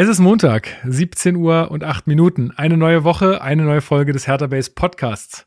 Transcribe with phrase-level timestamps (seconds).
[0.00, 2.52] Es ist Montag, 17 Uhr und 8 Minuten.
[2.52, 5.44] Eine neue Woche, eine neue Folge des Hertha Base Podcasts.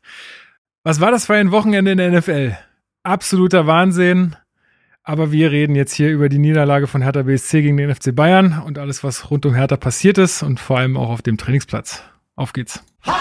[0.84, 2.58] Was war das für ein Wochenende in der NFL?
[3.02, 4.36] Absoluter Wahnsinn.
[5.04, 8.60] Aber wir reden jetzt hier über die Niederlage von Hertha BSC gegen den FC Bayern
[8.66, 12.02] und alles, was rund um Hertha passiert ist und vor allem auch auf dem Trainingsplatz.
[12.36, 12.84] Auf geht's.
[13.06, 13.16] Hallo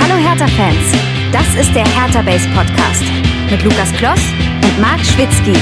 [0.00, 0.96] Hertha-Fans,
[1.30, 3.04] das ist der Hertha Base Podcast
[3.48, 4.20] mit Lukas Kloss
[4.64, 5.54] und Marc Schwitzky.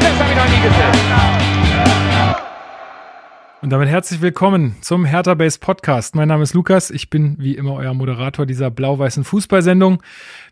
[0.00, 0.20] Das.
[3.62, 6.14] Und damit herzlich willkommen zum Hertha Base Podcast.
[6.14, 6.90] Mein Name ist Lukas.
[6.90, 10.02] Ich bin wie immer euer Moderator dieser blau-weißen Fußballsendung.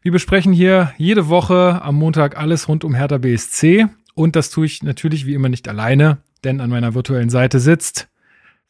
[0.03, 3.87] Wir besprechen hier jede Woche am Montag alles rund um Hertha BSC.
[4.15, 8.09] Und das tue ich natürlich wie immer nicht alleine, denn an meiner virtuellen Seite sitzt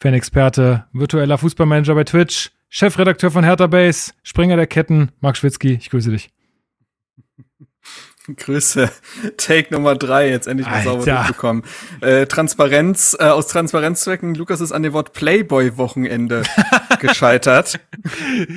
[0.01, 5.73] Fanexperte, virtueller Fußballmanager bei Twitch, Chefredakteur von Hertha Base, Springer der Ketten, Marc Schwitzky.
[5.73, 6.31] Ich grüße dich.
[8.37, 8.91] Grüße.
[9.37, 11.63] Take Nummer drei, jetzt endlich mal sauber durchbekommen.
[12.01, 16.43] Äh, Transparenz, äh, aus Transparenzzwecken, Lukas ist an dem Wort Playboy-Wochenende
[17.01, 17.81] gescheitert.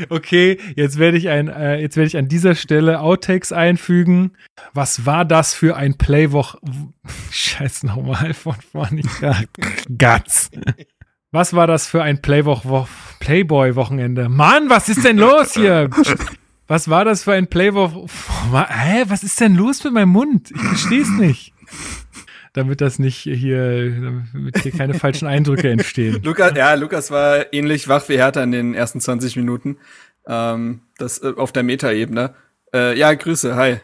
[0.09, 4.34] Okay, jetzt werde ich ein, äh, jetzt werde ich an dieser Stelle Outtakes einfügen.
[4.73, 6.56] Was war das für ein Playwoch?
[7.31, 9.02] Scheiß nochmal von vorne.
[9.98, 10.50] Guts.
[11.31, 14.28] Was war das für ein Playboy-Wochenende?
[14.28, 15.90] Mann, was ist denn los hier?
[16.72, 17.90] Was war das für ein Playboy?
[17.90, 20.52] Hä, was ist denn los mit meinem Mund?
[20.56, 21.54] Ich verstehe es nicht.
[22.54, 23.92] Damit das nicht hier,
[24.32, 26.22] damit hier keine falschen Eindrücke entstehen.
[26.24, 29.80] Lukas, ja, Lukas war ähnlich wach wie Hertha in den ersten 20 Minuten.
[30.26, 32.36] Ähm, das äh, auf der Metaebene.
[32.74, 33.82] Äh, ja, Grüße, hi.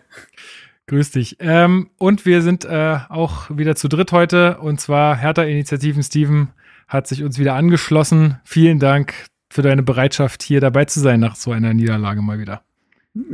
[0.85, 1.35] Grüß dich.
[1.41, 4.59] Ähm, und wir sind äh, auch wieder zu dritt heute.
[4.59, 6.53] Und zwar Hertha-Initiativen Steven
[6.87, 8.39] hat sich uns wieder angeschlossen.
[8.45, 9.13] Vielen Dank
[9.49, 12.61] für deine Bereitschaft, hier dabei zu sein nach so einer Niederlage mal wieder.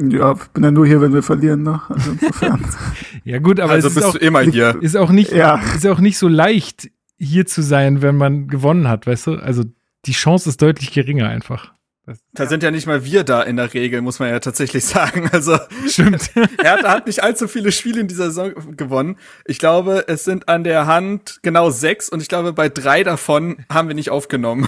[0.10, 1.82] Ja, bin ja nur hier, wenn wir verlieren, ne?
[1.90, 2.66] Also insofern.
[3.24, 4.78] ja, gut, aber also es bist ist auch, du immer hier.
[4.82, 5.62] Ist auch nicht, ja.
[5.76, 9.36] ist auch nicht so leicht, hier zu sein, wenn man gewonnen hat, weißt du?
[9.36, 9.64] Also
[10.06, 11.74] die Chance ist deutlich geringer einfach.
[12.06, 12.50] Das, da ja.
[12.50, 15.30] sind ja nicht mal wir da in der Regel, muss man ja tatsächlich sagen.
[15.32, 15.58] Also
[15.88, 16.32] stimmt.
[16.62, 19.18] Hertha hat nicht allzu viele Spiele in dieser Saison gewonnen.
[19.46, 23.66] Ich glaube, es sind an der Hand genau sechs und ich glaube, bei drei davon
[23.72, 24.68] haben wir nicht aufgenommen.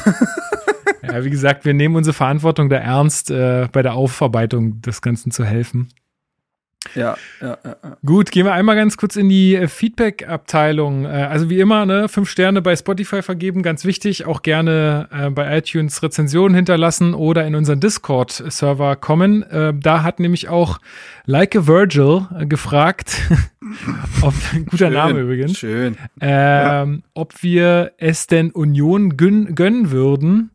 [1.11, 5.31] Ja, wie gesagt, wir nehmen unsere Verantwortung da ernst, äh, bei der Aufarbeitung des Ganzen
[5.31, 5.89] zu helfen.
[6.93, 7.97] Ja, ja, ja, ja.
[8.05, 11.05] Gut, gehen wir einmal ganz kurz in die äh, Feedback-Abteilung.
[11.05, 14.25] Äh, also wie immer, ne, fünf Sterne bei Spotify vergeben, ganz wichtig.
[14.25, 19.43] Auch gerne äh, bei iTunes Rezensionen hinterlassen oder in unseren Discord-Server kommen.
[19.43, 20.79] Äh, da hat nämlich auch
[21.25, 23.19] Like a Virgil gefragt,
[24.21, 24.33] ob,
[24.69, 25.97] guter schön, Name übrigens, schön.
[26.21, 30.51] Ähm, ob wir es denn Union gön gönnen würden,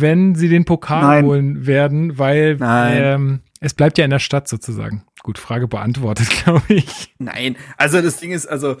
[0.00, 1.24] wenn sie den Pokal Nein.
[1.24, 5.04] holen werden, weil ähm, es bleibt ja in der Stadt sozusagen.
[5.22, 7.14] Gut, Frage beantwortet, glaube ich.
[7.18, 8.76] Nein, also das Ding ist, also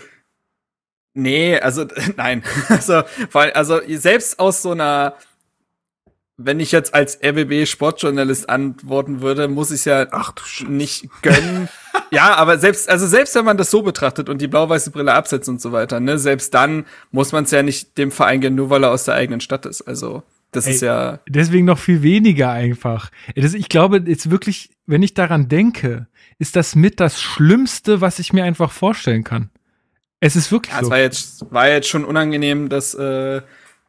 [1.14, 1.86] nee, also
[2.16, 5.14] nein, also weil also selbst aus so einer
[6.44, 10.32] wenn ich jetzt als RBB Sportjournalist antworten würde, muss ich ja Ach,
[10.66, 11.68] nicht gönnen.
[12.10, 15.48] ja, aber selbst, also selbst wenn man das so betrachtet und die blau-weiße Brille absetzt
[15.48, 18.70] und so weiter, ne, selbst dann muss man es ja nicht dem Verein gönnen, nur
[18.70, 19.82] weil er aus der eigenen Stadt ist.
[19.82, 20.22] Also,
[20.52, 21.18] das Ey, ist ja.
[21.28, 23.10] Deswegen noch viel weniger einfach.
[23.34, 26.06] Das, ich glaube, jetzt wirklich, wenn ich daran denke,
[26.38, 29.50] ist das mit das Schlimmste, was ich mir einfach vorstellen kann.
[30.20, 30.86] Es ist wirklich ja, so.
[30.86, 33.40] Es war jetzt, war jetzt schon unangenehm, dass äh,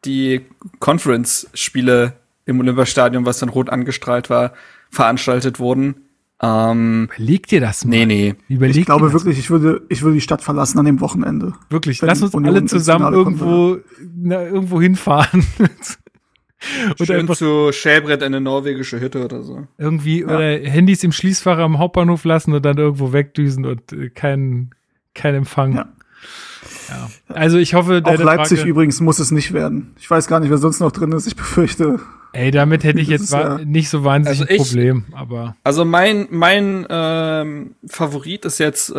[0.05, 0.41] die
[0.79, 2.13] Conference-Spiele
[2.45, 4.53] im Olympiastadion, was dann rot angestrahlt war,
[4.89, 5.95] veranstaltet wurden.
[6.41, 7.91] Ähm, Überleg dir das mal.
[7.91, 8.35] Nee, nee.
[8.47, 11.53] Überleg ich glaube wirklich, ich würde, ich würde die Stadt verlassen an dem Wochenende.
[11.69, 13.77] Wirklich, lass uns Union alle zusammen irgendwo,
[14.15, 15.45] na, irgendwo hinfahren.
[16.99, 19.67] Und Schön einfach zu Schäbrett eine norwegische Hütte oder so.
[19.77, 20.27] Irgendwie, ja.
[20.27, 24.71] oder Handys im Schließfach am Hauptbahnhof lassen und dann irgendwo wegdüsen und äh, kein,
[25.13, 25.75] kein Empfang.
[25.75, 25.89] Ja.
[26.89, 27.09] ja.
[27.29, 29.95] Also ich hoffe, auch Leipzig Frage, übrigens muss es nicht werden.
[29.99, 31.27] Ich weiß gar nicht, wer sonst noch drin ist.
[31.27, 31.99] Ich befürchte.
[32.35, 35.55] Ey, damit hätte ich jetzt ja nicht so wahnsinnig also ich, ein Problem, aber.
[35.63, 38.93] Also mein mein ähm, Favorit ist jetzt äh,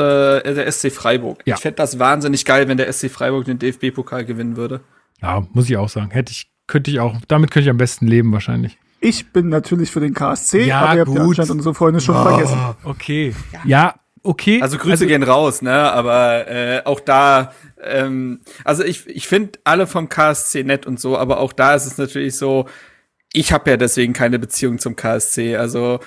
[0.54, 1.42] der SC Freiburg.
[1.44, 1.56] Ja.
[1.56, 4.82] Ich fände das wahnsinnig geil, wenn der SC Freiburg den DFB-Pokal gewinnen würde.
[5.20, 6.12] Ja, muss ich auch sagen.
[6.12, 8.78] Hätte ich könnte ich auch, damit könnte ich am besten leben wahrscheinlich.
[9.00, 12.16] Ich bin natürlich für den KSC, ja, aber ihr habt ja anscheinend unsere Freunde schon
[12.16, 12.58] oh, vergessen.
[12.84, 13.34] Okay.
[13.64, 14.62] Ja, okay.
[14.62, 15.92] Also Grüße also, gehen raus, ne?
[15.92, 17.52] Aber äh, auch da,
[17.82, 21.84] ähm, also ich, ich finde alle vom KSC nett und so, aber auch da ist
[21.84, 22.66] es natürlich so,
[23.34, 25.56] ich habe ja deswegen keine Beziehung zum KSC.
[25.56, 26.00] Also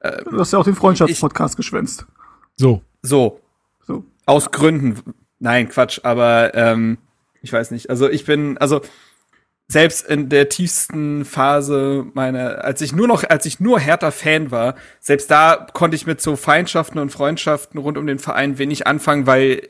[0.00, 2.06] äh, Du hast ja auch den Freundschaftspodcast geschwänzt.
[2.56, 2.82] So.
[3.02, 3.40] So.
[3.86, 4.04] So.
[4.26, 5.14] Aus Gründen.
[5.38, 6.98] Nein, Quatsch, aber ähm,
[7.42, 7.90] ich weiß nicht.
[7.90, 8.80] Also ich bin, also
[9.70, 14.50] selbst in der tiefsten Phase meiner, als ich nur noch, als ich nur härter Fan
[14.50, 18.88] war, selbst da konnte ich mit so Feindschaften und Freundschaften rund um den Verein wenig
[18.88, 19.62] anfangen, weil,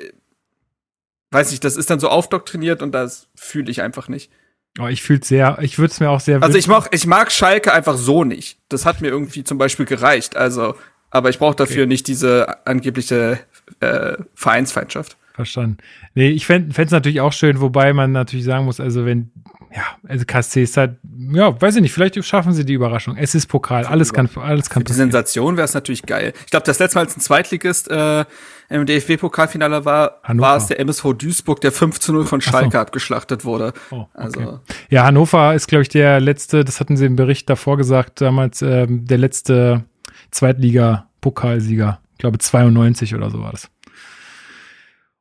[1.32, 4.32] weiß nicht, das ist dann so aufdoktriniert und das fühle ich einfach nicht.
[4.79, 7.31] Oh, ich fühle sehr, ich würde es mir auch sehr Also ich mag, ich mag
[7.31, 8.58] Schalke einfach so nicht.
[8.70, 10.35] Das hat mir irgendwie zum Beispiel gereicht.
[10.35, 10.76] Also,
[11.11, 11.88] aber ich brauche dafür okay.
[11.88, 13.38] nicht diese angebliche
[13.81, 15.19] äh, Vereinsfeindschaft.
[15.34, 15.78] Verstanden.
[16.14, 19.30] Nee, ich fände es natürlich auch schön, wobei man natürlich sagen muss, also wenn
[19.74, 20.96] ja, also KSC ist halt,
[21.32, 23.16] ja, weiß ich nicht, vielleicht schaffen sie die Überraschung.
[23.16, 26.32] Es ist Pokal, alles kann, alles kann Für die Sensation wäre es natürlich geil.
[26.44, 28.24] Ich glaube, das letzte Mal, als ein Zweitligist äh,
[28.68, 30.48] im DFB-Pokalfinale war, Hannover.
[30.48, 32.78] war es der MSV Duisburg, der 5 zu 0 von Schalke so.
[32.78, 33.72] abgeschlachtet wurde.
[33.92, 34.08] Oh, okay.
[34.14, 34.60] also.
[34.88, 38.62] Ja, Hannover ist, glaube ich, der letzte, das hatten sie im Bericht davor gesagt, damals
[38.62, 39.84] ähm, der letzte
[40.32, 42.00] Zweitliga-Pokalsieger.
[42.14, 43.70] Ich glaube, 92 oder so war das.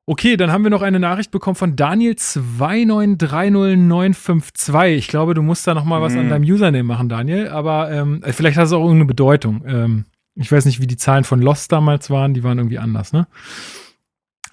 [0.09, 4.95] Okay, dann haben wir noch eine Nachricht bekommen von Daniel 2930952.
[4.95, 6.29] Ich glaube, du musst da noch mal was an mhm.
[6.29, 7.50] deinem Username machen, Daniel.
[7.50, 9.63] Aber ähm, äh, vielleicht hat es auch irgendeine Bedeutung.
[9.67, 12.33] Ähm, ich weiß nicht, wie die Zahlen von Lost damals waren.
[12.33, 13.27] Die waren irgendwie anders, ne?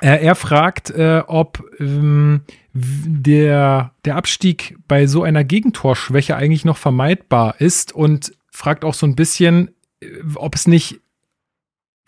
[0.03, 2.43] Äh, er fragt, äh, ob ähm,
[2.75, 9.07] der, der Abstieg bei so einer Gegentorschwäche eigentlich noch vermeidbar ist und fragt auch so
[9.07, 9.71] ein bisschen,
[10.01, 11.01] äh, ob es nicht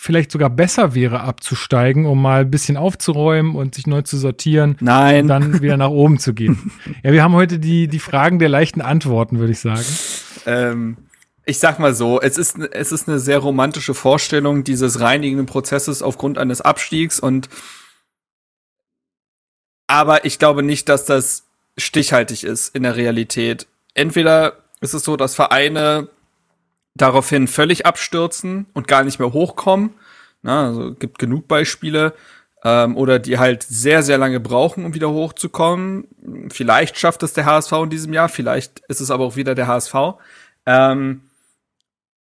[0.00, 4.76] vielleicht sogar besser wäre, abzusteigen, um mal ein bisschen aufzuräumen und sich neu zu sortieren.
[4.80, 5.22] Nein.
[5.22, 6.72] Und dann wieder nach oben zu gehen.
[7.02, 9.84] Ja, wir haben heute die, die Fragen der leichten Antworten, würde ich sagen.
[10.46, 10.96] Ähm,
[11.44, 16.02] ich sag mal so, es ist, es ist eine sehr romantische Vorstellung dieses reinigenden Prozesses
[16.02, 17.48] aufgrund eines Abstiegs und
[19.86, 21.44] aber ich glaube nicht, dass das
[21.76, 23.66] stichhaltig ist in der Realität.
[23.94, 26.08] Entweder ist es so, dass Vereine
[27.00, 29.94] daraufhin völlig abstürzen und gar nicht mehr hochkommen.
[30.42, 32.14] Na, also gibt genug Beispiele.
[32.64, 36.08] Ähm, oder die halt sehr, sehr lange brauchen, um wieder hochzukommen.
[36.50, 39.68] Vielleicht schafft es der HSV in diesem Jahr, vielleicht ist es aber auch wieder der
[39.68, 39.94] HSV.
[40.66, 41.22] Ähm,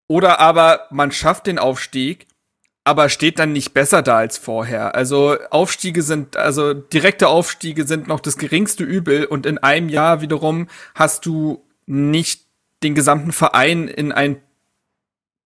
[0.08, 2.26] oder aber man schafft den Aufstieg,
[2.84, 4.94] aber steht dann nicht besser da als vorher.
[4.94, 10.20] Also Aufstiege sind, also direkte Aufstiege sind noch das geringste Übel und in einem Jahr
[10.20, 12.44] wiederum hast du nicht
[12.82, 14.40] den gesamten Verein in ein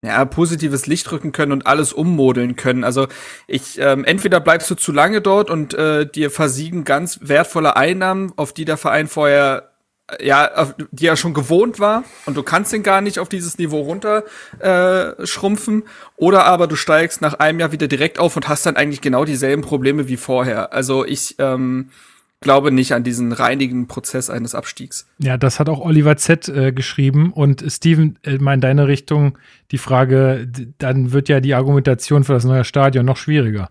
[0.02, 2.84] ja, positives Licht rücken können und alles ummodeln können.
[2.84, 3.06] Also
[3.46, 8.32] ich, ähm, entweder bleibst du zu lange dort und äh, dir versiegen ganz wertvolle Einnahmen,
[8.36, 9.70] auf die der Verein vorher
[10.08, 13.28] äh, ja, auf, die er schon gewohnt war und du kannst ihn gar nicht auf
[13.28, 14.24] dieses Niveau runter
[14.58, 15.82] äh, schrumpfen.
[16.16, 19.26] Oder aber du steigst nach einem Jahr wieder direkt auf und hast dann eigentlich genau
[19.26, 20.72] dieselben Probleme wie vorher.
[20.72, 21.90] Also ich ähm,
[22.40, 25.06] glaube nicht an diesen reinigen Prozess eines Abstiegs.
[25.18, 26.48] Ja, das hat auch Oliver Z.
[26.48, 27.32] Äh, geschrieben.
[27.32, 29.38] Und Steven, äh, mal in deine Richtung
[29.70, 30.48] die Frage,
[30.78, 33.70] dann wird ja die Argumentation für das neue Stadion noch schwieriger.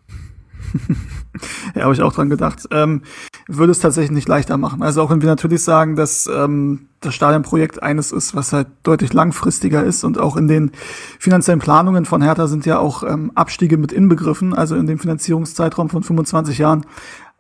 [1.75, 2.67] ja, habe ich auch dran gedacht.
[2.71, 3.01] Ähm,
[3.47, 4.83] würde es tatsächlich nicht leichter machen.
[4.83, 9.13] Also auch wenn wir natürlich sagen, dass ähm, das Stadionprojekt eines ist, was halt deutlich
[9.13, 10.71] langfristiger ist und auch in den
[11.17, 15.89] finanziellen Planungen von Hertha sind ja auch ähm, Abstiege mit inbegriffen, also in dem Finanzierungszeitraum
[15.89, 16.85] von 25 Jahren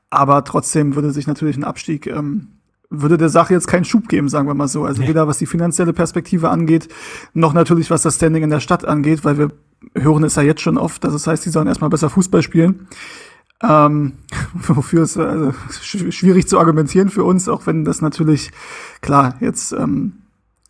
[0.09, 2.47] aber trotzdem würde sich natürlich ein Abstieg, ähm,
[2.89, 4.83] würde der Sache jetzt keinen Schub geben, sagen wir mal so.
[4.83, 5.09] Also nee.
[5.09, 6.87] weder was die finanzielle Perspektive angeht,
[7.33, 9.49] noch natürlich was das Standing in der Stadt angeht, weil wir
[9.95, 12.87] hören es ja jetzt schon oft, dass es heißt, die sollen erstmal besser Fußball spielen.
[13.61, 14.13] Ähm,
[14.53, 18.51] wofür es also, schwierig zu argumentieren für uns, auch wenn das natürlich,
[19.01, 20.13] klar, jetzt ähm,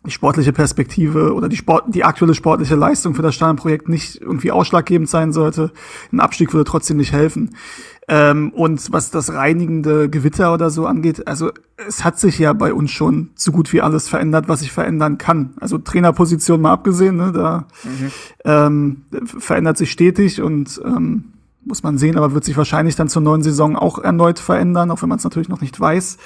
[0.04, 4.50] die sportliche Perspektive oder die, Sport, die aktuelle sportliche Leistung für das Stadionprojekt nicht irgendwie
[4.50, 5.72] ausschlaggebend sein sollte.
[6.10, 7.50] Ein Abstieg würde trotzdem nicht helfen.
[8.12, 12.74] Ähm, und was das reinigende Gewitter oder so angeht, also es hat sich ja bei
[12.74, 15.54] uns schon so gut wie alles verändert, was sich verändern kann.
[15.60, 18.10] Also Trainerposition mal abgesehen, ne, da mhm.
[18.44, 23.22] ähm, verändert sich stetig und ähm, muss man sehen, aber wird sich wahrscheinlich dann zur
[23.22, 26.18] neuen Saison auch erneut verändern, auch wenn man es natürlich noch nicht weiß.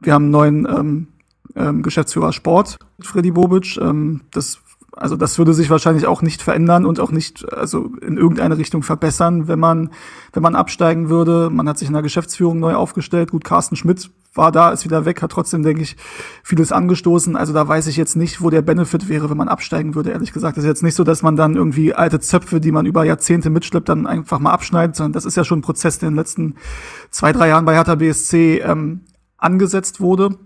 [0.00, 1.08] Wir haben einen neuen ähm,
[1.56, 3.76] ähm, Geschäftsführer Sport, Freddy Bobic.
[3.76, 4.60] Ähm, das
[4.92, 8.82] also das würde sich wahrscheinlich auch nicht verändern und auch nicht also in irgendeine Richtung
[8.82, 9.90] verbessern, wenn man
[10.32, 11.50] wenn man absteigen würde.
[11.50, 13.30] Man hat sich in der Geschäftsführung neu aufgestellt.
[13.30, 15.96] Gut, Carsten Schmidt war da, ist wieder weg, hat trotzdem denke ich
[16.42, 17.36] vieles angestoßen.
[17.36, 20.10] Also da weiß ich jetzt nicht, wo der Benefit wäre, wenn man absteigen würde.
[20.10, 22.86] Ehrlich gesagt, das ist jetzt nicht so, dass man dann irgendwie alte Zöpfe, die man
[22.86, 26.08] über Jahrzehnte mitschleppt, dann einfach mal abschneidet, sondern das ist ja schon ein Prozess, der
[26.08, 26.54] in den letzten
[27.10, 29.02] zwei drei Jahren bei Hertha BSC ähm,
[29.38, 30.36] angesetzt wurde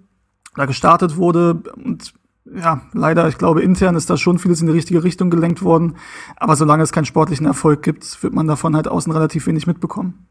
[0.55, 1.63] da gestartet wurde.
[1.85, 2.15] Und
[2.55, 5.97] ja, leider, ich glaube, intern ist da schon vieles in die richtige Richtung gelenkt worden.
[6.37, 10.27] Aber solange es keinen sportlichen Erfolg gibt, wird man davon halt außen relativ wenig mitbekommen.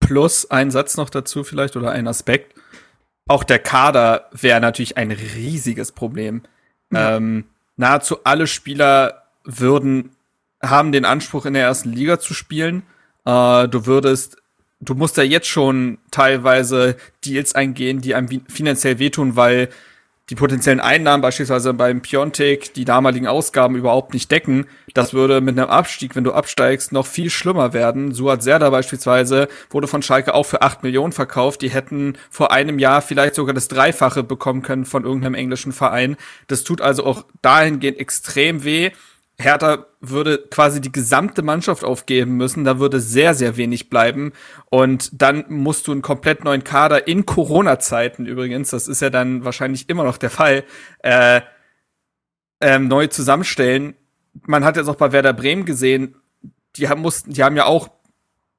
[0.00, 2.54] Plus ein Satz noch dazu vielleicht oder ein Aspekt.
[3.28, 6.42] Auch der Kader wäre natürlich ein riesiges Problem.
[6.90, 7.16] Ja.
[7.16, 7.44] Ähm,
[7.76, 10.10] nahezu alle Spieler würden,
[10.62, 12.82] haben den Anspruch, in der ersten Liga zu spielen.
[13.24, 14.40] Äh, du würdest
[14.80, 19.68] du musst ja jetzt schon teilweise Deals eingehen, die einem finanziell wehtun, weil
[20.30, 24.66] die potenziellen Einnahmen beispielsweise beim Piontek die damaligen Ausgaben überhaupt nicht decken.
[24.94, 28.14] Das würde mit einem Abstieg, wenn du absteigst, noch viel schlimmer werden.
[28.14, 31.62] Suat Serda beispielsweise wurde von Schalke auch für acht Millionen verkauft.
[31.62, 36.16] Die hätten vor einem Jahr vielleicht sogar das Dreifache bekommen können von irgendeinem englischen Verein.
[36.46, 38.92] Das tut also auch dahingehend extrem weh.
[39.40, 44.32] Hertha würde quasi die gesamte Mannschaft aufgeben müssen, da würde sehr, sehr wenig bleiben.
[44.70, 49.44] Und dann musst du einen komplett neuen Kader in Corona-Zeiten übrigens, das ist ja dann
[49.44, 50.64] wahrscheinlich immer noch der Fall,
[51.02, 51.40] äh,
[52.60, 53.94] ähm, neu zusammenstellen.
[54.46, 56.16] Man hat jetzt auch bei Werder Bremen gesehen,
[56.76, 57.90] die haben, mussten, die haben ja auch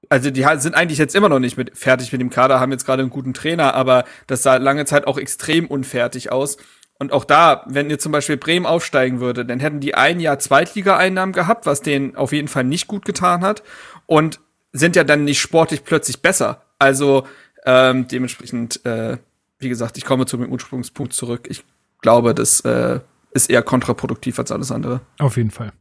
[0.10, 2.86] also die sind eigentlich jetzt immer noch nicht mit, fertig mit dem Kader, haben jetzt
[2.86, 6.58] gerade einen guten Trainer, aber das sah lange Zeit auch extrem unfertig aus.
[7.02, 10.38] Und auch da, wenn ihr zum Beispiel Bremen aufsteigen würde, dann hätten die ein Jahr
[10.38, 13.64] Zweitliga-Einnahmen gehabt, was denen auf jeden Fall nicht gut getan hat.
[14.06, 14.40] Und
[14.72, 16.62] sind ja dann nicht sportlich plötzlich besser.
[16.78, 17.26] Also
[17.66, 19.18] ähm, dementsprechend, äh,
[19.58, 21.48] wie gesagt, ich komme zu dem Ursprungspunkt zurück.
[21.50, 21.64] Ich
[22.04, 23.00] glaube, das äh,
[23.32, 25.02] ist eher kontraproduktiv als alles andere.
[25.18, 25.72] Auf jeden Fall.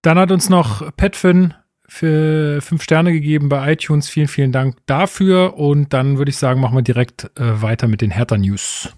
[0.00, 1.52] Dann hat uns noch Petfin
[1.86, 4.08] für fünf Sterne gegeben bei iTunes.
[4.08, 5.58] Vielen, vielen Dank dafür.
[5.58, 8.94] Und dann würde ich sagen, machen wir direkt äh, weiter mit den Hertha News.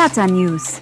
[0.00, 0.80] Hertha News.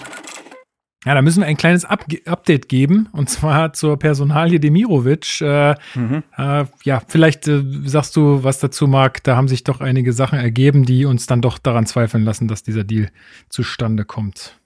[1.05, 5.41] Ja, da müssen wir ein kleines Up Update geben und zwar zur Personalie Demirovic.
[5.41, 6.23] Äh, mhm.
[6.37, 9.25] äh, ja, vielleicht äh, sagst du was dazu, Marc.
[9.25, 12.63] Da haben sich doch einige Sachen ergeben, die uns dann doch daran zweifeln lassen, dass
[12.63, 13.11] dieser Deal
[13.49, 14.57] zustande kommt.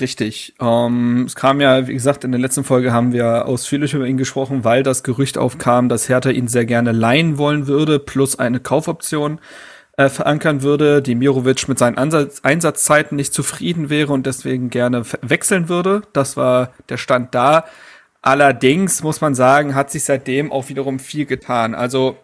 [0.00, 0.56] Richtig.
[0.60, 4.16] Ähm, es kam ja, wie gesagt, in der letzten Folge haben wir ausführlich über ihn
[4.16, 8.58] gesprochen, weil das Gerücht aufkam, dass Hertha ihn sehr gerne leihen wollen würde, plus eine
[8.58, 9.38] Kaufoption
[10.00, 15.02] äh, verankern würde, die Mirovic mit seinen Ansatz Einsatzzeiten nicht zufrieden wäre und deswegen gerne
[15.20, 16.02] wechseln würde.
[16.14, 17.66] Das war der Stand da.
[18.22, 21.74] Allerdings muss man sagen, hat sich seitdem auch wiederum viel getan.
[21.74, 22.16] Also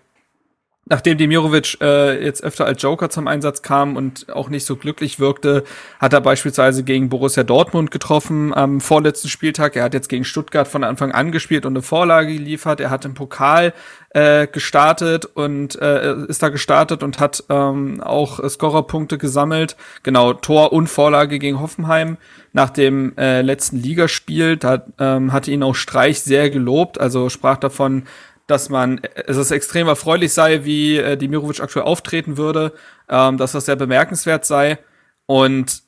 [0.88, 5.18] Nachdem Demirovic äh, jetzt öfter als Joker zum Einsatz kam und auch nicht so glücklich
[5.18, 5.64] wirkte,
[5.98, 9.74] hat er beispielsweise gegen Borussia Dortmund getroffen am vorletzten Spieltag.
[9.74, 12.78] Er hat jetzt gegen Stuttgart von Anfang an gespielt und eine Vorlage geliefert.
[12.78, 13.72] Er hat im Pokal
[14.10, 19.76] äh, gestartet und äh, ist da gestartet und hat ähm, auch Scorerpunkte gesammelt.
[20.04, 22.16] Genau, Tor und Vorlage gegen Hoffenheim
[22.52, 24.56] nach dem äh, letzten Ligaspiel.
[24.56, 28.04] Da ähm, hatte ihn auch Streich sehr gelobt, also sprach davon,
[28.46, 32.72] dass man, es ist extrem erfreulich sei, wie äh, Dimirovic aktuell auftreten würde,
[33.08, 34.78] ähm, dass das sehr bemerkenswert sei.
[35.26, 35.82] Und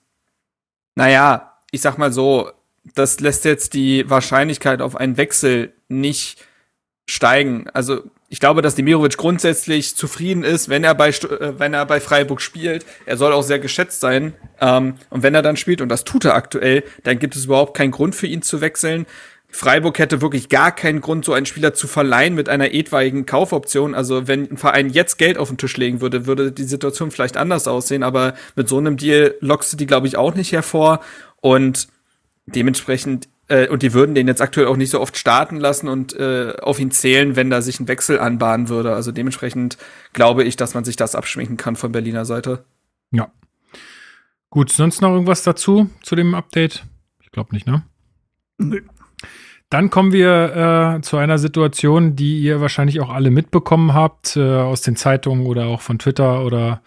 [0.95, 2.50] naja, ich sag mal so,
[2.95, 6.45] das lässt jetzt die Wahrscheinlichkeit auf einen Wechsel nicht
[7.07, 7.69] steigen.
[7.73, 12.00] Also ich glaube, dass Demirovic grundsätzlich zufrieden ist, wenn er bei äh, wenn er bei
[12.00, 12.85] Freiburg spielt.
[13.07, 14.35] Er soll auch sehr geschätzt sein.
[14.61, 17.77] Ähm, und wenn er dann spielt und das tut er aktuell, dann gibt es überhaupt
[17.77, 19.07] keinen Grund für ihn zu wechseln.
[19.50, 23.95] Freiburg hätte wirklich gar keinen Grund, so einen Spieler zu verleihen mit einer etwaigen Kaufoption.
[23.95, 27.38] Also wenn ein Verein jetzt Geld auf den Tisch legen würde, würde die Situation vielleicht
[27.38, 28.02] anders aussehen.
[28.02, 31.00] Aber mit so einem Deal lockst du die, glaube ich, auch nicht hervor.
[31.40, 31.88] Und
[32.45, 36.14] dementsprechend, äh, und die würden den jetzt aktuell auch nicht so oft starten lassen und
[36.14, 38.95] äh, auf ihn zählen, wenn da sich ein Wechsel anbahnen würde.
[38.95, 39.78] Also dementsprechend
[40.12, 42.64] glaube ich, dass man sich das abschminken kann von Berliner Seite.
[43.12, 43.33] Ja.
[44.50, 46.85] Gut, sonst noch irgendwas dazu, zu dem Update?
[47.23, 47.83] Ich glaube nicht, ne?
[48.59, 48.83] Nö.
[49.71, 54.41] Dann kommen wir äh, zu einer Situation, die ihr wahrscheinlich auch alle mitbekommen habt, äh,
[54.41, 56.81] aus den Zeitungen oder auch von Twitter oder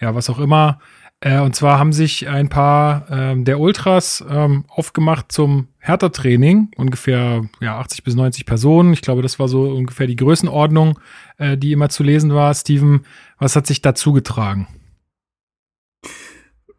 [0.00, 0.78] ja, was auch immer.
[1.20, 7.42] Äh, und zwar haben sich ein paar ähm, der Ultras ähm, aufgemacht zum Hertha-Training, ungefähr
[7.60, 8.92] ja, 80 bis 90 Personen.
[8.92, 11.00] Ich glaube, das war so ungefähr die Größenordnung,
[11.38, 12.54] äh, die immer zu lesen war.
[12.54, 13.04] Steven,
[13.40, 14.68] was hat sich dazu getragen?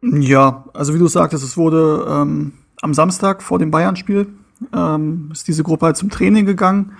[0.00, 4.26] Ja, also wie du sagtest, es wurde ähm, am Samstag vor dem Bayern-Spiel
[4.74, 6.92] ähm, ist diese Gruppe halt zum Training gegangen.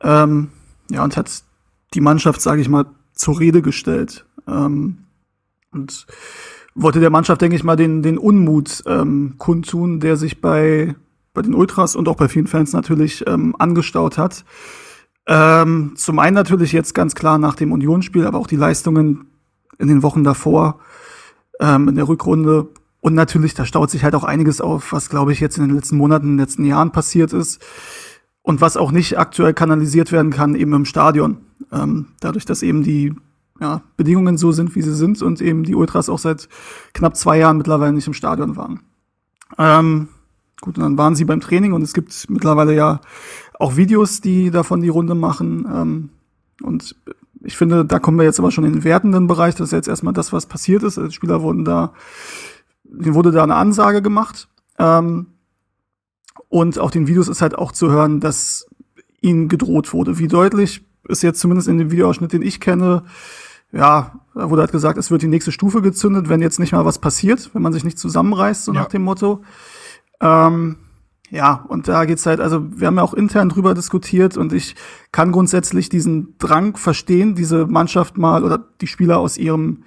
[0.00, 0.48] Ähm,
[0.90, 1.42] ja, und hat
[1.94, 4.26] die Mannschaft, sage ich mal, zur Rede gestellt.
[4.46, 5.04] Ähm,
[5.72, 6.06] und
[6.74, 10.94] wollte der Mannschaft, denke ich mal, den, den Unmut ähm, kundtun, der sich bei,
[11.34, 14.44] bei den Ultras und auch bei vielen Fans natürlich ähm, angestaut hat.
[15.26, 19.26] Ähm, zum einen natürlich jetzt ganz klar nach dem Unionsspiel, aber auch die Leistungen
[19.78, 20.80] in den Wochen davor
[21.60, 22.68] ähm, in der Rückrunde
[23.00, 25.74] und natürlich, da staut sich halt auch einiges auf, was, glaube ich, jetzt in den
[25.74, 27.64] letzten Monaten, in den letzten Jahren passiert ist.
[28.42, 31.38] Und was auch nicht aktuell kanalisiert werden kann, eben im Stadion.
[31.70, 33.14] Ähm, dadurch, dass eben die
[33.60, 36.48] ja, Bedingungen so sind, wie sie sind und eben die Ultras auch seit
[36.94, 38.80] knapp zwei Jahren mittlerweile nicht im Stadion waren.
[39.58, 40.08] Ähm,
[40.60, 43.00] gut, und dann waren sie beim Training und es gibt mittlerweile ja
[43.58, 45.66] auch Videos, die davon die Runde machen.
[45.72, 46.08] Ähm,
[46.62, 46.96] und
[47.42, 49.54] ich finde, da kommen wir jetzt aber schon in den wertenden Bereich.
[49.54, 50.98] Das ist jetzt erstmal das, was passiert ist.
[50.98, 51.92] Also die Spieler wurden da
[52.90, 54.48] wurde da eine Ansage gemacht.
[54.78, 55.26] Ähm,
[56.48, 58.66] und auf den Videos ist halt auch zu hören, dass
[59.20, 60.18] ihnen gedroht wurde.
[60.18, 63.04] Wie deutlich ist jetzt zumindest in dem Videoausschnitt, den ich kenne,
[63.72, 66.84] ja, da wurde halt gesagt, es wird die nächste Stufe gezündet, wenn jetzt nicht mal
[66.84, 68.80] was passiert, wenn man sich nicht zusammenreißt, so Ja.
[68.82, 69.42] nach dem Motto.
[70.20, 70.76] Ähm,
[71.30, 74.74] ja, und da geht's halt, also wir haben ja auch intern drüber diskutiert und ich
[75.12, 79.84] kann grundsätzlich diesen Drang verstehen, diese Mannschaft mal oder die Spieler aus ihrem,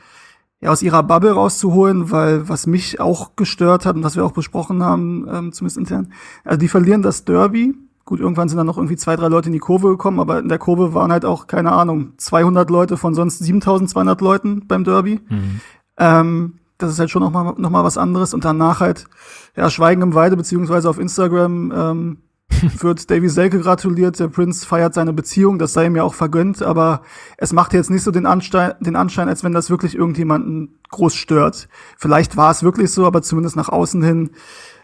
[0.61, 4.31] ja, aus ihrer Bubble rauszuholen, weil was mich auch gestört hat und was wir auch
[4.31, 6.13] besprochen haben, ähm, zumindest intern,
[6.43, 7.75] also die verlieren das Derby.
[8.05, 10.49] Gut, irgendwann sind dann noch irgendwie zwei, drei Leute in die Kurve gekommen, aber in
[10.49, 15.19] der Kurve waren halt auch, keine Ahnung, 200 Leute von sonst 7200 Leuten beim Derby.
[15.97, 18.33] Ähm, das ist halt schon noch mal, noch mal was anderes.
[18.33, 19.05] Und danach halt,
[19.55, 22.17] ja, Schweigen im Weide, beziehungsweise auf Instagram ähm,
[22.79, 24.19] wird Davy Selke gratuliert.
[24.19, 27.01] Der Prinz feiert seine Beziehung, das sei ihm ja auch vergönnt, aber
[27.37, 31.15] es macht jetzt nicht so den Anschein, den Anschein, als wenn das wirklich irgendjemanden groß
[31.15, 31.67] stört.
[31.97, 34.31] Vielleicht war es wirklich so, aber zumindest nach außen hin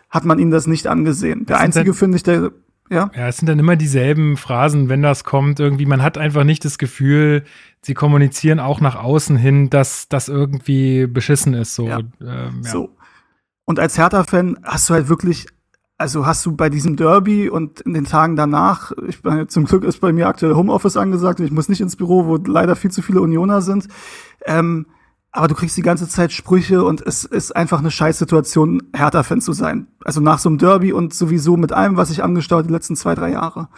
[0.09, 1.45] hat man ihm das nicht angesehen.
[1.45, 2.51] Der einzige, finde ich, der,
[2.89, 5.59] ja, Ja, es sind dann immer dieselben Phrasen, wenn das kommt.
[5.59, 7.43] Irgendwie, man hat einfach nicht das Gefühl,
[7.81, 11.75] sie kommunizieren auch nach außen hin, dass das irgendwie beschissen ist.
[11.75, 11.99] So, Ja.
[12.21, 12.71] ähm, ja.
[12.71, 12.95] So.
[13.65, 15.47] Und als Hertha-Fan hast du halt wirklich,
[15.97, 19.83] also hast du bei diesem Derby und in den Tagen danach, ich meine, zum Glück
[19.83, 22.91] ist bei mir aktuell Homeoffice angesagt und ich muss nicht ins Büro, wo leider viel
[22.91, 23.87] zu viele Unioner sind.
[24.45, 24.85] Ähm,
[25.31, 29.53] aber du kriegst die ganze Zeit Sprüche und es ist einfach eine Scheißsituation, Hertha-Fan zu
[29.53, 29.87] sein.
[30.03, 33.13] Also nach so einem Derby und sowieso mit allem, was sich angestaut die letzten zwei,
[33.15, 33.69] drei Jahre.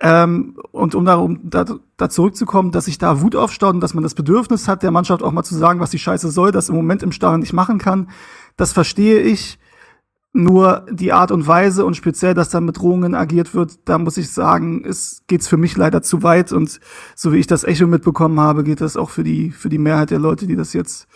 [0.00, 1.64] Ähm, und um darum da,
[1.96, 5.22] da zurückzukommen, dass sich da Wut aufstaut und dass man das Bedürfnis hat, der Mannschaft
[5.22, 7.78] auch mal zu sagen, was die Scheiße soll, das im Moment im Stadion nicht machen
[7.78, 8.10] kann,
[8.56, 9.58] das verstehe ich.
[10.34, 14.16] Nur die Art und Weise und speziell, dass da mit Drohungen agiert wird, da muss
[14.16, 16.80] ich sagen, es geht's für mich leider zu weit und
[17.14, 20.10] so wie ich das Echo mitbekommen habe, geht das auch für die für die Mehrheit
[20.10, 21.06] der Leute, die das jetzt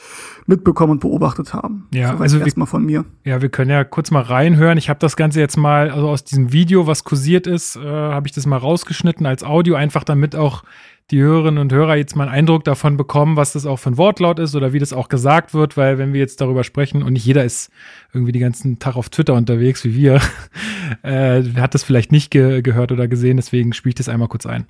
[0.45, 1.89] mitbekommen und beobachtet haben.
[1.95, 3.07] Ja, also wir- erstmal von mir.
[3.25, 4.77] Ja, wir können ja kurz mal reinhören.
[4.77, 8.27] Ich habe das Ganze jetzt mal, also aus diesem Video, was kursiert ist, äh, habe
[8.27, 10.63] ich das mal rausgeschnitten als Audio, einfach damit auch
[11.11, 13.97] die Hörerinnen und Hörer jetzt mal einen Eindruck davon bekommen, was das auch für ein
[13.97, 17.13] Wortlaut ist oder wie das auch gesagt wird, weil wenn wir jetzt darüber sprechen und
[17.13, 17.71] nicht jeder ist
[18.13, 20.21] irgendwie den ganzen Tag auf Twitter unterwegs wie wir,
[21.03, 24.47] äh, hat das vielleicht nicht ge gehört oder gesehen, deswegen spiele ich das einmal kurz
[24.47, 24.67] ein.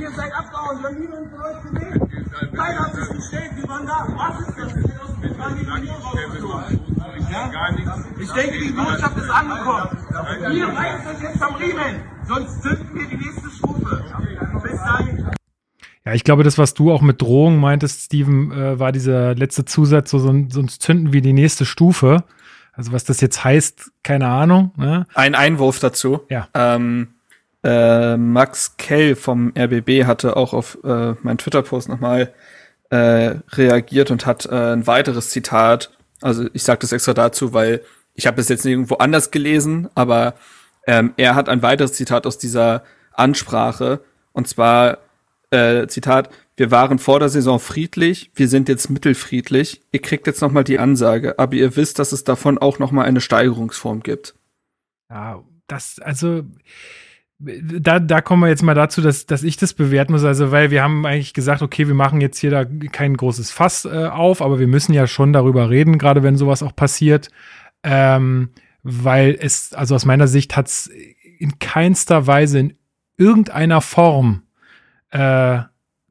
[0.00, 2.56] Ihr seid abgehauen, wir haben niemanden von gesehen.
[2.56, 3.68] Keiner hat sich gestellt, wir.
[3.68, 4.72] Was ist das?
[8.20, 9.88] Ich denke, die Botschaft ist angekommen.
[10.52, 14.04] Ihr reißt euch jetzt am Riemen, sonst zünden wir die nächste Stufe.
[14.62, 15.30] Bis dahin.
[16.04, 19.64] Ja, ich glaube, das, was du auch mit Drohung meintest, Steven, äh, war dieser letzte
[19.64, 22.24] Zusatz, so, so, sonst zünden wir die nächste Stufe.
[22.72, 24.72] Also was das jetzt heißt, keine Ahnung.
[24.76, 25.06] Ne?
[25.14, 26.20] Ein Einwurf dazu.
[26.30, 26.48] Ja.
[26.54, 27.08] Ähm,
[27.64, 32.32] äh, Max Kell vom RBB hatte auch auf äh, meinen Twitter-Post nochmal
[32.90, 35.90] äh, reagiert und hat äh, ein weiteres Zitat.
[36.22, 37.82] Also ich sage das extra dazu, weil
[38.14, 40.34] ich habe es jetzt nirgendwo anders gelesen, aber
[40.86, 42.82] ähm, er hat ein weiteres Zitat aus dieser
[43.18, 44.00] Ansprache
[44.32, 44.98] und zwar
[45.50, 49.80] äh, Zitat: Wir waren vor der Saison friedlich, wir sind jetzt mittelfriedlich.
[49.92, 52.92] Ihr kriegt jetzt noch mal die Ansage, aber ihr wisst, dass es davon auch noch
[52.92, 54.34] mal eine Steigerungsform gibt.
[55.10, 56.42] Ja, das, also,
[57.38, 60.24] da, da kommen wir jetzt mal dazu, dass, dass ich das bewerten muss.
[60.24, 63.84] Also, weil wir haben eigentlich gesagt, okay, wir machen jetzt hier da kein großes Fass
[63.84, 67.30] äh, auf, aber wir müssen ja schon darüber reden, gerade wenn sowas auch passiert.
[67.84, 68.50] Ähm,
[68.82, 70.90] weil es, also aus meiner Sicht hat es
[71.38, 72.74] in keinster Weise in
[73.18, 74.44] irgendeiner Form
[75.10, 75.60] äh,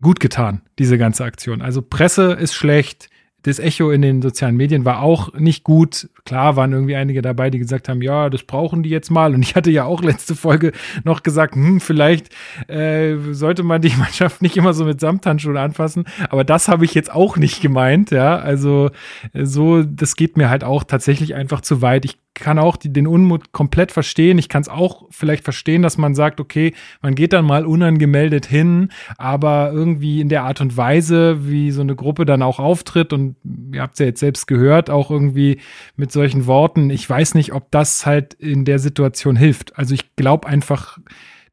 [0.01, 1.61] gut getan, diese ganze Aktion.
[1.61, 3.09] Also Presse ist schlecht,
[3.43, 6.09] das Echo in den sozialen Medien war auch nicht gut.
[6.25, 9.33] Klar waren irgendwie einige dabei, die gesagt haben, ja, das brauchen die jetzt mal.
[9.33, 10.73] Und ich hatte ja auch letzte Folge
[11.03, 12.29] noch gesagt, hm, vielleicht
[12.67, 16.05] äh, sollte man die Mannschaft nicht immer so mit Samthandschuhen anfassen.
[16.29, 18.37] Aber das habe ich jetzt auch nicht gemeint, ja.
[18.37, 18.89] Also
[19.33, 22.05] äh, so, das geht mir halt auch tatsächlich einfach zu weit.
[22.05, 24.37] Ich kann auch die, den Unmut komplett verstehen.
[24.37, 28.45] Ich kann es auch vielleicht verstehen, dass man sagt, okay, man geht dann mal unangemeldet
[28.45, 33.11] hin, aber irgendwie in der Art und Weise, wie so eine Gruppe dann auch auftritt
[33.11, 33.26] und
[33.73, 35.59] ihr habt es ja jetzt selbst gehört, auch irgendwie
[35.95, 36.89] mit solchen Worten.
[36.89, 39.77] Ich weiß nicht, ob das halt in der Situation hilft.
[39.77, 40.97] Also ich glaube einfach,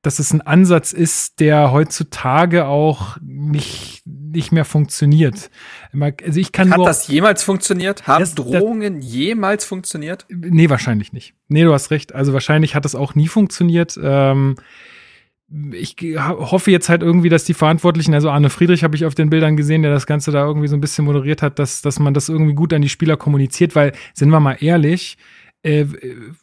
[0.03, 5.51] dass es ein Ansatz ist, der heutzutage auch nicht, nicht mehr funktioniert.
[5.99, 8.07] Also ich kann Hat nur, das jemals funktioniert?
[8.07, 10.27] Haben Das- das- Drohungen jemals funktioniert?
[10.29, 11.35] Nee, wahrscheinlich nicht.
[11.49, 12.15] Nee, du hast recht.
[12.15, 13.99] Also wahrscheinlich hat das auch nie funktioniert.
[14.03, 14.57] Ähm,
[15.73, 19.31] ich hoffe jetzt halt irgendwie, dass die Verantwortlichen, also Arne Friedrich habe ich auf den
[19.31, 22.15] Bildern gesehen, der das Ganze da irgendwie so ein bisschen moderiert hat, dass, dass man
[22.15, 25.17] das irgendwie gut an die Spieler kommuniziert, weil, sind wir mal ehrlich,
[25.63, 25.87] äh,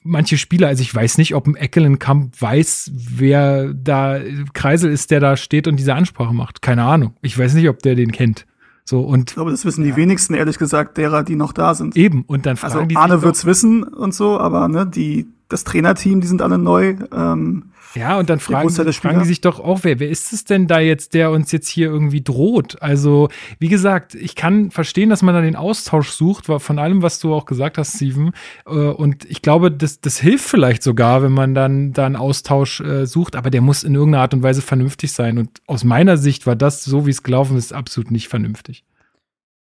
[0.03, 4.19] manche Spieler, also ich weiß nicht, ob ein Eckelenkamp weiß, wer da
[4.53, 6.61] Kreisel ist, der da steht und diese Ansprache macht.
[6.61, 7.13] Keine Ahnung.
[7.21, 8.45] Ich weiß nicht, ob der den kennt.
[8.83, 11.95] So, und Ich glaube, das wissen die wenigsten, ehrlich gesagt, derer, die noch da sind.
[11.95, 15.27] eben, und dann fragen Also die Arne sich wird's wissen und so, aber ne, die,
[15.51, 16.95] das Trainerteam, die sind alle neu.
[17.13, 20.67] Ähm, ja, und dann fragen, fragen die sich doch auch, wer, wer ist es denn
[20.67, 22.81] da jetzt, der uns jetzt hier irgendwie droht?
[22.81, 23.27] Also,
[23.59, 27.33] wie gesagt, ich kann verstehen, dass man da den Austausch sucht, von allem, was du
[27.33, 28.31] auch gesagt hast, Steven.
[28.65, 32.79] Äh, und ich glaube, das, das hilft vielleicht sogar, wenn man dann da einen Austausch
[32.79, 35.37] äh, sucht, aber der muss in irgendeiner Art und Weise vernünftig sein.
[35.37, 38.85] Und aus meiner Sicht war das, so wie es gelaufen ist, absolut nicht vernünftig.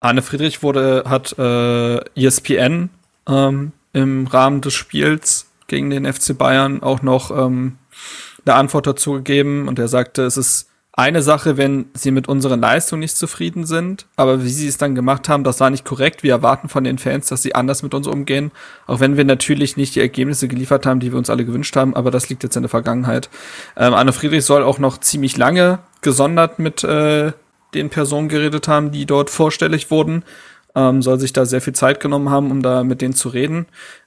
[0.01, 2.90] Arne Friedrich wurde, hat äh, ESPN
[3.27, 7.78] ähm, im Rahmen des Spiels gegen den FC Bayern auch noch ähm,
[8.44, 9.68] eine Antwort dazu gegeben.
[9.68, 14.07] Und er sagte, es ist eine Sache, wenn sie mit unseren Leistungen nicht zufrieden sind,
[14.16, 16.24] aber wie sie es dann gemacht haben, das war nicht korrekt.
[16.24, 18.50] Wir erwarten von den Fans, dass sie anders mit uns umgehen,
[18.88, 21.94] auch wenn wir natürlich nicht die Ergebnisse geliefert haben, die wir uns alle gewünscht haben,
[21.94, 23.31] aber das liegt jetzt in der Vergangenheit.
[23.76, 27.31] Ähm, Anne Friedrich soll auch noch ziemlich lange gesondert mit äh,
[27.74, 30.24] den Personen geredet haben, die dort vorstellig wurden,
[30.79, 33.67] ähm, soll sich da sehr viel Zeit genommen haben, um da mit denen zu reden.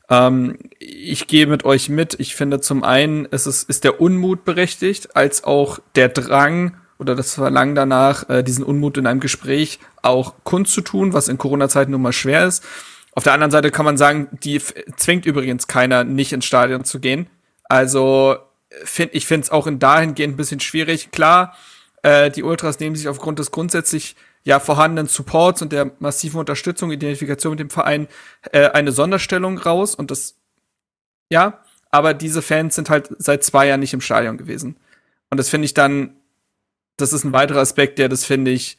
[0.10, 2.18] Ähm, ich gehe mit euch mit.
[2.20, 7.16] Ich finde zum einen, es ist, ist der Unmut berechtigt, als auch der Drang oder
[7.16, 12.02] das Verlangen danach, äh, diesen Unmut in einem Gespräch auch kundzutun, was in Corona-Zeiten nun
[12.02, 12.64] mal schwer ist.
[13.14, 14.62] Auf der anderen Seite kann man sagen, die
[14.96, 17.28] zwingt übrigens keiner, nicht ins Stadion zu gehen.
[17.66, 18.38] Also
[18.86, 21.12] find, ich finde es auch in dahingehend ein bisschen schwierig.
[21.12, 21.54] Klar,
[22.04, 26.91] äh, die Ultras nehmen sich aufgrund des grundsätzlich ja vorhandenen Supports und der massiven Unterstützung,
[26.91, 28.08] Identifikation mit dem Verein
[28.51, 30.36] äh, eine Sonderstellung raus und das
[31.30, 34.77] ja, aber diese Fans sind halt seit zwei Jahren nicht im Stadion gewesen.
[35.30, 36.15] Und das finde ich dann,
[36.97, 38.77] das ist ein weiterer Aspekt, der das finde ich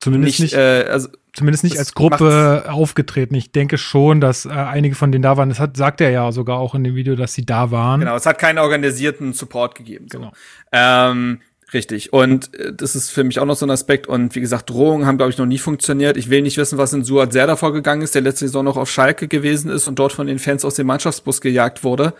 [0.00, 3.34] zumindest nicht, nicht äh, also zumindest nicht als Gruppe aufgetreten.
[3.34, 5.48] Ich denke schon, dass äh, einige von denen da waren.
[5.48, 8.00] Das hat, sagt er ja sogar auch in dem Video, dass sie da waren.
[8.00, 10.06] Genau, es hat keinen organisierten Support gegeben.
[10.10, 10.18] So.
[10.18, 10.32] Genau.
[10.72, 11.40] Ähm,
[11.72, 12.12] Richtig.
[12.12, 14.06] Und äh, das ist für mich auch noch so ein Aspekt.
[14.06, 16.16] Und wie gesagt, Drohungen haben, glaube ich, noch nie funktioniert.
[16.16, 18.76] Ich will nicht wissen, was in Suat sehr davor gegangen ist, der letzte Saison noch
[18.76, 22.14] auf Schalke gewesen ist und dort von den Fans aus dem Mannschaftsbus gejagt wurde.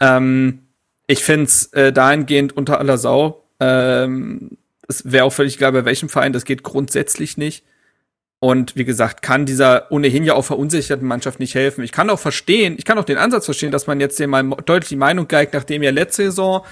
[0.00, 0.60] Ähm,
[1.06, 3.44] ich finde es äh, dahingehend unter aller Sau.
[3.60, 4.56] Ähm,
[4.88, 6.32] es wäre auch völlig egal, bei welchem Verein.
[6.32, 7.64] Das geht grundsätzlich nicht.
[8.38, 11.84] Und wie gesagt, kann dieser ohnehin ja auch verunsicherten Mannschaft nicht helfen.
[11.84, 14.42] Ich kann auch verstehen, ich kann auch den Ansatz verstehen, dass man jetzt dem mal
[14.64, 16.64] deutlich die Meinung geigt, nachdem ja letzte Saison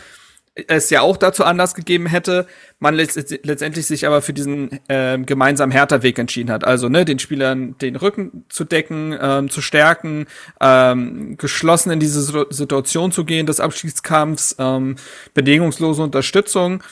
[0.54, 2.46] es ja auch dazu Anlass gegeben hätte,
[2.78, 6.64] man letztendlich sich aber für diesen äh, gemeinsamen Hertha-Weg entschieden hat.
[6.64, 10.26] Also ne, den Spielern den Rücken zu decken, ähm, zu stärken,
[10.60, 14.96] ähm, geschlossen in diese Situation zu gehen des Abschiedskampfs, ähm,
[15.34, 16.82] bedingungslose Unterstützung.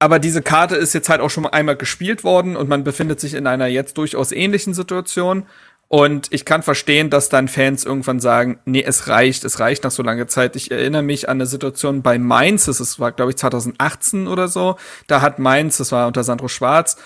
[0.00, 3.34] Aber diese Karte ist jetzt halt auch schon einmal gespielt worden und man befindet sich
[3.34, 5.44] in einer jetzt durchaus ähnlichen Situation.
[5.88, 9.90] Und ich kann verstehen, dass dann Fans irgendwann sagen, nee, es reicht, es reicht nach
[9.90, 10.54] so langer Zeit.
[10.54, 14.76] Ich erinnere mich an eine Situation bei Mainz, das war, glaube ich, 2018 oder so.
[15.06, 16.98] Da hat Mainz, das war unter Sandro Schwarz,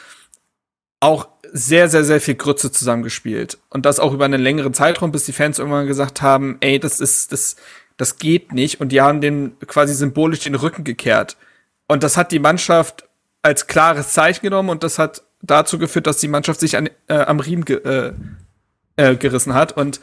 [0.98, 3.58] auch sehr, sehr, sehr viel Grütze zusammengespielt.
[3.70, 7.00] Und das auch über einen längeren Zeitraum, bis die Fans irgendwann gesagt haben, ey, das
[7.00, 7.56] ist, das,
[7.98, 8.80] das geht nicht.
[8.80, 11.36] Und die haben dem quasi symbolisch den Rücken gekehrt.
[11.86, 13.08] Und das hat die Mannschaft
[13.42, 17.14] als klares Zeichen genommen und das hat dazu geführt, dass die Mannschaft sich an, äh,
[17.14, 18.12] am Riemen ge äh,
[18.96, 19.76] äh, gerissen hat.
[19.76, 20.00] Und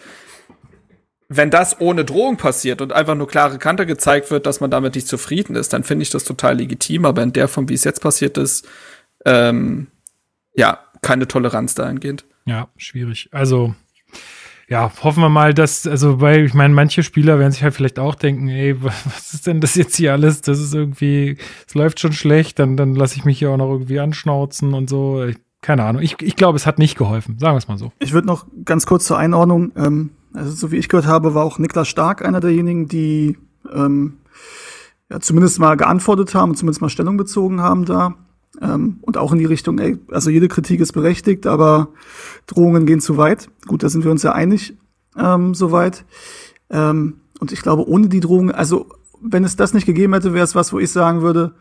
[1.28, 4.96] wenn das ohne Drohung passiert und einfach nur klare Kante gezeigt wird, dass man damit
[4.96, 7.06] nicht zufrieden ist, dann finde ich das total legitim.
[7.06, 8.68] Aber in der Form, wie es jetzt passiert ist,
[9.26, 9.88] ähm,
[10.56, 12.26] ja, keine Toleranz dahingehend.
[12.46, 13.30] Ja, schwierig.
[13.32, 13.76] Also,
[14.68, 18.00] ja, hoffen wir mal, dass, also, weil ich meine, manche Spieler werden sich halt vielleicht
[18.00, 20.42] auch denken, ey, was ist denn das jetzt hier alles?
[20.42, 23.72] Das ist irgendwie, es läuft schon schlecht, dann, dann lasse ich mich hier auch noch
[23.72, 25.24] irgendwie anschnauzen und so.
[25.26, 26.02] Ich keine Ahnung.
[26.02, 27.38] Ich, ich glaube, es hat nicht geholfen.
[27.40, 27.92] Sagen wir es mal so.
[28.00, 29.72] Ich würde noch ganz kurz zur Einordnung.
[29.76, 33.38] Ähm, also so wie ich gehört habe, war auch Niklas Stark einer derjenigen, die
[33.72, 34.18] ähm,
[35.10, 38.16] ja, zumindest mal geantwortet haben, zumindest mal Stellung bezogen haben da.
[38.62, 41.90] Ähm, und auch in die Richtung, ey, also jede Kritik ist berechtigt, aber
[42.48, 43.50] Drohungen gehen zu weit.
[43.68, 44.78] Gut, da sind wir uns ja einig
[45.18, 46.06] ähm, soweit.
[46.70, 48.88] Ähm, und ich glaube, ohne die Drohungen, also
[49.22, 51.54] wenn es das nicht gegeben hätte, wäre es was, wo ich sagen würde,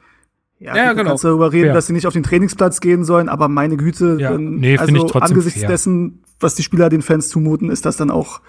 [0.61, 1.11] ja, ja genau.
[1.11, 1.75] kannst darüber reden, fair.
[1.75, 4.33] dass sie nicht auf den Trainingsplatz gehen sollen, aber meine Güte, ja.
[4.33, 5.69] dann, nee, also angesichts fair.
[5.69, 8.41] dessen, was die Spieler den Fans zumuten, ist das dann auch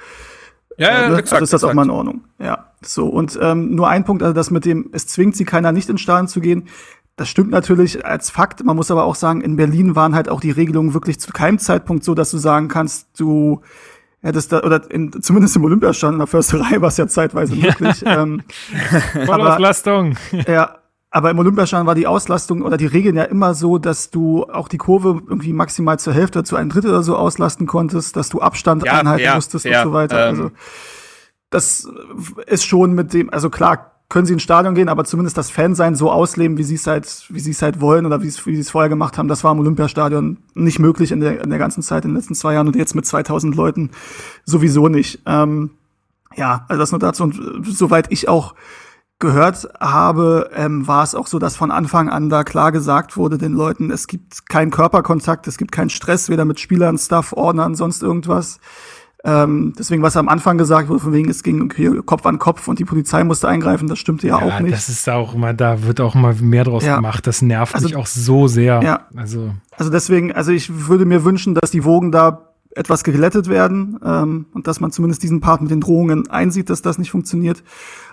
[0.77, 1.17] ja, ja, äh, ne?
[1.17, 1.71] exakt, also ist das exakt.
[1.71, 2.21] auch mal in Ordnung.
[2.39, 5.71] Ja, so und ähm, nur ein Punkt, also das mit dem, es zwingt sie keiner
[5.71, 6.67] nicht ins Stadion zu gehen.
[7.17, 8.63] Das stimmt natürlich als Fakt.
[8.63, 11.59] Man muss aber auch sagen, in Berlin waren halt auch die Regelungen wirklich zu keinem
[11.59, 13.61] Zeitpunkt so, dass du sagen kannst, du
[14.21, 18.03] hättest da, oder in, zumindest im Olympiastand in der Försterei war es ja zeitweise möglich.
[18.05, 18.41] ähm,
[19.25, 20.15] Vollauslastung.
[20.47, 20.78] ja,
[21.11, 24.67] aber im Olympiastadion war die Auslastung oder die Regeln ja immer so, dass du auch
[24.67, 28.41] die Kurve irgendwie maximal zur Hälfte, zu einem Drittel oder so auslasten konntest, dass du
[28.41, 30.29] Abstand ja, einhalten ja, musstest ja, und so weiter.
[30.29, 30.51] Ähm, also
[31.49, 31.87] das
[32.45, 35.95] ist schon mit dem, also klar, können sie ins Stadion gehen, aber zumindest das Fansein
[35.95, 38.69] so ausleben, wie sie es halt, wie sie es halt wollen oder wie sie es
[38.69, 42.05] vorher gemacht haben, das war im Olympiastadion nicht möglich in der, in der ganzen Zeit
[42.05, 43.91] in den letzten zwei Jahren und jetzt mit 2000 Leuten
[44.45, 45.21] sowieso nicht.
[45.25, 45.71] Ähm,
[46.35, 47.23] Ja, also das nur dazu.
[47.23, 48.53] Und äh, soweit ich auch
[49.19, 53.37] gehört habe, ähm, war es auch so, dass von Anfang an da klar gesagt wurde
[53.37, 57.75] den Leuten, es gibt keinen Körperkontakt, es gibt keinen Stress, weder mit Spielern, Staff, Ordnern,
[57.75, 58.59] sonst irgendwas.
[59.25, 62.69] Ähm, deswegen, was am Anfang gesagt wurde, von wegen, es ging hier Kopf an Kopf
[62.69, 64.73] und die Polizei musste eingreifen, das stimmte ja, ja auch nicht.
[64.73, 66.95] Das ist auch immer, da wird auch immer mehr draus ja.
[66.95, 67.27] gemacht.
[67.27, 68.81] Das nervt also, mich auch so sehr.
[68.81, 69.07] Ja.
[69.17, 69.51] Also.
[69.77, 72.48] also deswegen, also ich würde mir wünschen, dass die Wogen da
[72.79, 76.81] etwas geglättet werden ähm, und dass man zumindest diesen Part mit den Drohungen einsieht, dass
[76.81, 77.61] das nicht funktioniert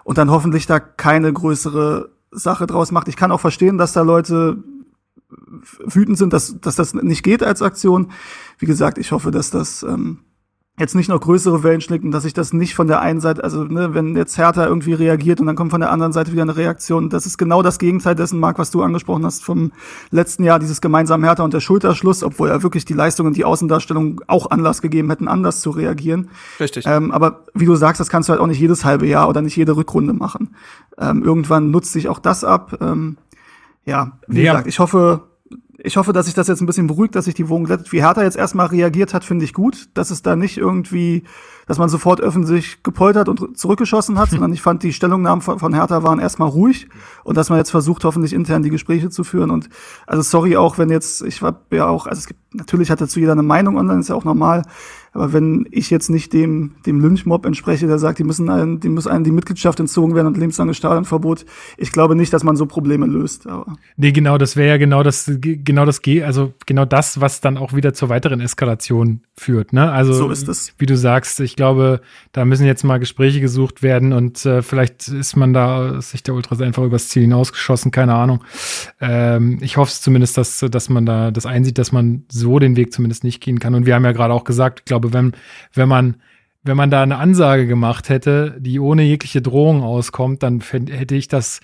[0.02, 3.06] und dann hoffentlich da keine größere Sache draus macht.
[3.06, 4.64] Ich kann auch verstehen, dass da Leute
[5.84, 8.10] wütend sind, dass, dass das nicht geht als Aktion.
[8.58, 10.18] Wie gesagt, ich hoffe, dass das ähm,
[10.78, 13.42] jetzt nicht noch größere Wellen schlägt und dass sich das nicht von der einen Seite,
[13.42, 16.42] also ne, wenn jetzt Hertha irgendwie reagiert und dann kommt von der anderen Seite wieder
[16.42, 19.72] eine Reaktion, das ist genau das Gegenteil dessen, Marc, was du angesprochen hast vom
[20.10, 23.46] letzten Jahr, dieses gemeinsame Hertha und der Schulterschluss, obwohl ja wirklich die Leistung und die
[23.46, 26.28] Außendarstellung auch Anlass gegeben hätten, anders zu reagieren.
[26.60, 26.84] Richtig.
[26.86, 29.40] Ähm, aber wie du sagst, das kannst du halt auch nicht jedes halbe Jahr oder
[29.40, 30.54] nicht jede Rückrunde machen.
[30.98, 32.76] Ähm, irgendwann nutzt sich auch das ab.
[32.82, 33.16] Ähm,
[33.86, 34.52] ja, wie ja.
[34.52, 35.22] gesagt, ich hoffe,
[35.86, 37.92] ich hoffe, dass sich das jetzt ein bisschen beruhigt, dass sich die Wogen glättet.
[37.92, 39.88] Wie Hertha jetzt erstmal reagiert hat, finde ich gut.
[39.94, 41.22] Dass es da nicht irgendwie,
[41.66, 46.02] dass man sofort öffentlich gepoltert und zurückgeschossen hat, sondern ich fand, die Stellungnahmen von Hertha
[46.02, 46.88] waren erstmal ruhig
[47.24, 49.50] und dass man jetzt versucht, hoffentlich intern die Gespräche zu führen.
[49.50, 49.68] Und
[50.06, 53.20] also sorry auch, wenn jetzt, ich war ja auch, also es gibt, natürlich hat dazu
[53.20, 54.62] jeder eine Meinung online, ist ja auch normal.
[55.16, 58.90] Aber wenn ich jetzt nicht dem, dem Lynchmob entspreche, der sagt, die müssen einen, die
[58.90, 61.46] muss einen die Mitgliedschaft entzogen werden und lebenslanges Stadionverbot,
[61.78, 63.46] ich glaube nicht, dass man so Probleme löst.
[63.46, 63.76] Aber.
[63.96, 67.72] Nee, genau, das wäre ja genau das, genau das, also genau das, was dann auch
[67.72, 69.72] wieder zur weiteren Eskalation führt.
[69.72, 69.90] Ne?
[69.90, 70.74] Also, so ist es.
[70.76, 72.00] wie du sagst, ich glaube,
[72.32, 76.34] da müssen jetzt mal Gespräche gesucht werden und äh, vielleicht ist man da sich der
[76.34, 78.44] Ultras einfach übers Ziel hinausgeschossen, keine Ahnung.
[79.00, 82.76] Ähm, ich hoffe es zumindest, dass, dass man da das einsieht, dass man so den
[82.76, 83.74] Weg zumindest nicht gehen kann.
[83.74, 85.32] Und wir haben ja gerade auch gesagt, ich glaube, wenn,
[85.72, 86.16] wenn man,
[86.62, 91.28] wenn man da eine Ansage gemacht hätte, die ohne jegliche Drohung auskommt, dann hätte ich
[91.28, 91.60] das,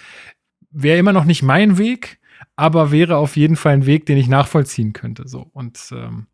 [0.70, 2.18] wäre immer noch nicht mein Weg,
[2.56, 5.28] aber wäre auf jeden Fall ein Weg, den ich nachvollziehen könnte.
[5.28, 5.48] So.
[5.52, 6.26] Und ähm,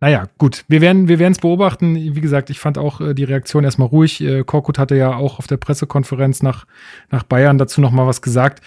[0.00, 0.64] naja, gut.
[0.68, 1.94] Wir werden wir es beobachten.
[1.94, 4.22] Wie gesagt, ich fand auch äh, die Reaktion erstmal ruhig.
[4.22, 6.66] Äh, Korkut hatte ja auch auf der Pressekonferenz nach,
[7.10, 8.62] nach Bayern dazu noch mal was gesagt.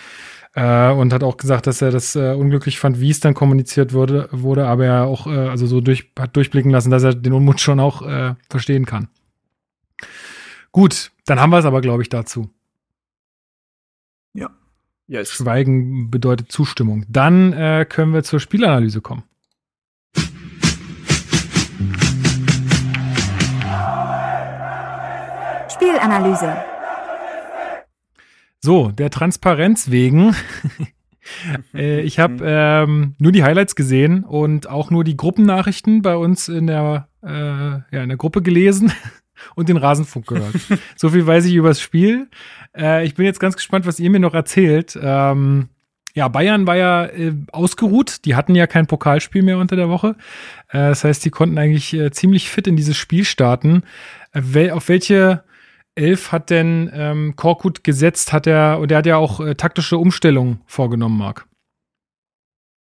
[0.54, 3.94] Äh, und hat auch gesagt, dass er das äh, unglücklich fand, wie es dann kommuniziert
[3.94, 7.34] wurde, wurde aber er auch äh, also so durch, hat durchblicken lassen, dass er den
[7.34, 9.08] Unmut schon auch äh, verstehen kann.
[10.72, 12.52] Gut, dann haben wir es aber, glaube ich, dazu.
[14.34, 14.52] Ja.
[15.08, 15.32] Yes.
[15.32, 17.06] Schweigen bedeutet Zustimmung.
[17.10, 19.24] Dann äh, können wir zur Spielanalyse kommen.
[25.84, 26.56] Spielanalyse.
[28.62, 30.34] So, der Transparenz wegen.
[31.74, 36.48] äh, ich habe ähm, nur die Highlights gesehen und auch nur die Gruppennachrichten bei uns
[36.48, 38.94] in der, äh, ja, in der Gruppe gelesen
[39.56, 40.56] und den Rasenfunk gehört.
[40.96, 42.30] so viel weiß ich über das Spiel.
[42.78, 44.98] Äh, ich bin jetzt ganz gespannt, was ihr mir noch erzählt.
[45.02, 45.68] Ähm,
[46.14, 48.24] ja, Bayern war ja äh, ausgeruht.
[48.24, 50.16] Die hatten ja kein Pokalspiel mehr unter der Woche.
[50.70, 53.84] Äh, das heißt, die konnten eigentlich äh, ziemlich fit in dieses Spiel starten.
[54.32, 55.44] Äh, wel auf welche
[55.96, 59.98] Elf hat denn ähm, Korkut gesetzt, hat er, und er hat ja auch äh, taktische
[59.98, 61.46] Umstellungen vorgenommen, Marc.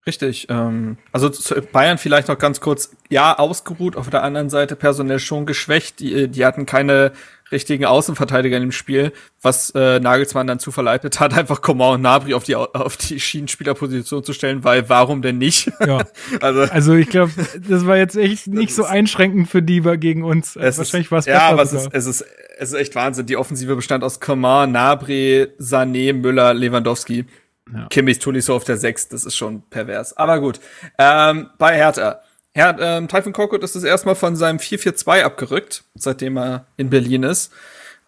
[0.05, 0.47] Richtig.
[0.49, 1.29] Ähm, also
[1.71, 2.95] Bayern vielleicht noch ganz kurz.
[3.09, 5.99] Ja, ausgeruht, auf der anderen Seite personell schon geschwächt.
[5.99, 7.11] Die, die hatten keine
[7.51, 12.33] richtigen Außenverteidiger im Spiel, was äh, Nagelsmann dann zu verleitet hat, einfach Coman und Nabri
[12.33, 15.71] auf die auf die Schienenspielerposition zu stellen, weil warum denn nicht?
[15.85, 16.03] Ja.
[16.41, 17.31] also, also ich glaube,
[17.67, 20.55] das war jetzt echt nicht so einschränkend für die gegen uns.
[20.55, 22.25] Es Wahrscheinlich war es Ja, aber es ist, es ist
[22.59, 23.25] es ist echt Wahnsinn.
[23.25, 27.25] Die Offensive bestand aus Coman, Nabri, Sané, Müller, Lewandowski.
[27.73, 27.87] Ja.
[27.89, 30.17] Kimmich, Tuliso auf der 6, das ist schon pervers.
[30.17, 30.59] Aber gut.
[30.97, 32.21] Ähm, bei Hertha.
[32.53, 37.23] Herr, ähm, Typhon Korkut ist das erstmal von seinem 4-4-2 abgerückt, seitdem er in Berlin
[37.23, 37.51] ist.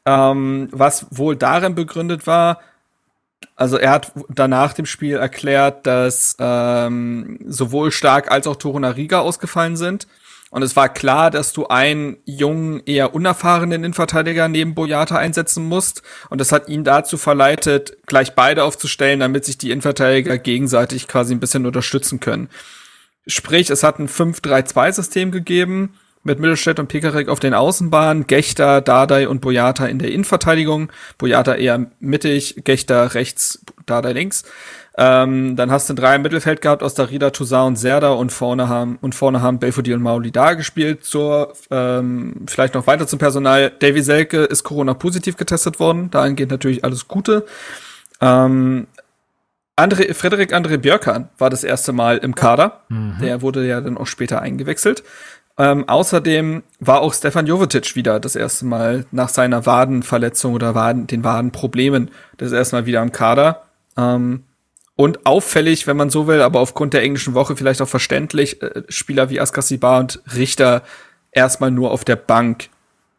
[0.05, 2.59] Ähm, was wohl darin begründet war,
[3.55, 9.77] also er hat danach dem Spiel erklärt, dass ähm, sowohl Stark als auch Torunariga ausgefallen
[9.77, 10.07] sind.
[10.49, 16.01] Und es war klar, dass du einen jungen, eher unerfahrenen Innenverteidiger neben Boyata einsetzen musst.
[16.29, 21.33] Und das hat ihn dazu verleitet, gleich beide aufzustellen, damit sich die Innenverteidiger gegenseitig quasi
[21.33, 22.49] ein bisschen unterstützen können.
[23.27, 29.27] Sprich, es hat ein 5-3-2-System gegeben mit Mittelstädt und Pekarik auf den Außenbahnen, Gechter, Dardai
[29.27, 30.91] und Boyata in der Innenverteidigung.
[31.17, 34.43] Boyata eher mittig, Gechter rechts, Dardai links.
[34.97, 38.67] Ähm, dann hast du drei im Mittelfeld gehabt, aus Darida, Toussaint und Serda und vorne
[38.67, 41.05] haben, und vorne haben Belfodil und Mauli da gespielt.
[41.05, 43.71] Zur, ähm, vielleicht noch weiter zum Personal.
[43.79, 46.11] Davy Selke ist Corona-positiv getestet worden.
[46.11, 47.45] Dahingehend natürlich alles Gute.
[48.19, 48.87] Ähm,
[49.75, 52.81] André, Frederik André Björkan war das erste Mal im Kader.
[52.89, 53.17] Mhm.
[53.21, 55.03] Der wurde ja dann auch später eingewechselt.
[55.57, 61.07] Ähm, außerdem war auch Stefan Jovetic wieder das erste Mal nach seiner Wadenverletzung oder Waden,
[61.07, 63.63] den Wadenproblemen das erste Mal wieder am Kader.
[63.97, 64.43] Ähm,
[64.95, 68.83] und auffällig, wenn man so will, aber aufgrund der englischen Woche vielleicht auch verständlich, äh,
[68.89, 70.83] Spieler wie Askasibar und Richter
[71.31, 72.69] erstmal nur auf der Bank.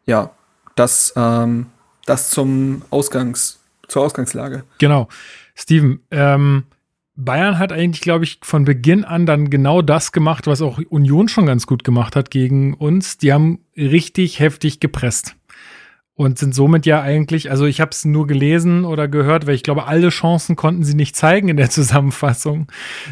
[0.07, 0.31] Ja,
[0.75, 1.67] das, ähm,
[2.07, 4.65] das zum Ausgangs, zur Ausgangslage.
[4.79, 5.09] Genau.
[5.55, 6.65] Steven, ähm,
[7.15, 11.29] Bayern hat eigentlich, glaube ich, von Beginn an dann genau das gemacht, was auch Union
[11.29, 13.19] schon ganz gut gemacht hat gegen uns.
[13.19, 15.37] Die haben richtig heftig gepresst
[16.15, 19.63] und sind somit ja eigentlich, also ich habe es nur gelesen oder gehört, weil ich
[19.63, 22.69] glaube, alle Chancen konnten sie nicht zeigen in der Zusammenfassung,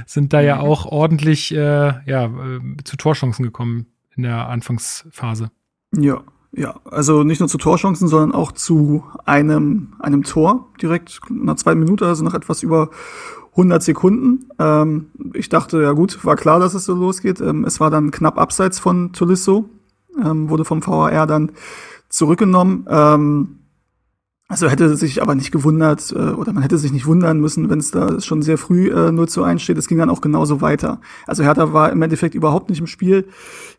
[0.06, 0.62] sind da ja mhm.
[0.62, 5.50] auch ordentlich äh, ja, äh, zu Torchancen gekommen in der Anfangsphase.
[5.96, 11.56] Ja, ja, also nicht nur zu Torchancen, sondern auch zu einem, einem Tor direkt nach
[11.56, 12.90] zwei Minuten, also nach etwas über
[13.52, 14.48] 100 Sekunden.
[14.58, 17.40] Ähm, ich dachte, ja gut, war klar, dass es so losgeht.
[17.40, 19.68] Ähm, es war dann knapp abseits von Tolisso,
[20.22, 21.52] ähm, wurde vom VAR dann
[22.08, 22.86] zurückgenommen.
[22.88, 23.59] Ähm,
[24.50, 27.78] also hätte sich aber nicht gewundert, äh, oder man hätte sich nicht wundern müssen, wenn
[27.78, 29.78] es da schon sehr früh äh, 0 zu 1 steht.
[29.78, 31.00] Es ging dann auch genauso weiter.
[31.28, 33.28] Also Hertha war im Endeffekt überhaupt nicht im Spiel.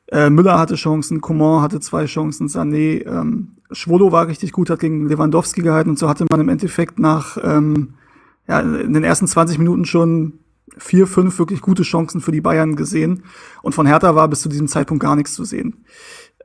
[0.08, 4.80] Äh, Müller hatte Chancen, Coman hatte zwei Chancen, Sané, ähm, Schwolo war richtig gut, hat
[4.80, 7.96] gegen Lewandowski gehalten und so hatte man im Endeffekt nach ähm,
[8.48, 10.40] ja, in den ersten 20 Minuten schon
[10.78, 13.24] vier, fünf wirklich gute Chancen für die Bayern gesehen.
[13.62, 15.84] Und von Hertha war bis zu diesem Zeitpunkt gar nichts zu sehen.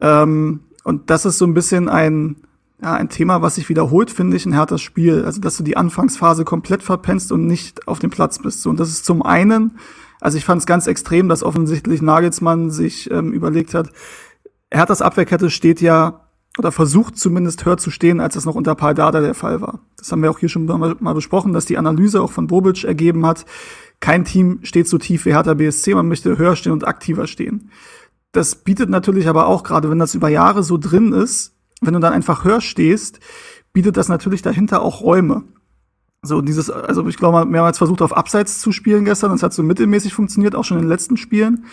[0.01, 2.37] Ähm, und das ist so ein bisschen ein,
[2.83, 5.25] ja, ein Thema, was sich wiederholt, finde ich, in Herthas Spiel.
[5.25, 8.67] Also, dass du die Anfangsphase komplett verpennst und nicht auf dem Platz bist.
[8.67, 9.79] Und das ist zum einen,
[10.21, 13.91] also ich fand es ganz extrem, dass offensichtlich Nagelsmann sich ähm, überlegt hat,
[14.71, 16.27] Herthas Abwehrkette steht ja
[16.59, 19.81] oder versucht zumindest höher zu stehen, als es noch unter Paldada der Fall war.
[19.97, 23.27] Das haben wir auch hier schon mal besprochen, dass die Analyse auch von Bobic ergeben
[23.27, 23.45] hat,
[24.01, 27.71] kein Team steht so tief wie Hertha BSC, man möchte höher stehen und aktiver stehen.
[28.33, 31.56] Das bietet natürlich aber auch, gerade wenn das über Jahre so drin ist,
[31.87, 33.21] wenn du dann einfach höher stehst,
[33.73, 35.45] bietet das natürlich dahinter auch Räume.
[36.23, 39.63] So dieses, also ich glaube, mehrmals versucht auf Abseits zu spielen gestern, das hat so
[39.63, 41.67] mittelmäßig funktioniert, auch schon in den letzten Spielen.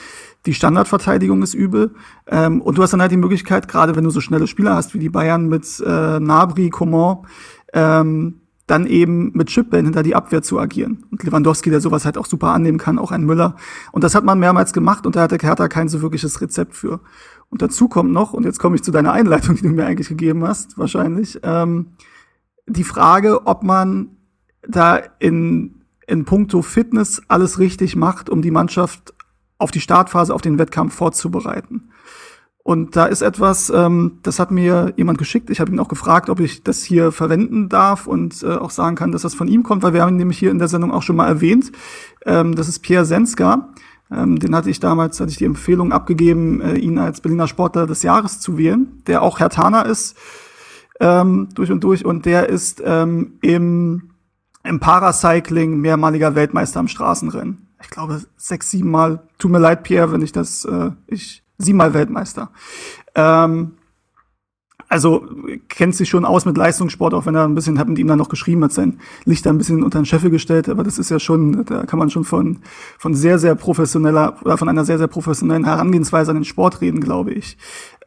[0.45, 1.95] Die Standardverteidigung ist übel.
[2.27, 4.93] Ähm, und du hast dann halt die Möglichkeit, gerade wenn du so schnelle Spieler hast
[4.93, 7.25] wie die Bayern mit äh, Nabri, Coman,
[7.73, 11.05] ähm, dann eben mit Chipbällen hinter die Abwehr zu agieren.
[11.11, 13.57] Und Lewandowski, der sowas halt auch super annehmen kann, auch ein Müller.
[13.91, 17.01] Und das hat man mehrmals gemacht und da hatte Hertha kein so wirkliches Rezept für.
[17.49, 20.07] Und dazu kommt noch, und jetzt komme ich zu deiner Einleitung, die du mir eigentlich
[20.07, 21.87] gegeben hast, wahrscheinlich, ähm,
[22.65, 24.17] die Frage, ob man
[24.65, 29.13] da in, in puncto Fitness alles richtig macht, um die Mannschaft
[29.57, 31.89] auf die Startphase, auf den Wettkampf vorzubereiten.
[32.65, 35.49] Und da ist etwas, ähm, das hat mir jemand geschickt.
[35.49, 38.95] Ich habe ihn auch gefragt, ob ich das hier verwenden darf und äh, auch sagen
[38.95, 40.93] kann, dass das von ihm kommt, weil wir haben ihn nämlich hier in der Sendung
[40.93, 41.73] auch schon mal erwähnt.
[42.25, 43.73] Ähm, das ist Pierre Senska.
[44.09, 47.85] Ähm, den hatte ich damals, hatte ich die Empfehlung abgegeben, äh, ihn als Berliner Sportler
[47.85, 50.15] des Jahres zu wählen, der auch Herr Hertaner ist,
[51.01, 52.05] ähm, durch und durch.
[52.05, 54.11] Und der ist ähm, im,
[54.63, 57.67] im Paracycling mehrmaliger Weltmeister im Straßenrennen.
[57.81, 59.27] Ich glaube, sechs, sieben Mal.
[59.37, 62.51] Tut mir leid, Pierre, wenn ich das, äh, ich siebenmal Weltmeister.
[63.15, 63.73] Ähm,
[64.93, 65.25] also
[65.69, 68.19] kennt sich schon aus mit Leistungssport, auch wenn er ein bisschen, hat mit ihm dann
[68.19, 71.19] noch geschrieben, hat sein Licht ein bisschen unter den Scheffel gestellt, aber das ist ja
[71.19, 72.59] schon, da kann man schon von,
[72.99, 76.99] von sehr, sehr professioneller oder von einer sehr, sehr professionellen Herangehensweise an den Sport reden,
[76.99, 77.57] glaube ich.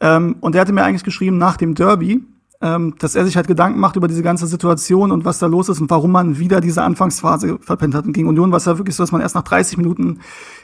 [0.00, 2.22] Ähm, und er hatte mir eigentlich geschrieben nach dem Derby,
[2.61, 5.68] ähm, dass er sich halt Gedanken macht über diese ganze Situation und was da los
[5.68, 8.06] ist und warum man wieder diese Anfangsphase verpennt hat.
[8.06, 10.20] Und gegen Union war es ja wirklich so, dass man erst nach 30 Minuten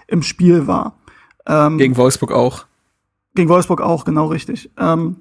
[0.07, 0.99] im Spiel war.
[1.47, 2.67] Ähm, gegen Wolfsburg auch.
[3.35, 4.71] Gegen Wolfsburg auch, genau richtig.
[4.77, 5.17] Ähm,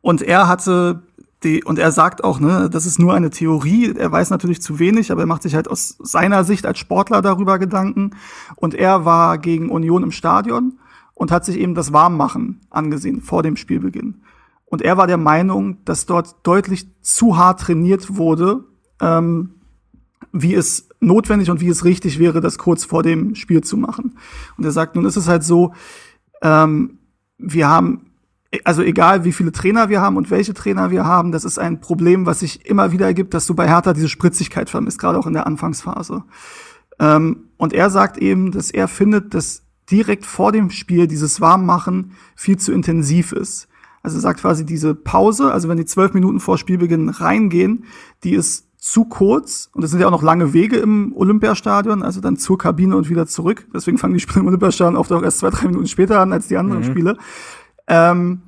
[0.00, 1.02] und er hatte
[1.42, 3.94] die, und er sagt auch, ne, das ist nur eine Theorie.
[3.96, 7.22] Er weiß natürlich zu wenig, aber er macht sich halt aus seiner Sicht als Sportler
[7.22, 8.12] darüber Gedanken.
[8.56, 10.78] Und er war gegen Union im Stadion
[11.14, 14.22] und hat sich eben das Warmmachen angesehen vor dem Spielbeginn.
[14.66, 18.64] Und er war der Meinung, dass dort deutlich zu hart trainiert wurde,
[19.00, 19.54] ähm,
[20.32, 24.18] wie es notwendig und wie es richtig wäre, das kurz vor dem Spiel zu machen.
[24.58, 25.72] Und er sagt, nun ist es halt so,
[26.42, 26.98] ähm,
[27.38, 28.10] wir haben,
[28.64, 31.80] also egal wie viele Trainer wir haben und welche Trainer wir haben, das ist ein
[31.80, 35.26] Problem, was sich immer wieder ergibt, dass du bei Hertha diese Spritzigkeit vermisst, gerade auch
[35.26, 36.24] in der Anfangsphase.
[36.98, 42.12] Ähm, und er sagt eben, dass er findet, dass direkt vor dem Spiel dieses Warmmachen
[42.34, 43.68] viel zu intensiv ist.
[44.02, 47.84] Also er sagt quasi diese Pause, also wenn die zwölf Minuten vor Spielbeginn reingehen,
[48.24, 52.20] die ist zu kurz und es sind ja auch noch lange Wege im Olympiastadion, also
[52.20, 53.66] dann zur Kabine und wieder zurück.
[53.74, 56.46] Deswegen fangen die Spiele im Olympiastadion oft auch erst zwei, drei Minuten später an als
[56.46, 56.84] die anderen mhm.
[56.84, 57.16] Spiele.
[57.88, 58.42] Ähm,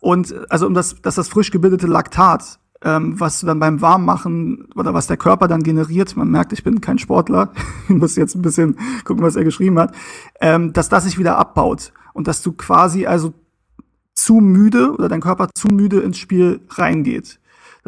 [0.00, 4.68] und also um das, dass das frisch gebildete Laktat, ähm, was du dann beim Warmmachen
[4.76, 7.52] oder was der Körper dann generiert, man merkt, ich bin kein Sportler,
[7.88, 9.92] ich muss jetzt ein bisschen gucken, was er geschrieben hat,
[10.40, 13.34] ähm, dass das sich wieder abbaut und dass du quasi also
[14.14, 17.39] zu müde oder dein Körper zu müde ins Spiel reingeht.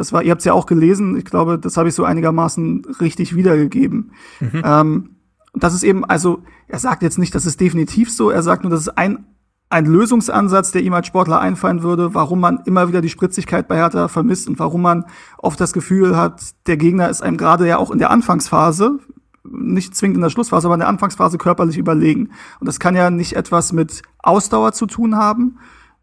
[0.02, 2.84] Das war, ihr habt es ja auch gelesen, ich glaube, das habe ich so einigermaßen
[3.00, 4.10] richtig wiedergegeben.
[4.40, 4.62] Mhm.
[4.64, 5.10] Ähm,
[5.54, 8.72] das ist eben, also, er sagt jetzt nicht, das ist definitiv so, er sagt nur,
[8.72, 9.26] das ist ein,
[9.70, 13.76] ein Lösungsansatz, der ihm als Sportler einfallen würde, warum man immer wieder die Spritzigkeit bei
[13.76, 15.04] Hertha vermisst und warum man
[15.38, 18.98] oft das Gefühl hat, der Gegner ist einem gerade ja auch in der Anfangsphase,
[19.44, 22.30] nicht zwingend in der Schlussphase, aber in der Anfangsphase körperlich überlegen.
[22.58, 25.58] Und das kann ja nicht etwas mit Ausdauer zu tun haben,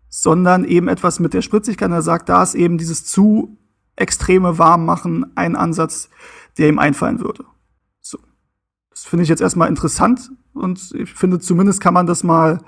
[0.07, 1.91] sondern eben etwas mit der Spritzigkeit.
[1.91, 3.58] Er sagt, da ist eben dieses zu
[3.99, 6.09] extreme Warmmachen ein Ansatz,
[6.57, 7.45] der ihm einfallen würde.
[8.01, 8.17] So.
[8.89, 12.59] Das finde ich jetzt erstmal interessant und ich finde, zumindest kann man das mal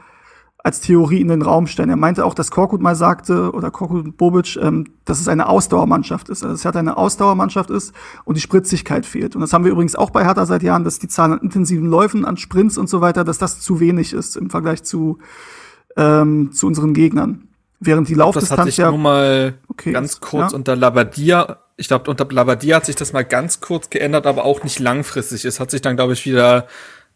[0.63, 1.89] als Theorie in den Raum stellen.
[1.89, 6.29] Er meinte auch, dass Korkut mal sagte, oder Korkut Bobic, ähm, dass es eine Ausdauermannschaft
[6.29, 6.43] ist.
[6.43, 7.93] Also es hat eine Ausdauermannschaft ist
[8.25, 9.35] und die Spritzigkeit fehlt.
[9.35, 11.87] Und das haben wir übrigens auch bei Hertha seit Jahren, dass die Zahl an intensiven
[11.87, 15.17] Läufen, an Sprints und so weiter, dass das zu wenig ist im Vergleich zu,
[15.97, 17.47] ähm, zu unseren Gegnern.
[17.83, 20.55] Während die Laufdistanz das hatte ich ja nur mal okay, ganz kurz ja?
[20.55, 21.57] unter Labadia.
[21.77, 25.45] Ich glaube, unter Labadia hat sich das mal ganz kurz geändert, aber auch nicht langfristig.
[25.45, 26.67] Es hat sich dann, glaube ich, wieder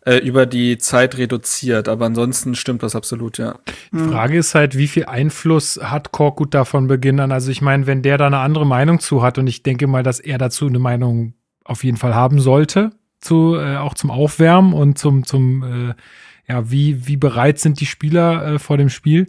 [0.05, 1.87] äh, über die Zeit reduziert.
[1.87, 3.59] Aber ansonsten stimmt das absolut, ja.
[3.91, 7.31] Die Frage ist halt, wie viel Einfluss hat Korkut da von Beginn an?
[7.31, 10.01] Also ich meine, wenn der da eine andere Meinung zu hat und ich denke mal,
[10.01, 14.73] dass er dazu eine Meinung auf jeden Fall haben sollte, zu, äh, auch zum Aufwärmen
[14.73, 15.93] und zum, zum äh,
[16.47, 19.27] ja, wie, wie bereit sind die Spieler äh, vor dem Spiel?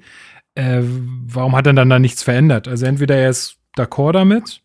[0.57, 2.67] Äh, warum hat er dann da nichts verändert?
[2.67, 4.63] Also entweder er ist d'accord damit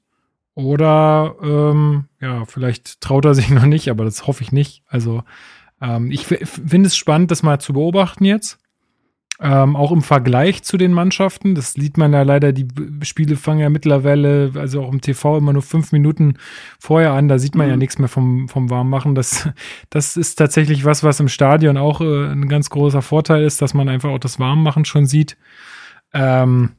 [0.56, 4.84] oder ähm, ja, vielleicht traut er sich noch nicht, aber das hoffe ich nicht.
[4.88, 5.24] Also
[5.82, 8.58] ähm, ich finde es spannend, das mal zu beobachten jetzt.
[9.44, 11.56] Ähm, auch im Vergleich zu den Mannschaften.
[11.56, 12.68] Das sieht man ja leider, die
[13.02, 16.38] Spiele fangen ja mittlerweile, also auch im TV immer nur fünf Minuten
[16.78, 17.28] vorher an.
[17.28, 17.72] Da sieht man mhm.
[17.72, 19.16] ja nichts mehr vom, vom Warmmachen.
[19.16, 19.50] Das,
[19.90, 23.74] das ist tatsächlich was, was im Stadion auch äh, ein ganz großer Vorteil ist, dass
[23.74, 25.38] man einfach auch das Warmmachen schon sieht.
[26.14, 26.72] Ähm,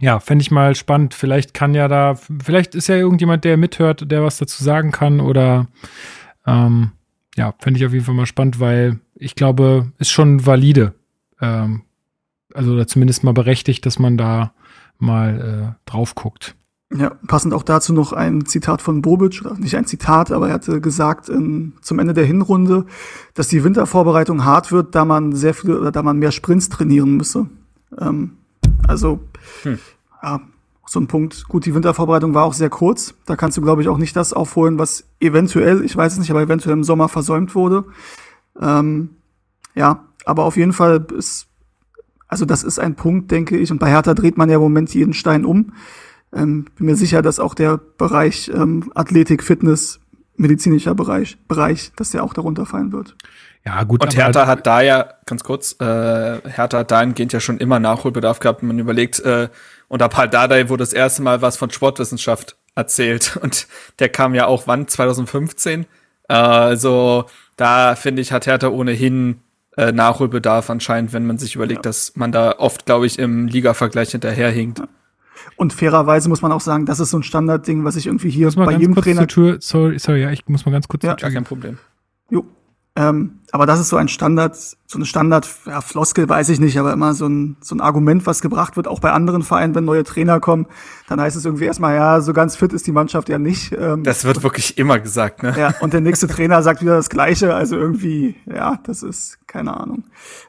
[0.00, 1.14] ja, fände ich mal spannend.
[1.14, 5.20] Vielleicht kann ja da, vielleicht ist ja irgendjemand, der mithört, der was dazu sagen kann
[5.20, 5.68] oder
[6.46, 6.92] ähm,
[7.36, 10.94] ja, fände ich auf jeden Fall mal spannend, weil ich glaube, ist schon valide.
[11.40, 11.82] Ähm,
[12.54, 14.52] also oder zumindest mal berechtigt, dass man da
[14.98, 16.56] mal äh, drauf guckt.
[16.92, 20.54] Ja, passend auch dazu noch ein Zitat von Bobic, oder nicht ein Zitat, aber er
[20.54, 22.86] hatte gesagt in, zum Ende der Hinrunde,
[23.34, 27.16] dass die Wintervorbereitung hart wird, da man sehr viel oder da man mehr Sprints trainieren
[27.16, 27.46] müsse.
[27.96, 28.38] Ähm,
[28.88, 29.20] also,
[29.62, 29.78] hm.
[30.22, 30.40] ja,
[30.86, 31.46] so ein Punkt.
[31.46, 33.14] Gut, die Wintervorbereitung war auch sehr kurz.
[33.24, 36.30] Da kannst du, glaube ich, auch nicht das aufholen, was eventuell, ich weiß es nicht,
[36.30, 37.84] aber eventuell im Sommer versäumt wurde.
[38.60, 39.10] Ähm,
[39.76, 41.46] ja, aber auf jeden Fall ist,
[42.26, 43.70] also das ist ein Punkt, denke ich.
[43.70, 45.74] Und bei Hertha dreht man ja im Moment jeden Stein um.
[46.32, 50.00] Ähm, bin mir sicher, dass auch der Bereich ähm, Athletik, Fitness,
[50.36, 53.16] medizinischer Bereich, Bereich, dass der auch darunter fallen wird.
[53.64, 54.02] Ja, gut.
[54.02, 58.40] Und Hertha hat da ja, ganz kurz, äh, Hertha hat dahingehend ja schon immer Nachholbedarf
[58.40, 58.62] gehabt.
[58.62, 59.48] Man überlegt, äh,
[59.88, 63.36] unter Paul Dardai wurde das erste Mal was von Sportwissenschaft erzählt.
[63.42, 63.66] Und
[63.98, 64.88] der kam ja auch wann?
[64.88, 65.82] 2015.
[66.28, 69.40] Äh, also da, finde ich, hat Hertha ohnehin
[69.76, 71.90] äh, Nachholbedarf anscheinend, wenn man sich überlegt, ja.
[71.90, 74.82] dass man da oft, glaube ich, im Liga-Vergleich hinterherhinkt.
[75.56, 78.50] Und fairerweise muss man auch sagen, das ist so ein Standardding, was ich irgendwie hier
[78.52, 79.26] bei jedem Trainer.
[79.26, 81.04] Tür, sorry, sorry, ja, ich muss mal ganz kurz.
[81.04, 81.78] Ja, gar kein Problem.
[82.30, 82.44] Jo,
[82.96, 86.92] ähm, aber das ist so ein Standard, so eine Standard-Floskel, ja, weiß ich nicht, aber
[86.92, 90.02] immer so ein, so ein Argument, was gebracht wird, auch bei anderen Vereinen, wenn neue
[90.02, 90.66] Trainer kommen,
[91.08, 93.72] dann heißt es irgendwie erstmal, ja, so ganz fit ist die Mannschaft ja nicht.
[93.78, 95.54] Ähm, das wird wirklich immer gesagt, ne?
[95.56, 99.76] Ja, und der nächste Trainer sagt wieder das Gleiche, also irgendwie, ja, das ist, keine
[99.78, 100.04] Ahnung.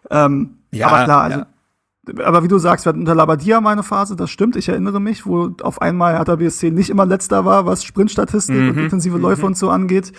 [0.10, 2.26] Ähm, ja, aber klar, also, ja.
[2.26, 5.28] aber wie du sagst, wir hatten unter Labadia meine Phase, das stimmt, ich erinnere mich,
[5.28, 9.42] wo auf einmal Hertha BSC nicht immer letzter war, was Sprintstatistik mhm, und intensive Läufe
[9.42, 9.48] mhm.
[9.48, 10.12] und so angeht.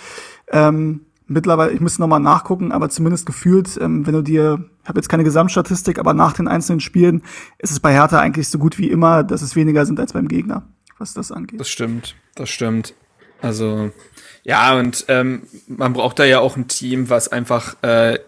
[0.50, 4.98] Ähm, mittlerweile, ich müsste nochmal nachgucken, aber zumindest gefühlt, ähm, wenn du dir, ich habe
[4.98, 7.22] jetzt keine Gesamtstatistik, aber nach den einzelnen Spielen
[7.58, 10.28] ist es bei Hertha eigentlich so gut wie immer, dass es weniger sind als beim
[10.28, 10.66] Gegner,
[10.98, 11.60] was das angeht.
[11.60, 12.94] Das stimmt, das stimmt.
[13.40, 13.90] Also
[14.44, 18.18] ja, und ähm, man braucht da ja auch ein Team, was einfach äh,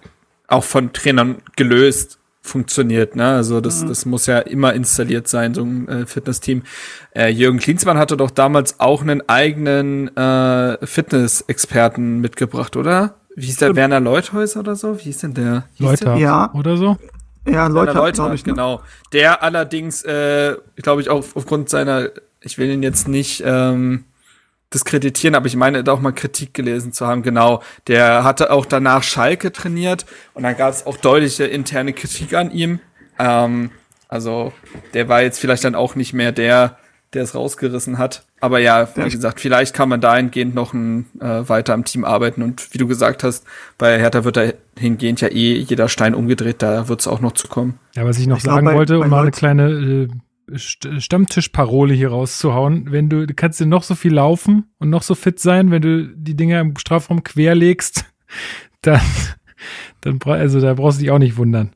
[0.49, 3.16] auch von Trainern gelöst funktioniert.
[3.16, 3.24] Ne?
[3.24, 3.88] Also das, mhm.
[3.88, 6.62] das muss ja immer installiert sein, so ein äh, Fitnessteam.
[7.16, 13.14] Äh, Jürgen Klinsmann hatte doch damals auch einen eigenen äh, Fitness-Experten mitgebracht, oder?
[13.34, 13.76] Wie hieß der Stimmt.
[13.76, 14.99] Werner Leuthäuser oder so?
[14.99, 15.64] Wie hieß denn der?
[15.78, 16.53] Leuthard ja.
[16.53, 16.99] oder so?
[17.49, 18.53] Ja, Leuthard, Leuthard ich, ne?
[18.53, 18.82] genau.
[19.12, 22.11] Der allerdings, äh, glaube ich, auch aufgrund seiner,
[22.42, 24.05] ich will ihn jetzt nicht ähm,
[24.75, 27.22] diskreditieren, aber ich meine, da auch mal Kritik gelesen zu haben.
[27.22, 30.05] Genau, der hatte auch danach Schalke trainiert
[30.35, 32.81] und dann gab es auch deutliche interne Kritik an ihm.
[33.18, 33.70] Ähm,
[34.09, 34.53] also
[34.93, 36.77] der war jetzt vielleicht dann auch nicht mehr der
[37.14, 38.25] der es rausgerissen hat.
[38.41, 42.43] Aber ja, wie gesagt, vielleicht kann man dahingehend noch ein, äh, weiter am Team arbeiten.
[42.43, 43.45] Und wie du gesagt hast,
[43.79, 44.37] bei Hertha wird
[44.77, 47.79] dahingehend ja eh jeder Stein umgedreht, da wird es auch noch zu kommen.
[47.95, 50.09] Ja, was ich noch Ich glaub, sagen bei- wollte, um mal eine kleine äh,
[50.57, 55.14] Stammtischparole hier rauszuhauen, wenn du, du kannst dir noch so viel laufen und noch so
[55.14, 58.05] fit sein, wenn du die Dinger im Strafraum querlegst,
[58.82, 59.01] dann,
[60.01, 61.72] dann also da brauchst du dich auch nicht wundern.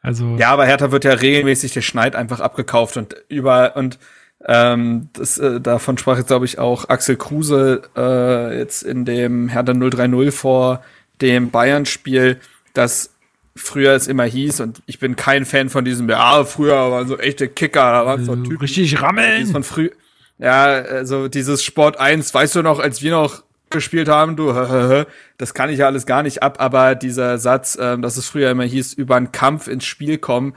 [0.00, 3.98] Also Ja, aber Hertha wird ja regelmäßig der Schneid einfach abgekauft und über und
[4.46, 9.48] ähm, das, äh, davon sprach jetzt, glaube ich, auch Axel Kruse äh, jetzt in dem
[9.48, 10.82] Hertha 030 vor
[11.22, 12.38] dem Bayern-Spiel,
[12.74, 13.13] dass
[13.56, 17.18] früher es immer hieß, und ich bin kein Fan von diesem, ja, früher waren so
[17.18, 19.46] echte Kicker, da waren so also Typen, richtig rammeln.
[19.46, 19.90] von früh,
[20.38, 24.52] ja, also dieses Sport 1, weißt du noch, als wir noch gespielt haben, du,
[25.38, 28.50] das kann ich ja alles gar nicht ab, aber dieser Satz, ähm, dass es früher
[28.50, 30.54] immer hieß, über einen Kampf ins Spiel kommen,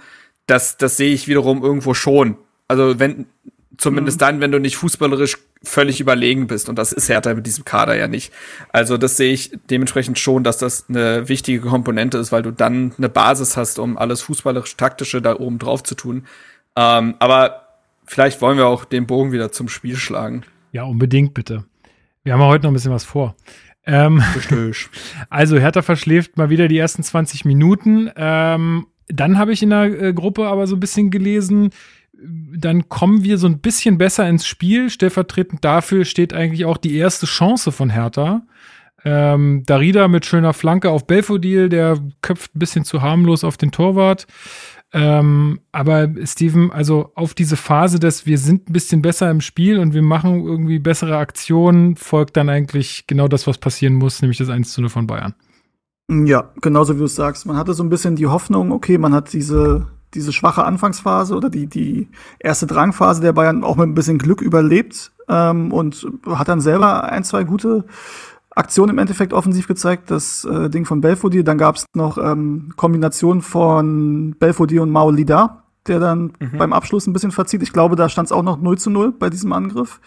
[0.47, 2.37] das, das sehe ich wiederum irgendwo schon.
[2.67, 3.27] Also wenn,
[3.77, 7.65] zumindest dann, wenn du nicht fußballerisch völlig überlegen bist, und das ist Hertha mit diesem
[7.65, 8.31] Kader ja nicht.
[8.71, 12.93] Also das sehe ich dementsprechend schon, dass das eine wichtige Komponente ist, weil du dann
[12.97, 16.25] eine Basis hast, um alles fußballerisch-taktische da oben drauf zu tun.
[16.75, 17.67] Ähm, aber
[18.05, 20.43] vielleicht wollen wir auch den Bogen wieder zum Spiel schlagen.
[20.71, 21.65] Ja, unbedingt bitte.
[22.23, 23.35] Wir haben ja heute noch ein bisschen was vor.
[23.85, 24.21] Ähm.
[25.29, 28.11] Also Hertha verschläft mal wieder die ersten 20 Minuten.
[28.15, 31.71] Ähm, dann habe ich in der äh, Gruppe aber so ein bisschen gelesen,
[32.19, 34.89] dann kommen wir so ein bisschen besser ins Spiel.
[34.89, 38.41] Stellvertretend dafür steht eigentlich auch die erste Chance von Hertha.
[39.03, 43.71] Ähm, Darida mit schöner Flanke auf Belfodil, der köpft ein bisschen zu harmlos auf den
[43.71, 44.27] Torwart.
[44.93, 49.79] Ähm, aber Steven, also auf diese Phase, dass wir sind ein bisschen besser im Spiel
[49.79, 54.37] und wir machen irgendwie bessere Aktionen, folgt dann eigentlich genau das, was passieren muss, nämlich
[54.37, 55.35] das 1 zu 0 von Bayern.
[56.09, 57.45] Ja, genauso wie du es sagst.
[57.45, 61.49] Man hatte so ein bisschen die Hoffnung, okay, man hat diese, diese schwache Anfangsphase oder
[61.49, 66.47] die, die erste Drangphase der Bayern auch mit ein bisschen Glück überlebt ähm, und hat
[66.47, 67.85] dann selber ein, zwei gute
[68.57, 70.09] Aktionen im Endeffekt offensiv gezeigt.
[70.09, 71.43] Das äh, Ding von Belfodil.
[71.43, 77.13] Dann gab es noch ähm, Kombination von Belfodil und Maolida, der dann beim Abschluss ein
[77.13, 77.61] bisschen verzieht.
[77.61, 79.99] Ich glaube, da stand es auch noch 0 zu 0 bei diesem Angriff.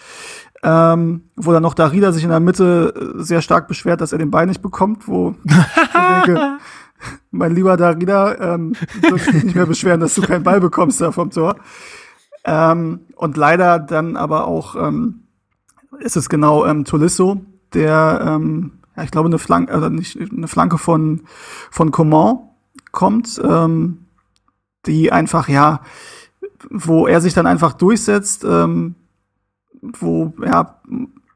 [0.62, 4.18] Ähm, wo dann noch Darida sich in der Mitte äh, sehr stark beschwert, dass er
[4.18, 6.59] den Ball nicht bekommt, wo ich denke,
[7.30, 11.12] mein lieber Darida, ähm, du dich nicht mehr beschweren, dass du keinen Ball bekommst da
[11.12, 11.57] vom Tor.
[12.44, 15.22] Ähm, und leider dann aber auch ähm,
[15.98, 17.44] ist es genau ähm, Tolisso,
[17.74, 21.22] der, ähm, ja, ich glaube, eine Flanke, also nicht eine Flanke von
[21.70, 22.38] von Coman
[22.92, 24.07] kommt, ähm,
[24.86, 25.82] die einfach ja,
[26.70, 28.94] wo er sich dann einfach durchsetzt, ähm,
[29.82, 30.80] wo ja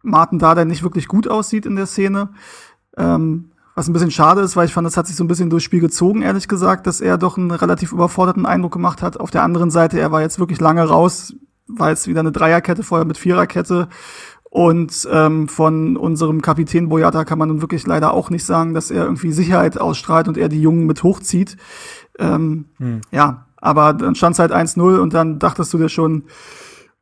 [0.03, 2.31] Martin Dada nicht wirklich gut aussieht in der Szene.
[2.97, 5.51] Ähm, was ein bisschen schade ist, weil ich fand, das hat sich so ein bisschen
[5.51, 9.19] durchs Spiel gezogen, ehrlich gesagt, dass er doch einen relativ überforderten Eindruck gemacht hat.
[9.19, 11.35] Auf der anderen Seite, er war jetzt wirklich lange raus,
[11.67, 13.89] war jetzt wieder eine Dreierkette vorher mit Viererkette.
[14.55, 18.93] Und ähm, von unserem Kapitän Boyata kann man nun wirklich leider auch nicht sagen, dass
[18.93, 21.57] er irgendwie Sicherheit ausstrahlt und er die Jungen mit hochzieht.
[22.21, 22.67] Ähm,
[23.11, 26.25] Ja, aber dann stand es halt 1-0 und dann dachtest du dir schon,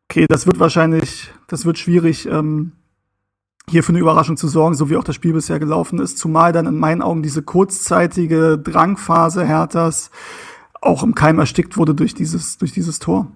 [0.09, 2.73] okay, das wird wahrscheinlich, das wird schwierig, ähm,
[3.69, 6.19] hier für eine Überraschung zu sorgen, so wie auch das Spiel bisher gelaufen ist.
[6.19, 10.11] Zumal dann in meinen Augen diese kurzzeitige Drangphase Herthas
[10.81, 13.31] auch im Keim erstickt wurde durch dieses, durch dieses Tor.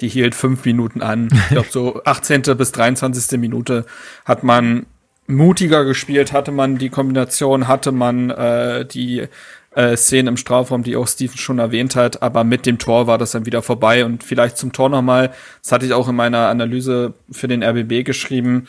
[0.00, 1.28] Die hielt fünf Minuten an.
[1.32, 2.42] Ich glaube, so 18.
[2.56, 3.38] bis 23.
[3.38, 3.86] Minute
[4.24, 4.86] hat man
[5.26, 9.28] mutiger gespielt, hatte man die Kombination, hatte man äh, die
[9.72, 13.18] äh, Szenen im Strafraum, die auch Steven schon erwähnt hat, aber mit dem Tor war
[13.18, 14.04] das dann wieder vorbei.
[14.04, 15.32] Und vielleicht zum Tor nochmal,
[15.62, 18.66] das hatte ich auch in meiner Analyse für den RBB geschrieben,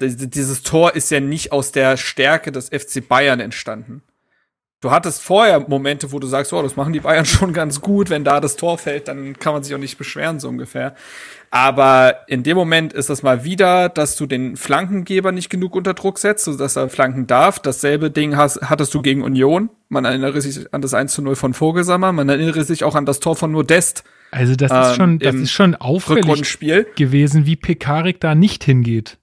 [0.00, 4.02] dieses Tor ist ja nicht aus der Stärke des FC Bayern entstanden.
[4.82, 8.10] Du hattest vorher Momente, wo du sagst, oh, das machen die Bayern schon ganz gut.
[8.10, 10.96] Wenn da das Tor fällt, dann kann man sich auch nicht beschweren, so ungefähr.
[11.52, 15.94] Aber in dem Moment ist das mal wieder, dass du den Flankengeber nicht genug unter
[15.94, 17.60] Druck setzt, sodass er flanken darf.
[17.60, 19.70] Dasselbe Ding hast, hattest du gegen Union.
[19.88, 22.10] Man erinnere sich an das 1 zu 0 von Vogelsammer.
[22.10, 25.34] Man erinnere sich auch an das Tor von Modest Also das Ähm, ist schon, das
[25.34, 26.58] im ist schon auffällig
[26.96, 29.18] gewesen, wie Pekarik da nicht hingeht.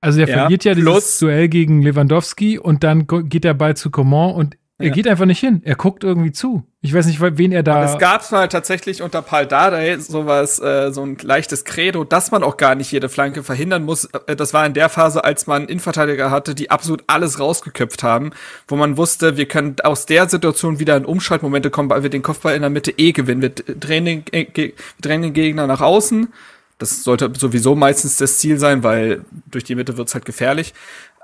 [0.00, 3.76] Also er Ja, verliert ja plus- dieses Duell gegen Lewandowski und dann geht der Ball
[3.76, 4.92] zu Coman und er Ja.
[4.92, 5.60] geht einfach nicht hin.
[5.64, 6.62] Er guckt irgendwie zu.
[6.82, 7.82] Ich weiß nicht, wen er da.
[7.84, 12.44] Es gab mal tatsächlich unter Paul Dardai sowas, äh, so ein leichtes Credo, dass man
[12.44, 14.04] auch gar nicht jede Flanke verhindern muss.
[14.28, 18.30] Äh, Das war in der Phase, als man Innenverteidiger hatte, die absolut alles rausgeköpft haben,
[18.68, 22.22] wo man wusste, wir können aus der Situation wieder in Umschaltmomente kommen, weil wir den
[22.22, 23.42] Kopfball in der Mitte eh gewinnen.
[23.42, 24.46] Wir drehen den, äh,
[25.00, 26.28] drehen den Gegner nach außen.
[26.78, 30.74] Das sollte sowieso meistens das Ziel sein, weil durch die Mitte wird's halt gefährlich.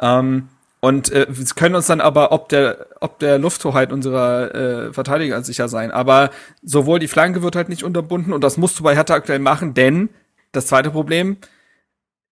[0.01, 0.49] Ähm,
[0.81, 5.43] Und äh, wir können uns dann aber ob der, ob der Lufthoheit unserer äh, Verteidiger
[5.43, 5.91] sicher sein.
[5.91, 6.29] Aber
[6.63, 9.73] sowohl die Flanke wird halt nicht unterbunden und das musst du bei Hertha aktuell machen,
[9.73, 10.11] denn
[10.53, 11.39] das zweite Problem,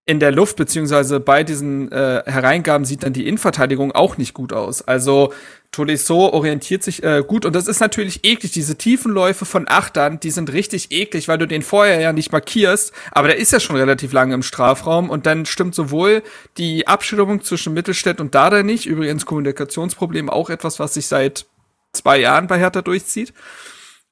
[0.05, 4.53] in der Luft beziehungsweise bei diesen äh, Hereingaben sieht dann die Innenverteidigung auch nicht gut
[4.53, 4.83] aus.
[4.83, 5.33] Also
[5.71, 8.51] Tolisso orientiert sich äh, gut und das ist natürlich eklig.
[8.51, 12.93] Diese Tiefenläufe von Achtern, die sind richtig eklig, weil du den vorher ja nicht markierst,
[13.13, 16.23] aber der ist ja schon relativ lange im Strafraum und dann stimmt sowohl
[16.59, 21.47] die Abstimmung zwischen Mittelstädt und Dada nicht, übrigens Kommunikationsproblem auch etwas, was sich seit
[21.93, 23.33] zwei Jahren bei Hertha durchzieht.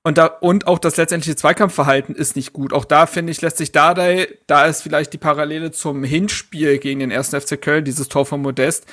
[0.02, 2.72] Und da, und auch das letztendliche Zweikampfverhalten ist nicht gut.
[2.72, 7.00] Auch da finde ich, lässt sich Dardai, da ist vielleicht die Parallele zum Hinspiel gegen
[7.00, 8.86] den ersten FC Köln, dieses Tor von Modest,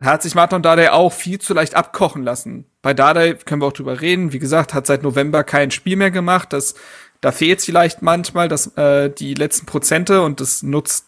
[0.00, 2.64] hat sich Martin Dardai auch viel zu leicht abkochen lassen.
[2.82, 4.32] Bei Dardai können wir auch drüber reden.
[4.32, 6.52] Wie gesagt, hat seit November kein Spiel mehr gemacht.
[6.52, 6.74] Das,
[7.20, 11.06] da fehlt vielleicht manchmal das, äh, die letzten Prozente und das nutzt,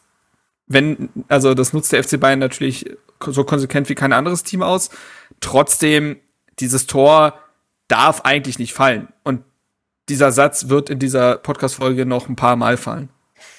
[0.68, 2.88] wenn, also das nutzt der FC Bayern natürlich
[3.20, 4.90] so konsequent wie kein anderes Team aus.
[5.40, 6.20] Trotzdem,
[6.60, 7.40] dieses Tor,
[7.88, 9.08] darf eigentlich nicht fallen.
[9.22, 9.42] Und
[10.08, 13.08] dieser Satz wird in dieser Podcast-Folge noch ein paar Mal fallen.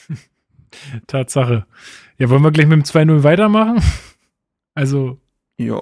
[1.08, 1.66] Tatsache.
[2.18, 3.82] Ja, wollen wir gleich mit dem 2-0 weitermachen?
[4.78, 5.20] Also.
[5.58, 5.80] Ja,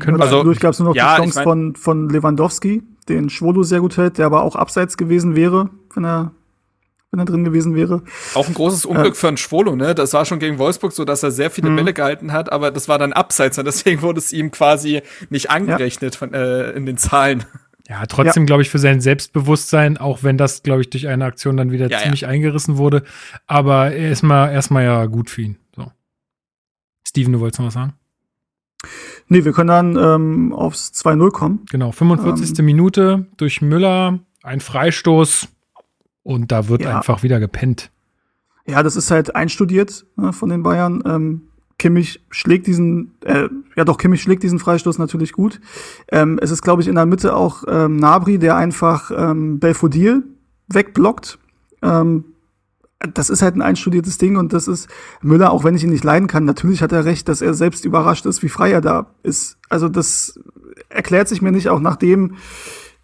[0.00, 0.24] können wir.
[0.24, 3.30] Also, dadurch gab es nur noch ja, die Chance ich mein, von, von Lewandowski, den
[3.30, 6.32] Schwolo sehr gut hält, der aber auch abseits gewesen wäre, wenn er
[7.16, 8.02] wenn er drin gewesen wäre.
[8.34, 9.94] Auch ein großes Unglück äh, für einen Schwolo, ne?
[9.94, 11.76] Das war schon gegen Wolfsburg so, dass er sehr viele mhm.
[11.76, 15.50] Bälle gehalten hat, aber das war dann abseits und deswegen wurde es ihm quasi nicht
[15.50, 16.18] angerechnet ja.
[16.18, 17.44] von, äh, in den Zahlen.
[17.88, 18.46] Ja, trotzdem ja.
[18.46, 21.88] glaube ich für sein Selbstbewusstsein, auch wenn das, glaube ich, durch eine Aktion dann wieder
[21.88, 22.28] ja, ziemlich ja.
[22.28, 23.04] eingerissen wurde.
[23.46, 25.56] Aber erstmal erstmal ja gut für ihn.
[25.74, 25.92] So.
[27.06, 27.94] Steven, du wolltest noch was sagen?
[29.28, 31.66] Nee, wir können dann ähm, aufs 2-0 kommen.
[31.70, 32.58] Genau, 45.
[32.58, 35.48] Ähm, Minute durch Müller, ein Freistoß
[36.22, 37.90] und da wird einfach wieder gepennt.
[38.66, 41.02] Ja, das ist halt einstudiert ne, von den Bayern.
[41.06, 41.42] Ähm,
[41.78, 45.60] Kimmich schlägt diesen, äh, ja doch, Kimmich schlägt diesen Freistoß natürlich gut.
[46.10, 50.24] Ähm, es ist, glaube ich, in der Mitte auch ähm, Nabri, der einfach ähm, Belfodil
[50.68, 51.38] wegblockt.
[51.82, 52.24] Ähm,
[53.12, 54.88] das ist halt ein einstudiertes Ding und das ist
[55.20, 57.84] Müller, auch wenn ich ihn nicht leiden kann, natürlich hat er recht, dass er selbst
[57.84, 59.58] überrascht ist, wie frei er da ist.
[59.68, 60.40] Also das
[60.88, 62.36] erklärt sich mir nicht, auch nach dem,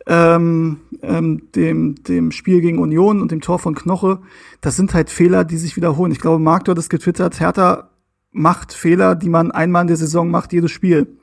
[0.07, 4.21] ähm, ähm, dem, dem Spiel gegen Union und dem Tor von Knoche.
[4.63, 6.11] Das sind halt Fehler, die sich wiederholen.
[6.11, 7.91] Ich glaube, du hat es getwittert, Hertha
[8.33, 11.19] macht Fehler, die man einmal in der Saison macht, jedes Spiel.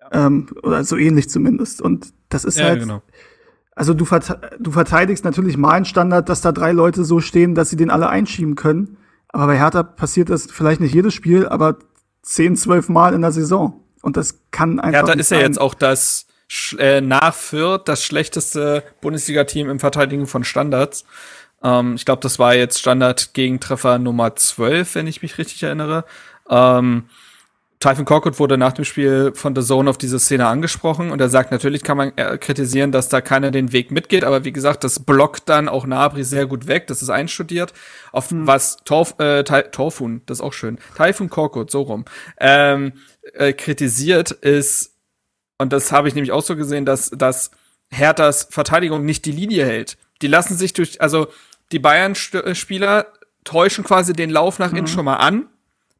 [0.00, 0.26] Ja.
[0.26, 1.82] Ähm, oder so ähnlich zumindest.
[1.82, 2.80] Und das ist ja, halt.
[2.80, 3.02] Genau.
[3.74, 7.54] Also du, verte du verteidigst natürlich mal einen Standard, dass da drei Leute so stehen,
[7.54, 8.98] dass sie den alle einschieben können.
[9.28, 11.78] Aber bei Hertha passiert das vielleicht nicht jedes Spiel, aber
[12.22, 13.84] zehn, zwölf Mal in der Saison.
[14.02, 15.06] Und das kann einfach.
[15.06, 16.26] Hertha ist ja jetzt auch das
[16.78, 21.04] äh, nach Fürth das schlechteste Bundesliga-Team im Verteidigen von Standards.
[21.62, 26.04] Ähm, ich glaube, das war jetzt Standard-Gegentreffer Nummer 12, wenn ich mich richtig erinnere.
[26.48, 27.04] Ähm,
[27.80, 31.30] Typhon Korkut wurde nach dem Spiel von The Zone auf diese Szene angesprochen und er
[31.30, 34.84] sagt, natürlich kann man äh, kritisieren, dass da keiner den Weg mitgeht, aber wie gesagt,
[34.84, 37.72] das blockt dann auch Nabri sehr gut weg, das ist einstudiert.
[38.12, 38.46] Auf mhm.
[38.46, 42.04] was Torf, äh, Torfun, das ist auch schön, Typhon Korkut, so rum,
[42.38, 42.92] ähm,
[43.32, 44.98] äh, kritisiert ist,
[45.56, 47.50] und das habe ich nämlich auch so gesehen, dass, dass
[47.90, 49.96] Herthas Verteidigung nicht die Linie hält.
[50.22, 51.28] Die lassen sich durch, also
[51.72, 53.06] die Bayern-Spieler
[53.44, 54.88] täuschen quasi den Lauf nach innen mhm.
[54.88, 55.48] schon mal an.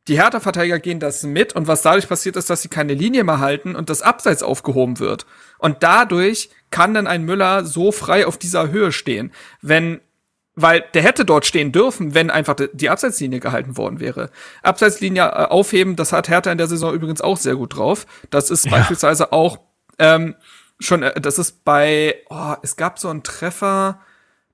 [0.08, 3.38] Die Hertha-Verteidiger gehen das mit und was dadurch passiert ist, dass sie keine Linie mehr
[3.38, 5.26] halten und das Abseits aufgehoben wird.
[5.58, 9.32] Und dadurch kann dann ein Müller so frei auf dieser Höhe stehen.
[9.60, 10.00] Wenn
[10.56, 14.30] weil der hätte dort stehen dürfen, wenn einfach die Abseitslinie gehalten worden wäre.
[14.62, 18.06] Abseitslinie äh, aufheben, das hat Hertha in der Saison übrigens auch sehr gut drauf.
[18.30, 18.72] Das ist ja.
[18.72, 19.58] beispielsweise auch
[19.98, 20.34] ähm,
[20.78, 24.00] schon, äh, das ist bei, oh, es gab so einen Treffer,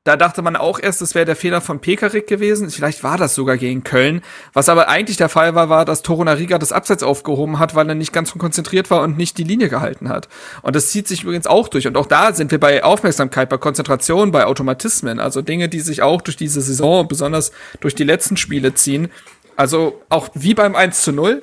[0.06, 2.70] da dachte man auch erst, es wäre der Fehler von Pekarik gewesen.
[2.70, 4.22] Vielleicht war das sogar gegen Köln.
[4.52, 7.96] Was aber eigentlich der Fall war, war, dass Torunariga das Abseits aufgehoben hat, weil er
[7.96, 10.28] nicht ganz so konzentriert war und nicht die Linie gehalten hat.
[10.62, 11.88] Und das zieht sich übrigens auch durch.
[11.88, 15.18] Und auch da sind wir bei Aufmerksamkeit, bei Konzentration, bei Automatismen.
[15.18, 17.50] Also Dinge, die sich auch durch diese Saison, besonders
[17.80, 19.08] durch die letzten Spiele ziehen.
[19.56, 21.42] Also auch wie beim 1 zu 0.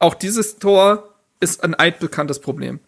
[0.00, 2.80] Auch dieses Tor ist ein altbekanntes Problem.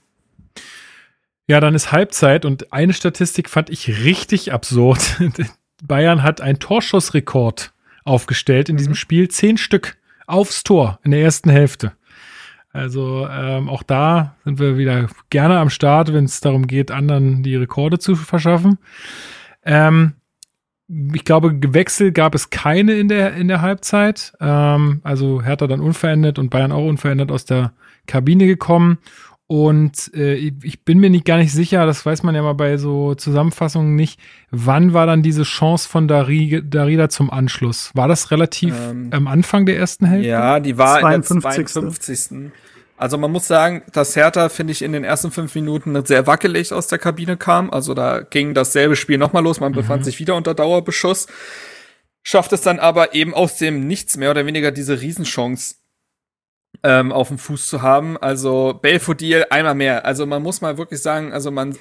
[1.47, 5.21] Ja, dann ist Halbzeit und eine Statistik fand ich richtig absurd.
[5.85, 7.73] Bayern hat einen Torschussrekord
[8.05, 8.97] aufgestellt in diesem mhm.
[8.97, 9.29] Spiel.
[9.29, 11.93] Zehn Stück aufs Tor in der ersten Hälfte.
[12.73, 17.43] Also ähm, auch da sind wir wieder gerne am Start, wenn es darum geht, anderen
[17.43, 18.79] die Rekorde zu verschaffen.
[19.65, 20.15] Ähm,
[21.15, 24.33] ich glaube, gewechselt gab es keine in der, in der Halbzeit.
[24.41, 27.73] Ähm, also Hertha dann unverändert und Bayern auch unverändert aus der
[28.07, 28.99] Kabine gekommen.
[29.47, 32.79] Und äh, ich bin mir nicht gar nicht sicher, das weiß man ja mal bei
[32.79, 34.19] so Zusammenfassungen nicht,
[34.51, 37.91] wann war dann diese Chance von Dari, Darida zum Anschluss?
[37.95, 40.29] War das relativ ähm, am Anfang der ersten Hälfte?
[40.29, 41.31] Ja, die war 52.
[41.37, 42.53] in der 52.
[42.97, 46.73] Also man muss sagen, dass Hertha, finde ich, in den ersten fünf Minuten sehr wackelig
[46.73, 47.71] aus der Kabine kam.
[47.71, 49.61] Also da ging dasselbe Spiel nochmal los.
[49.61, 51.27] Man befand sich wieder unter Dauerbeschuss.
[52.23, 55.75] Schafft es dann aber eben aus dem Nichts mehr oder weniger diese Riesenchance
[56.85, 58.19] ähm, auf dem Fuß zu haben.
[58.19, 60.05] Also Belfodil einmal mehr.
[60.05, 61.77] Also man muss mal wirklich sagen, also man,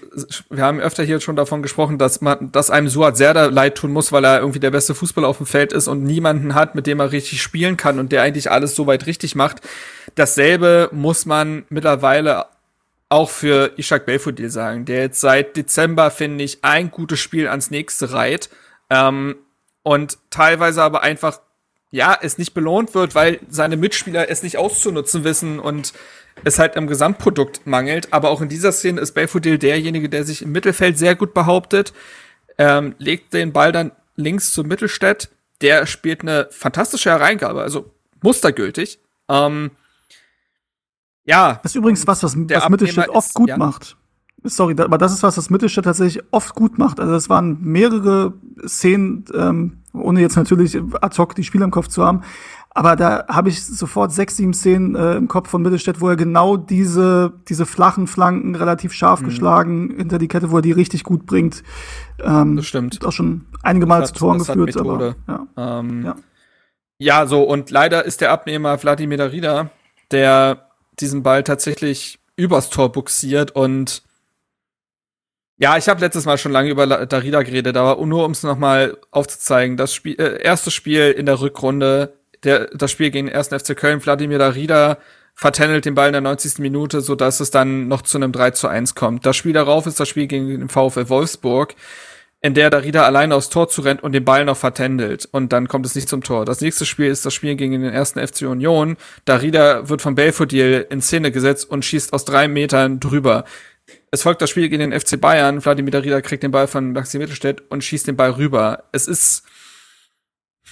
[0.49, 3.91] wir haben öfter hier schon davon gesprochen, dass man, dass einem Suat Serda leid tun
[3.91, 6.87] muss, weil er irgendwie der beste Fußballer auf dem Feld ist und niemanden hat, mit
[6.87, 9.59] dem er richtig spielen kann und der eigentlich alles so weit richtig macht.
[10.15, 12.45] Dasselbe muss man mittlerweile
[13.09, 17.71] auch für Ishak Belfodil sagen, der jetzt seit Dezember, finde ich, ein gutes Spiel ans
[17.71, 18.49] nächste reiht.
[18.89, 19.35] Ähm,
[19.83, 21.41] und teilweise aber einfach
[21.93, 25.93] ja, es nicht belohnt wird, weil seine Mitspieler es nicht auszunutzen wissen und
[26.43, 28.11] es halt am Gesamtprodukt mangelt.
[28.11, 31.93] Aber auch in dieser Szene ist Belfodil derjenige, der sich im Mittelfeld sehr gut behauptet,
[32.57, 35.29] ähm, legt den Ball dann links zu Mittelstädt.
[35.61, 38.97] Der spielt eine fantastische Hereingabe, also mustergültig.
[39.29, 39.69] Ähm,
[41.25, 41.59] ja.
[41.61, 43.57] Das ist übrigens was, was, was Mittelstädt oft ist, gut ja.
[43.57, 43.97] macht.
[44.43, 46.99] Sorry, aber das ist was, was Mittelstädt tatsächlich oft gut macht.
[46.99, 48.33] Also es waren mehrere
[48.65, 52.21] Szenen, ähm, ohne jetzt natürlich ad hoc die Spieler im Kopf zu haben.
[52.75, 56.15] Aber da habe ich sofort sechs, sieben Szenen äh, im Kopf von Mittelstädt, wo er
[56.15, 59.25] genau diese, diese flachen Flanken relativ scharf mhm.
[59.25, 61.61] geschlagen hinter die Kette, wo er die richtig gut bringt.
[62.19, 63.05] Ähm, das stimmt.
[63.05, 64.75] Auch schon einige Mal zu Toren geführt.
[64.77, 65.47] Aber, ja.
[65.55, 66.15] Ähm, ja.
[66.97, 69.69] ja, so, und leider ist der Abnehmer Vladimir Darida,
[70.09, 70.69] der
[70.99, 74.01] diesen Ball tatsächlich übers Tor buxiert und
[75.57, 78.97] ja, ich habe letztes Mal schon lange über Darida geredet, aber nur um es nochmal
[79.11, 83.49] aufzuzeigen, das Spiel, äh, erste Spiel in der Rückrunde, der, das Spiel gegen den 1.
[83.49, 84.97] FC Köln, Wladimir Darida
[85.35, 86.59] vertändelt den Ball in der 90.
[86.59, 89.25] Minute, so dass es dann noch zu einem 3 zu 1 kommt.
[89.25, 91.75] Das Spiel darauf ist das Spiel gegen den VfL Wolfsburg,
[92.41, 95.27] in der Darida alleine aufs Tor zu rennt und den Ball noch vertändelt.
[95.31, 96.43] Und dann kommt es nicht zum Tor.
[96.43, 98.97] Das nächste Spiel ist das Spiel gegen den ersten FC Union.
[99.23, 103.45] Darida wird von Belfodil in Szene gesetzt und schießt aus drei Metern drüber.
[104.11, 105.61] Es folgt das Spiel gegen den FC Bayern.
[105.61, 108.85] Vladimir Darida kriegt den Ball von Maxi Mittelstädt und schießt den Ball rüber.
[108.91, 109.43] Es ist,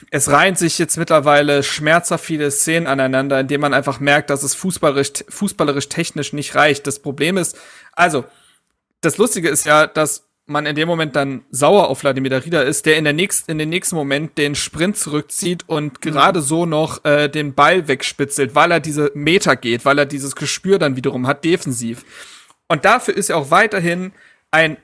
[0.10, 4.44] es reihen sich jetzt mittlerweile schmerzhaft viele Szenen aneinander, in denen man einfach merkt, dass
[4.44, 6.88] es fußballerisch, fußballerisch technisch nicht reicht.
[6.88, 7.58] Das Problem ist,
[7.94, 8.26] also,
[9.02, 12.86] das Lustige ist ja, dass man in dem Moment dann sauer auf Vladimir Darida ist,
[12.86, 16.12] der in, der nächsten, in den nächsten Moment den Sprint zurückzieht und mhm.
[16.12, 20.36] gerade so noch äh, den Ball wegspitzelt, weil er diese Meter geht, weil er dieses
[20.36, 22.04] Gespür dann wiederum hat, defensiv.
[22.72, 24.14] Und dafür ist er auch weiterhin
[24.50, 24.78] ein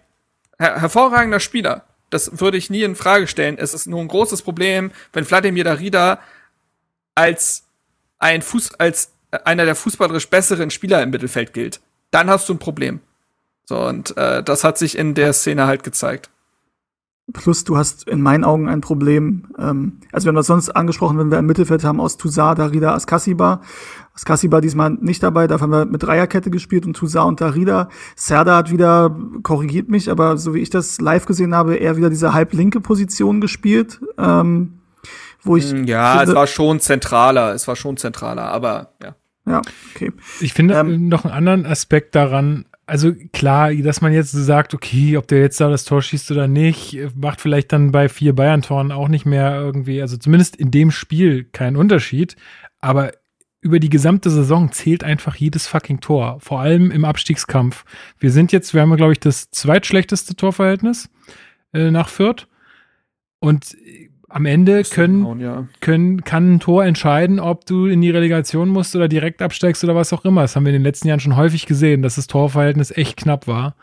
[0.59, 1.85] her hervorragender Spieler.
[2.09, 3.57] Das würde ich nie in Frage stellen.
[3.57, 6.19] Es ist nur ein großes Problem, wenn Vladimir Darida
[7.15, 7.63] als
[8.19, 9.13] ein Fuß, als
[9.45, 11.79] einer der fußballerisch besseren Spieler im Mittelfeld gilt.
[12.11, 12.99] Dann hast du ein Problem.
[13.63, 16.29] So, und äh, das hat sich in der Szene halt gezeigt.
[17.33, 19.47] Plus, du hast in meinen Augen ein Problem.
[19.59, 22.93] Ähm, also, wir haben das sonst angesprochen, wenn wir im Mittelfeld haben aus Toussaint, Darida,
[22.93, 23.61] Askasiba.
[24.13, 27.89] Askasiba diesmal nicht dabei, dafür haben wir mit Dreierkette gespielt und Toussaint und Darida.
[28.15, 32.09] Serda hat wieder, korrigiert mich, aber so wie ich das live gesehen habe, eher wieder
[32.09, 33.99] diese halblinke Position gespielt.
[34.17, 34.79] Ähm,
[35.43, 35.71] wo ich.
[35.71, 39.15] Hm, ja, finde, es war schon zentraler, es war schon zentraler, aber ja.
[39.45, 39.61] Ja,
[39.95, 40.11] okay.
[40.41, 45.17] Ich finde ähm, noch einen anderen Aspekt daran, also klar, dass man jetzt sagt, okay,
[45.17, 48.93] ob der jetzt da das Tor schießt oder nicht, macht vielleicht dann bei vier Bayern-Toren
[48.93, 52.37] auch nicht mehr irgendwie, also zumindest in dem Spiel keinen Unterschied.
[52.79, 53.11] Aber
[53.59, 57.83] über die gesamte Saison zählt einfach jedes fucking Tor, vor allem im Abstiegskampf.
[58.19, 61.09] Wir sind jetzt, wir haben, glaube ich, das zweitschlechteste Torverhältnis
[61.73, 62.47] äh, nach Fürth.
[63.39, 63.75] Und
[64.37, 65.67] am Ende können, hauen, ja.
[65.81, 69.95] können, kann ein Tor entscheiden, ob du in die Relegation musst oder direkt absteigst oder
[69.95, 70.41] was auch immer.
[70.41, 73.47] Das haben wir in den letzten Jahren schon häufig gesehen, dass das Torverhältnis echt knapp
[73.47, 73.75] war.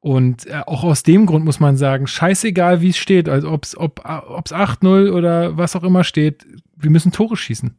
[0.00, 3.76] Und äh, auch aus dem Grund muss man sagen, scheißegal wie es steht, also ob's,
[3.76, 4.00] ob
[4.44, 6.44] es 8-0 oder was auch immer steht,
[6.76, 7.76] wir müssen Tore schießen.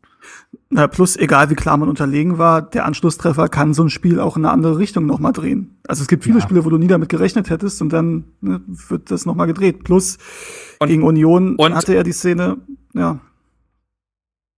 [0.75, 4.37] Na, plus, egal wie klar man unterlegen war, der Anschlusstreffer kann so ein Spiel auch
[4.37, 5.77] in eine andere Richtung nochmal drehen.
[5.87, 6.41] Also es gibt viele ja.
[6.41, 9.83] Spiele, wo du nie damit gerechnet hättest und dann ne, wird das nochmal gedreht.
[9.83, 10.17] Plus,
[10.79, 12.57] und, gegen Union und, hatte er die Szene,
[12.95, 13.19] ja.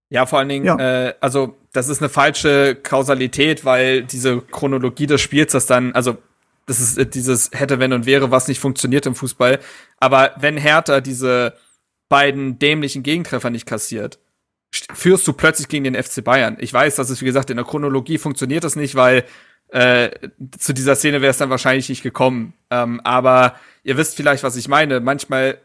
[0.09, 0.77] Ja, vor allen Dingen, ja.
[0.77, 6.17] Äh, also das ist eine falsche Kausalität, weil diese Chronologie des Spiels, das dann, also
[6.65, 9.59] das ist äh, dieses hätte, wenn und wäre, was nicht funktioniert im Fußball.
[9.99, 11.55] Aber wenn Hertha diese
[12.07, 14.19] beiden dämlichen Gegentreffer nicht kassiert,
[14.93, 16.57] führst du plötzlich gegen den FC Bayern.
[16.59, 19.25] Ich weiß, dass es, wie gesagt, in der Chronologie funktioniert das nicht, weil
[19.69, 20.11] äh,
[20.57, 22.53] zu dieser Szene wäre es dann wahrscheinlich nicht gekommen.
[22.69, 24.99] Ähm, aber ihr wisst vielleicht, was ich meine.
[24.99, 25.59] Manchmal,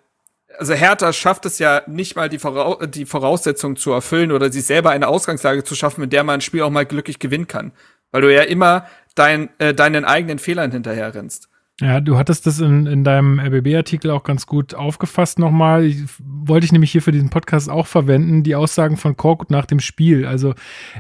[0.58, 4.64] also Hertha schafft es ja nicht mal die, Voraus die Voraussetzungen zu erfüllen oder sich
[4.64, 7.72] selber eine Ausgangslage zu schaffen, in der man ein Spiel auch mal glücklich gewinnen kann.
[8.10, 11.48] Weil du ja immer dein, äh, deinen eigenen Fehlern hinterher rennst.
[11.80, 15.84] Ja, du hattest das in, in deinem RBB-Artikel auch ganz gut aufgefasst nochmal.
[15.84, 19.64] Ich, wollte ich nämlich hier für diesen Podcast auch verwenden, die Aussagen von Korkut nach
[19.64, 20.26] dem Spiel.
[20.26, 20.54] Also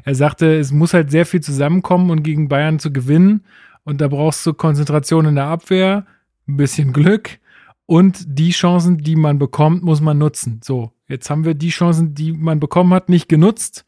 [0.04, 3.44] er sagte, es muss halt sehr viel zusammenkommen und gegen Bayern zu gewinnen.
[3.84, 6.06] Und da brauchst du Konzentration in der Abwehr,
[6.48, 7.38] ein bisschen Glück
[7.84, 10.60] und die Chancen, die man bekommt, muss man nutzen.
[10.62, 13.84] So, jetzt haben wir die Chancen, die man bekommen hat, nicht genutzt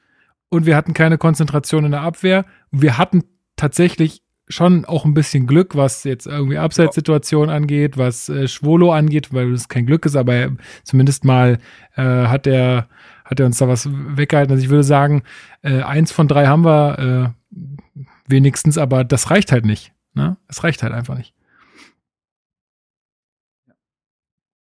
[0.49, 2.45] und wir hatten keine Konzentration in der Abwehr.
[2.71, 3.23] Wir hatten
[3.57, 4.22] tatsächlich
[4.53, 9.53] schon auch ein bisschen Glück, was jetzt irgendwie Abseitssituation angeht, was äh, Schwolo angeht, weil
[9.53, 10.53] es kein Glück ist, aber
[10.85, 11.59] zumindest mal
[11.97, 12.89] äh, hat er
[13.25, 14.53] hat er uns da was weggehalten.
[14.53, 15.23] Also ich würde sagen,
[15.63, 19.93] äh, eins von drei haben wir äh, wenigstens, aber das reicht halt nicht.
[20.15, 20.37] Ne?
[20.49, 21.35] Es reicht halt einfach nicht.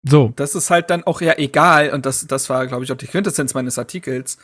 [0.04, 0.34] So.
[0.36, 3.08] Das ist halt dann auch ja egal, und das, das war, glaube ich, auch die
[3.08, 4.38] Quintessenz meines Artikels.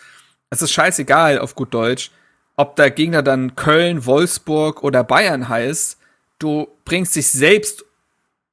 [0.49, 2.11] Es ist scheißegal auf gut Deutsch,
[2.59, 5.97] ob der Gegner dann Köln, Wolfsburg oder Bayern heißt,
[6.39, 7.85] du bringst dich selbst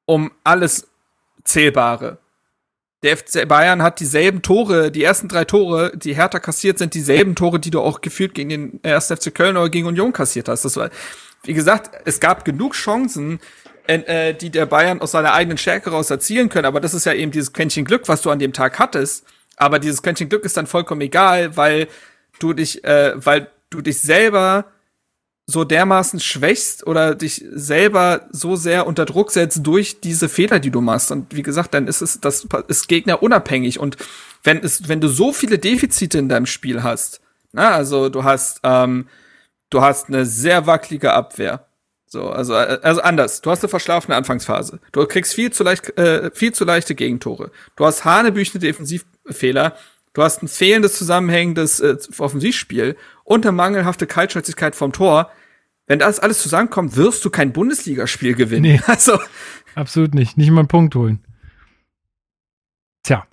[0.05, 0.87] um alles
[1.43, 2.19] Zählbare.
[3.03, 7.35] Der FC Bayern hat dieselben Tore, die ersten drei Tore, die Hertha kassiert, sind dieselben
[7.35, 10.65] Tore, die du auch gefühlt gegen den ersten FC Köln oder gegen Union kassiert hast.
[10.65, 10.91] Das war,
[11.43, 13.41] wie gesagt, es gab genug Chancen,
[13.89, 17.13] äh, die der Bayern aus seiner eigenen Stärke raus erzielen können, aber das ist ja
[17.13, 19.27] eben dieses Quäntchen Glück, was du an dem Tag hattest.
[19.57, 21.89] Aber dieses Quäntchen Glück ist dann vollkommen egal, weil
[22.39, 24.67] du dich, äh, weil du dich selber
[25.47, 30.71] so dermaßen schwächst oder dich selber so sehr unter Druck setzt durch diese Fehler, die
[30.71, 31.13] du machst.
[31.13, 33.79] Und wie gesagt, dann ist es, das ist Gegner unabhängig.
[33.79, 33.97] Und
[34.43, 37.21] wenn es, wenn du so viele Defizite in deinem Spiel hast,
[37.53, 39.07] na, also du hast, ähm,
[39.71, 41.67] du hast eine sehr wackelige Abwehr.
[42.09, 43.41] So, also, also anders.
[43.41, 44.81] Du hast eine verschlafene Anfangsphase.
[44.93, 47.51] Du kriegst viel zu leicht, äh, viel zu leichte Gegentore.
[47.77, 49.77] Du hast hanebüchene Defensivfehler.
[50.17, 55.31] Du hast ein fehlendes zusammenhängendes äh, Offensivspiel und eine mangelhafte Kaltschnäuzigkeit vom Tor.
[55.87, 58.63] Wenn das alles zusammenkommt, wirst du kein Bundesligaspiel gewinnen.
[58.63, 59.19] Nee, also
[59.75, 60.39] absolut nicht.
[60.39, 61.23] Nicht mal einen Punkt holen.
[63.03, 63.27] Tja.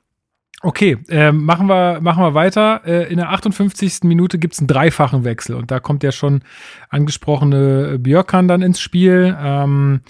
[0.61, 2.81] Okay, äh, machen, wir, machen wir weiter.
[2.86, 4.03] Äh, in der 58.
[4.03, 6.43] Minute gibt's einen dreifachen Wechsel und da kommt ja schon
[6.89, 9.34] angesprochene Björkan dann ins Spiel.
[9.39, 10.01] Ähm,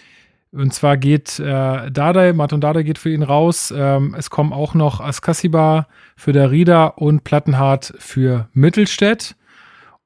[0.53, 3.73] und zwar geht äh, Dardai, Martin Dardai geht für ihn raus.
[3.75, 9.35] Ähm, es kommen auch noch Askasiba für Darida und Plattenhardt für Mittelstädt.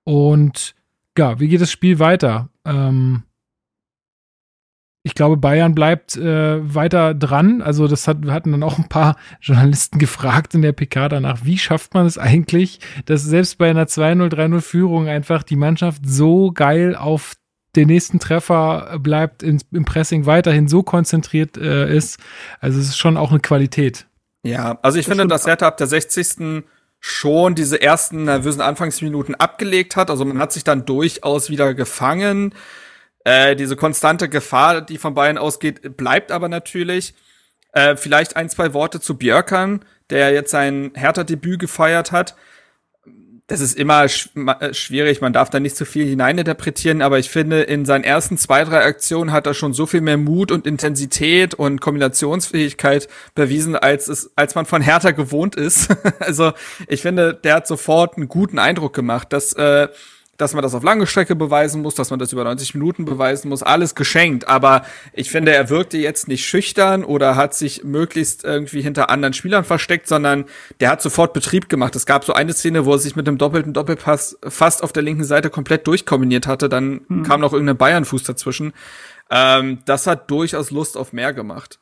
[0.06, 0.74] Und
[1.18, 2.48] ja, wie geht das Spiel weiter?
[2.64, 3.24] Ähm,
[5.04, 7.62] ich glaube, Bayern bleibt äh, weiter dran.
[7.62, 11.58] Also, das hat, hatten dann auch ein paar Journalisten gefragt in der PK danach, wie
[11.58, 16.52] schafft man es eigentlich, dass selbst bei einer 2-0, 3-0 Führung einfach die Mannschaft so
[16.52, 17.36] geil auf
[17.78, 22.20] den nächsten Treffer bleibt ins, im Pressing weiterhin so konzentriert äh, ist.
[22.60, 24.08] Also es ist schon auch eine Qualität.
[24.44, 26.64] Ja, also ich das finde, dass Hertha ab der 60.
[27.00, 30.10] schon diese ersten nervösen Anfangsminuten abgelegt hat.
[30.10, 32.54] Also man hat sich dann durchaus wieder gefangen.
[33.24, 37.14] Äh, diese konstante Gefahr, die von Bayern ausgeht, bleibt aber natürlich.
[37.74, 42.36] Äh, vielleicht ein, zwei Worte zu Björkern, der jetzt sein Hertha-Debüt gefeiert hat
[43.48, 44.30] das ist immer sch
[44.60, 48.38] äh, schwierig, man darf da nicht zu viel hineininterpretieren, aber ich finde, in seinen ersten
[48.38, 53.78] zwei, drei Aktionen hat er schon so viel mehr Mut und Intensität und Kombinationsfähigkeit bewiesen,
[53.78, 55.96] als es, als man von Hertha gewohnt ist.
[56.20, 56.52] also
[56.88, 59.88] ich finde, der hat sofort einen guten Eindruck gemacht, dass äh,
[60.38, 63.50] dass man das auf lange Strecke beweisen muss, dass man das über 90 Minuten beweisen
[63.50, 64.48] muss, alles geschenkt.
[64.48, 64.84] Aber
[65.14, 69.64] ich finde, er wirkte jetzt nicht schüchtern oder hat sich möglichst irgendwie hinter anderen Spielern
[69.64, 70.46] versteckt, sondern
[70.80, 71.96] der hat sofort Betrieb gemacht.
[71.96, 75.04] Es gab so eine Szene, wo er sich mit einem doppelten Doppelpass fast auf der
[75.04, 76.70] linken Seite komplett durchkombiniert hatte.
[76.70, 77.24] Dann hm.
[77.24, 78.74] kam noch irgendein Bayern-Fuß dazwischen.
[79.32, 81.80] Ähm, das hat durchaus Lust auf mehr gemacht.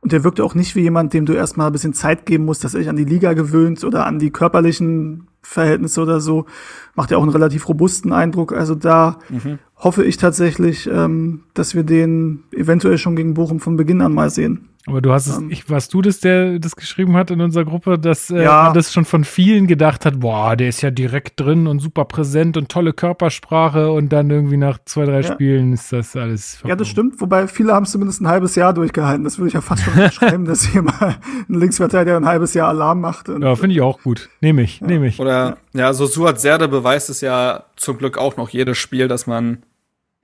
[0.00, 2.62] Und der wirkte auch nicht wie jemand, dem du erstmal ein bisschen Zeit geben musst,
[2.62, 6.46] dass er sich an die Liga gewöhnt oder an die körperlichen Verhältnisse oder so,
[6.94, 8.52] macht ja auch einen relativ robusten Eindruck.
[8.52, 9.58] Also da mhm.
[9.76, 14.30] hoffe ich tatsächlich, ähm, dass wir den eventuell schon gegen Bochum von Beginn an mal
[14.30, 14.68] sehen.
[14.86, 17.64] Aber du hast es, ähm, ich, warst du das, der das geschrieben hat in unserer
[17.64, 18.64] Gruppe, dass äh, ja.
[18.64, 22.04] man das schon von vielen gedacht hat, boah, der ist ja direkt drin und super
[22.04, 25.32] präsent und tolle Körpersprache und dann irgendwie nach zwei, drei ja.
[25.32, 26.56] Spielen ist das alles.
[26.56, 26.68] Verkommen.
[26.68, 29.24] Ja, das stimmt, wobei viele haben es zumindest ein halbes Jahr durchgehalten.
[29.24, 31.16] Das würde ich ja fast schon schreiben, dass hier mal
[31.48, 33.28] ein Linksverteidiger ein halbes Jahr Alarm macht.
[33.28, 34.28] ja, finde ich auch gut.
[34.42, 34.86] Nehme ich, ja.
[34.86, 35.18] nehme ich.
[35.18, 35.33] Oder,
[35.72, 39.62] ja, so Suat Serde beweist es ja zum Glück auch noch jedes Spiel, dass man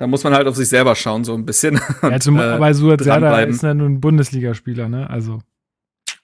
[0.00, 1.78] da muss man halt auf sich selber schauen, so ein bisschen.
[2.02, 5.10] Ja, zum, äh, aber Suat Serdar ist ja nun ein Bundesligaspieler, ne?
[5.10, 5.42] Also.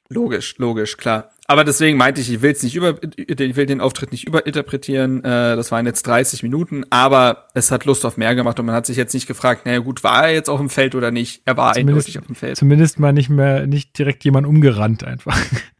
[0.08, 1.30] Logisch, logisch, klar.
[1.46, 5.22] Aber deswegen meinte ich, ich will es nicht über, ich will den Auftritt nicht überinterpretieren.
[5.22, 8.74] Äh, das waren jetzt 30 Minuten, aber es hat Lust auf mehr gemacht und man
[8.74, 11.42] hat sich jetzt nicht gefragt, naja gut, war er jetzt auf dem Feld oder nicht?
[11.44, 12.56] Er war zumindest, eindeutig auf dem Feld.
[12.56, 15.38] Zumindest mal nicht mehr, nicht direkt jemand umgerannt einfach.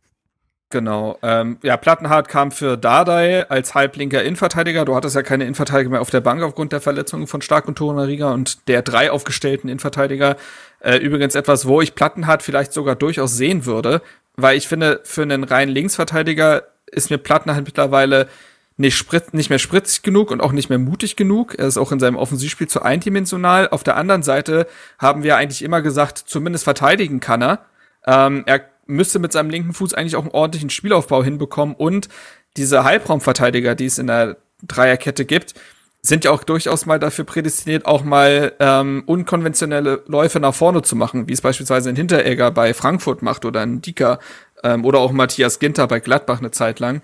[0.71, 1.17] Genau.
[1.23, 4.85] Ähm, ja, Plattenhardt kam für Dardai als halblinker Innenverteidiger.
[4.85, 7.79] Du hattest ja keine Innenverteidiger mehr auf der Bank aufgrund der Verletzungen von Stark und
[7.79, 10.37] Torunariga und der drei aufgestellten Innenverteidiger.
[10.81, 14.03] Äh, übrigens etwas, wo ich Plattenhardt vielleicht sogar durchaus sehen würde,
[14.37, 18.29] weil ich finde, für einen reinen Linksverteidiger ist mir Plattenhardt mittlerweile
[18.77, 21.55] nicht, spritz, nicht mehr spritzig genug und auch nicht mehr mutig genug.
[21.57, 23.69] Er ist auch in seinem Offensivspiel zu eindimensional.
[23.69, 24.67] Auf der anderen Seite
[24.99, 27.67] haben wir eigentlich immer gesagt, zumindest verteidigen kann er.
[28.07, 32.09] Ähm, er müsste mit seinem linken Fuß eigentlich auch einen ordentlichen Spielaufbau hinbekommen und
[32.57, 35.55] diese Halbraumverteidiger, die es in der Dreierkette gibt,
[36.03, 40.97] sind ja auch durchaus mal dafür prädestiniert, auch mal ähm, unkonventionelle Läufe nach vorne zu
[40.97, 44.21] machen, wie es beispielsweise ein Hinteregger bei Frankfurt macht oder ein Dika
[44.63, 47.03] ähm, oder auch Matthias Ginter bei Gladbach eine Zeit lang.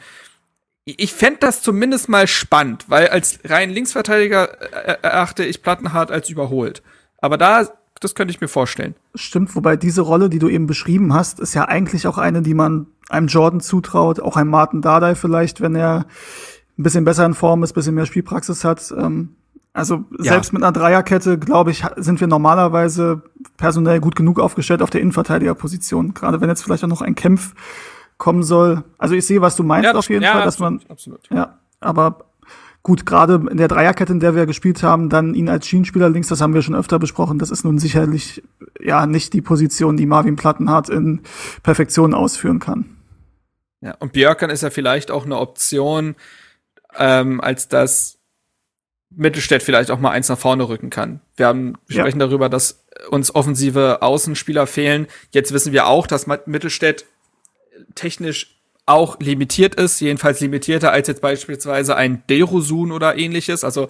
[0.84, 6.28] Ich fände das zumindest mal spannend, weil als rein Linksverteidiger äh, erachte ich Plattenhardt als
[6.28, 6.82] überholt.
[7.18, 7.68] Aber da
[8.02, 8.94] das könnte ich mir vorstellen.
[9.14, 12.54] Stimmt, wobei diese Rolle, die du eben beschrieben hast, ist ja eigentlich auch eine, die
[12.54, 16.06] man einem Jordan zutraut, auch einem Martin Dardai vielleicht, wenn er
[16.78, 18.92] ein bisschen besser in Form ist, ein bisschen mehr Spielpraxis hat.
[18.96, 19.36] Ähm,
[19.74, 20.32] also ja.
[20.32, 23.22] selbst mit einer Dreierkette, glaube ich, sind wir normalerweise
[23.56, 26.14] personell gut genug aufgestellt auf der Innenverteidigerposition.
[26.14, 27.54] Gerade wenn jetzt vielleicht auch noch ein Kämpf
[28.18, 28.84] kommen soll.
[28.98, 31.20] Also ich sehe, was du meinst ja, auf jeden ja, Fall, dass absolut, man absolut.
[31.30, 32.24] ja, aber
[32.82, 36.28] Gut, gerade in der Dreierkette, in der wir gespielt haben, dann ihn als Schienenspieler links,
[36.28, 37.38] das haben wir schon öfter besprochen.
[37.38, 38.42] Das ist nun sicherlich
[38.80, 41.20] ja nicht die Position, die Marvin Plattenhardt in
[41.62, 42.96] Perfektion ausführen kann.
[43.80, 46.16] Ja, und Björkan ist ja vielleicht auch eine Option,
[46.96, 48.18] ähm, als dass
[49.10, 51.20] Mittelstädt vielleicht auch mal eins nach vorne rücken kann.
[51.36, 52.26] Wir haben wir sprechen ja.
[52.26, 55.06] darüber, dass uns offensive Außenspieler fehlen.
[55.30, 57.04] Jetzt wissen wir auch, dass Mittelstädt
[57.94, 58.61] technisch
[58.92, 63.64] auch limitiert ist, jedenfalls limitierter als jetzt beispielsweise ein Derosun oder ähnliches.
[63.64, 63.88] Also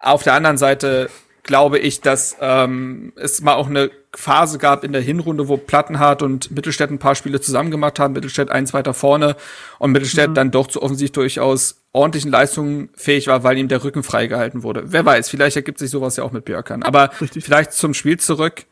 [0.00, 1.08] auf der anderen Seite
[1.42, 6.22] glaube ich, dass ähm, es mal auch eine Phase gab in der Hinrunde, wo Plattenhardt
[6.22, 9.36] und Mittelstädt ein paar Spiele zusammen gemacht haben, Mittelstädt eins weiter vorne
[9.78, 10.34] und Mittelstädt mhm.
[10.34, 14.84] dann doch zu offensichtlich durchaus ordentlichen Leistungen fähig war, weil ihm der Rücken freigehalten wurde.
[14.86, 16.82] Wer weiß, vielleicht ergibt sich sowas ja auch mit Björkern.
[16.82, 17.44] Aber Richtig.
[17.44, 18.64] vielleicht zum Spiel zurück.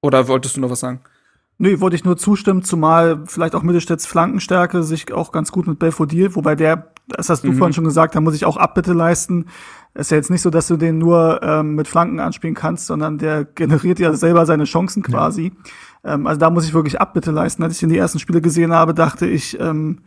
[0.00, 1.00] Oder wolltest du noch was sagen?
[1.58, 5.78] Nee, wollte ich nur zustimmen, zumal vielleicht auch Mittelstädts Flankenstärke sich auch ganz gut mit
[5.78, 7.56] Belfodil, wobei der, das hast du mhm.
[7.56, 9.46] vorhin schon gesagt, da muss ich auch Abbitte leisten.
[9.94, 13.18] Ist ja jetzt nicht so, dass du den nur ähm, mit Flanken anspielen kannst, sondern
[13.18, 15.52] der generiert ja selber seine Chancen quasi.
[16.02, 16.14] Ja.
[16.14, 17.62] Ähm, also da muss ich wirklich Abbitte leisten.
[17.62, 20.00] Als ich den die ersten Spiele gesehen habe, dachte ich, ähm,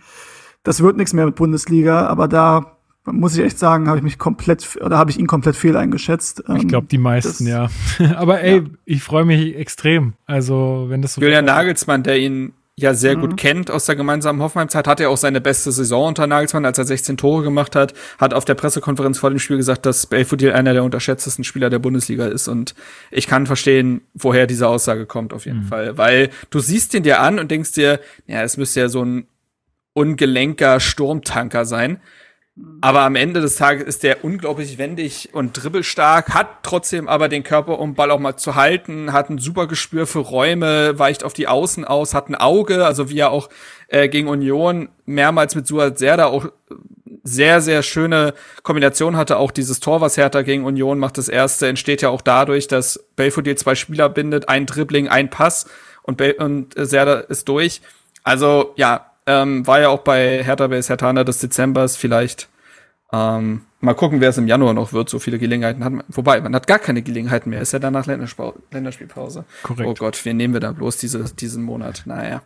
[0.63, 2.74] das wird nichts mehr mit Bundesliga, aber da
[3.05, 6.43] muss ich echt sagen, habe ich mich komplett oder habe ich ihn komplett fehl eingeschätzt.
[6.47, 8.15] Ich ähm, glaube die meisten, das, ja.
[8.15, 8.63] Aber ey, ja.
[8.85, 10.13] ich freue mich extrem.
[10.25, 13.21] Also wenn das so Julian Nagelsmann, der ihn ja sehr mhm.
[13.21, 16.77] gut kennt aus der gemeinsamen Hoffenheim-Zeit, hat er auch seine beste Saison unter Nagelsmann, als
[16.77, 20.51] er 16 Tore gemacht hat, hat auf der Pressekonferenz vor dem Spiel gesagt, dass Belfodil
[20.51, 22.75] einer der unterschätztesten Spieler der Bundesliga ist und
[23.11, 25.67] ich kann verstehen, woher diese Aussage kommt auf jeden mhm.
[25.67, 29.03] Fall, weil du siehst ihn dir an und denkst dir, ja, es müsste ja so
[29.03, 29.27] ein
[29.93, 32.01] ungelenker Sturmtanker sein
[32.79, 37.43] aber am Ende des Tages ist der unglaublich wendig und dribbelstark, hat trotzdem aber den
[37.43, 41.33] Körper, um Ball auch mal zu halten, hat ein super Gespür für Räume, weicht auf
[41.33, 43.49] die Außen aus, hat ein Auge, also wie er auch
[43.89, 46.47] äh, gegen Union mehrmals mit Suat Serda auch
[47.23, 48.33] sehr, sehr schöne
[48.63, 49.37] Kombination hatte.
[49.37, 53.03] Auch dieses Tor, was Hertha gegen Union macht, das erste, entsteht ja auch dadurch, dass
[53.15, 55.65] Belfodil zwei Spieler bindet, ein Dribbling, ein Pass
[56.03, 57.81] und, Bel und Serda ist durch.
[58.23, 62.49] Also ja, ähm, war ja auch bei Hertha Base Hertana des Dezembers vielleicht.
[63.13, 65.09] Ähm, mal gucken, wer es im Januar noch wird.
[65.09, 66.03] So viele Gelegenheiten hat man.
[66.09, 67.61] Wobei, man hat gar keine Gelegenheiten mehr.
[67.61, 69.45] Ist ja danach Länderspielpause.
[69.63, 69.87] Korrekt.
[69.87, 72.03] Oh Gott, wen nehmen wir da bloß diese, diesen Monat?
[72.05, 72.41] Naja.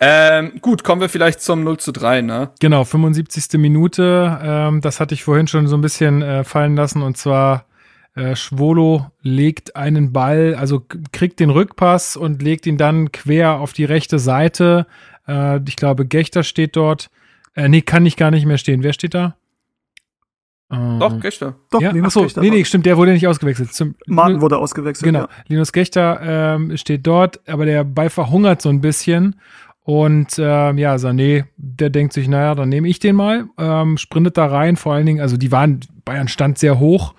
[0.00, 2.50] Ähm, gut, kommen wir vielleicht zum 0 zu 3, ne?
[2.60, 3.60] Genau, 75.
[3.60, 4.40] Minute.
[4.42, 7.02] Ähm, das hatte ich vorhin schon so ein bisschen äh, fallen lassen.
[7.02, 7.66] Und zwar
[8.14, 10.82] äh, Schwolo legt einen Ball, also
[11.12, 14.86] kriegt den Rückpass und legt ihn dann quer auf die rechte Seite.
[15.28, 17.10] Äh, ich glaube, Gechter steht dort.
[17.54, 18.82] Äh, nee, kann ich gar nicht mehr stehen.
[18.82, 19.36] Wer steht da?
[20.70, 21.56] Äh, Doch, Gechter.
[21.70, 21.90] Doch, ja?
[21.90, 22.40] Linus Achso, Gechter.
[22.40, 23.72] Nee, nee, stimmt, der wurde nicht ausgewechselt.
[23.72, 25.04] Zum, Martin wurde ausgewechselt.
[25.04, 25.20] Genau.
[25.20, 25.28] Ja.
[25.48, 29.36] Linus Gechter ähm, steht dort, aber der Ball verhungert so ein bisschen.
[29.82, 34.36] Und ähm, ja, Sané, der denkt sich, naja, dann nehme ich den mal, ähm, sprintet
[34.36, 37.14] da rein, vor allen Dingen, also die waren, Bayern stand sehr hoch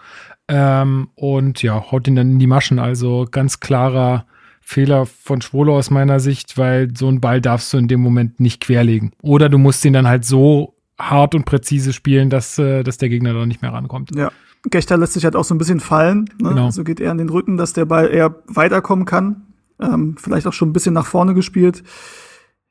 [0.53, 2.77] ähm, und ja, haut ihn dann in die Maschen.
[2.77, 4.25] Also ganz klarer
[4.59, 8.41] Fehler von Schwolo aus meiner Sicht, weil so einen Ball darfst du in dem Moment
[8.41, 9.13] nicht querlegen.
[9.21, 13.07] Oder du musst ihn dann halt so hart und präzise spielen, dass, äh, dass der
[13.07, 14.13] Gegner da nicht mehr rankommt.
[14.13, 14.29] Ja.
[14.69, 16.29] Gechter lässt sich halt auch so ein bisschen fallen.
[16.39, 16.49] Ne?
[16.49, 16.69] Genau.
[16.69, 19.43] So geht er in den Rücken, dass der Ball eher weiterkommen kann.
[19.79, 21.81] Ähm, vielleicht auch schon ein bisschen nach vorne gespielt.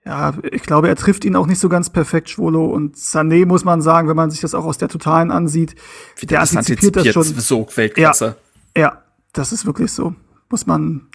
[0.04, 2.64] Ja, ich glaube, er trifft ihn auch nicht so ganz perfekt, Schwolo.
[2.64, 5.74] Und Sané muss man sagen, wenn man sich das auch aus der Totalen ansieht,
[6.16, 7.24] Wie der antizipiert, antizipiert das schon.
[7.40, 8.36] So Weltklasse.
[8.74, 10.14] Ja, ja, das ist wirklich so.
[10.48, 11.08] Muss man,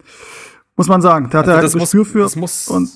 [0.75, 1.29] muss man sagen.
[1.31, 2.19] Da hat also er halt ein Gespür für.
[2.19, 2.89] Das muss, und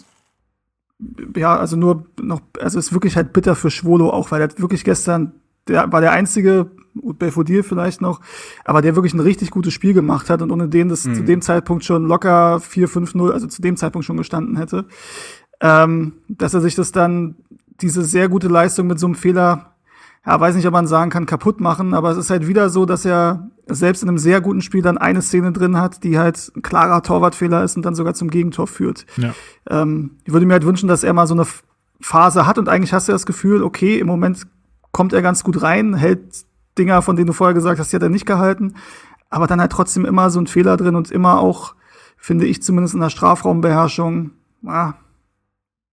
[1.35, 4.83] ja, also nur noch, also ist wirklich halt bitter für Schwolo auch, weil er wirklich
[4.83, 5.33] gestern,
[5.67, 8.19] der war der einzige, Belfodil vielleicht noch,
[8.65, 11.15] aber der wirklich ein richtig gutes Spiel gemacht hat und ohne den das mhm.
[11.15, 14.85] zu dem Zeitpunkt schon locker 4-5-0, also zu dem Zeitpunkt schon gestanden hätte,
[15.62, 17.36] ähm, dass er sich das dann,
[17.82, 19.74] diese sehr gute Leistung mit so einem Fehler,
[20.26, 22.86] ja, weiß nicht, ob man sagen kann, kaputt machen, aber es ist halt wieder so,
[22.86, 26.51] dass er selbst in einem sehr guten Spiel dann eine Szene drin hat, die halt
[26.55, 29.05] ein klarer Torwartfehler ist und dann sogar zum Gegentor führt.
[29.18, 29.34] Ja.
[29.70, 31.45] Ähm, ich würde mir halt wünschen, dass er mal so eine
[32.01, 34.45] Phase hat und eigentlich hast du das Gefühl, okay, im Moment
[34.91, 36.45] kommt er ganz gut rein, hält
[36.78, 38.76] Dinger, von denen du vorher gesagt hast, die hat er nicht gehalten.
[39.30, 41.76] Aber dann halt trotzdem immer so ein Fehler drin und immer auch,
[42.18, 44.32] finde ich zumindest in der Strafraumbeherrschung,
[44.66, 44.93] ah,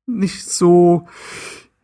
[0.07, 1.07] nicht so,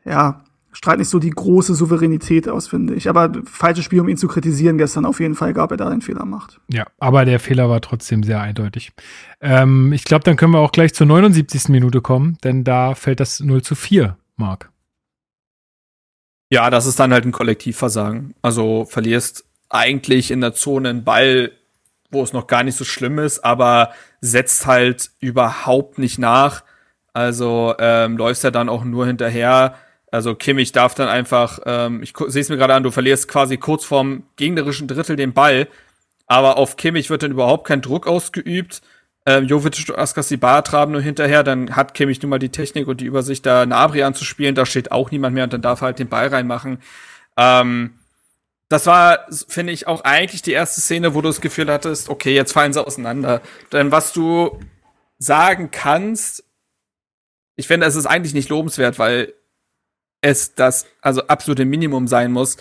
[0.04, 3.08] ja, strahlt nicht so die große Souveränität aus, finde ich.
[3.08, 6.00] Aber falsches Spiel, um ihn zu kritisieren gestern auf jeden Fall, gab er da einen
[6.00, 6.60] Fehler macht.
[6.72, 8.92] Ja, aber der Fehler war trotzdem sehr eindeutig.
[9.40, 11.68] Ähm, ich glaube, dann können wir auch gleich zur 79.
[11.68, 14.70] Minute kommen, denn da fällt das 0 zu 4, Marc.
[16.50, 18.34] Ja, das ist dann halt ein Kollektivversagen.
[18.42, 21.52] Also verlierst eigentlich in der Zone einen Ball,
[22.10, 26.62] wo es noch gar nicht so schlimm ist, aber setzt halt überhaupt nicht nach.
[27.12, 29.76] Also ähm, läufst ja dann auch nur hinterher.
[30.10, 33.56] Also Kimmich darf dann einfach, ähm, ich sehe es mir gerade an, du verlierst quasi
[33.56, 35.68] kurz vorm gegnerischen Drittel den Ball,
[36.26, 38.82] aber auf Kimmich wird dann überhaupt kein Druck ausgeübt
[39.24, 43.00] ähm, Jovic und Askasibar traben nur hinterher, dann hat Kimmich nun mal die Technik und
[43.00, 46.00] die Übersicht, da Nabri anzuspielen, da steht auch niemand mehr und dann darf er halt
[46.00, 46.78] den Ball reinmachen.
[47.36, 47.94] Ähm,
[48.68, 52.34] das war, finde ich, auch eigentlich die erste Szene, wo du das Gefühl hattest, okay,
[52.34, 53.42] jetzt fallen sie auseinander.
[53.70, 54.58] Denn was du
[55.18, 56.44] sagen kannst,
[57.56, 59.34] ich finde, es ist eigentlich nicht lobenswert, weil
[60.20, 62.56] es das also absolute Minimum sein muss,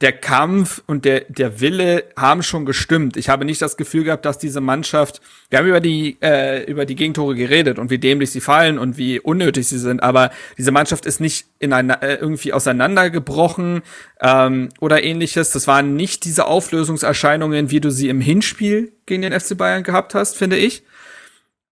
[0.00, 3.16] der Kampf und der, der Wille haben schon gestimmt.
[3.16, 6.84] Ich habe nicht das Gefühl gehabt, dass diese Mannschaft, wir haben über die, äh, über
[6.84, 10.72] die Gegentore geredet und wie dämlich sie fallen und wie unnötig sie sind, aber diese
[10.72, 13.82] Mannschaft ist nicht in einer, äh, irgendwie auseinandergebrochen
[14.20, 15.52] ähm, oder ähnliches.
[15.52, 20.14] Das waren nicht diese Auflösungserscheinungen, wie du sie im Hinspiel gegen den FC Bayern gehabt
[20.14, 20.82] hast, finde ich.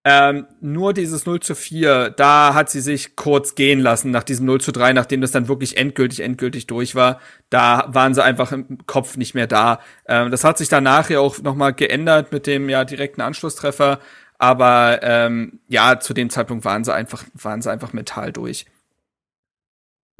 [0.05, 4.47] Ähm, nur dieses 0 zu 4, da hat sie sich kurz gehen lassen nach diesem
[4.47, 7.21] 0 zu 3, nachdem das dann wirklich endgültig, endgültig durch war.
[7.51, 9.79] Da waren sie einfach im Kopf nicht mehr da.
[10.09, 14.01] Ähm, das hat sich danach ja auch nochmal geändert mit dem ja direkten Anschlusstreffer.
[14.39, 18.67] Aber ähm, ja, zu dem Zeitpunkt waren sie einfach, waren sie einfach mental durch.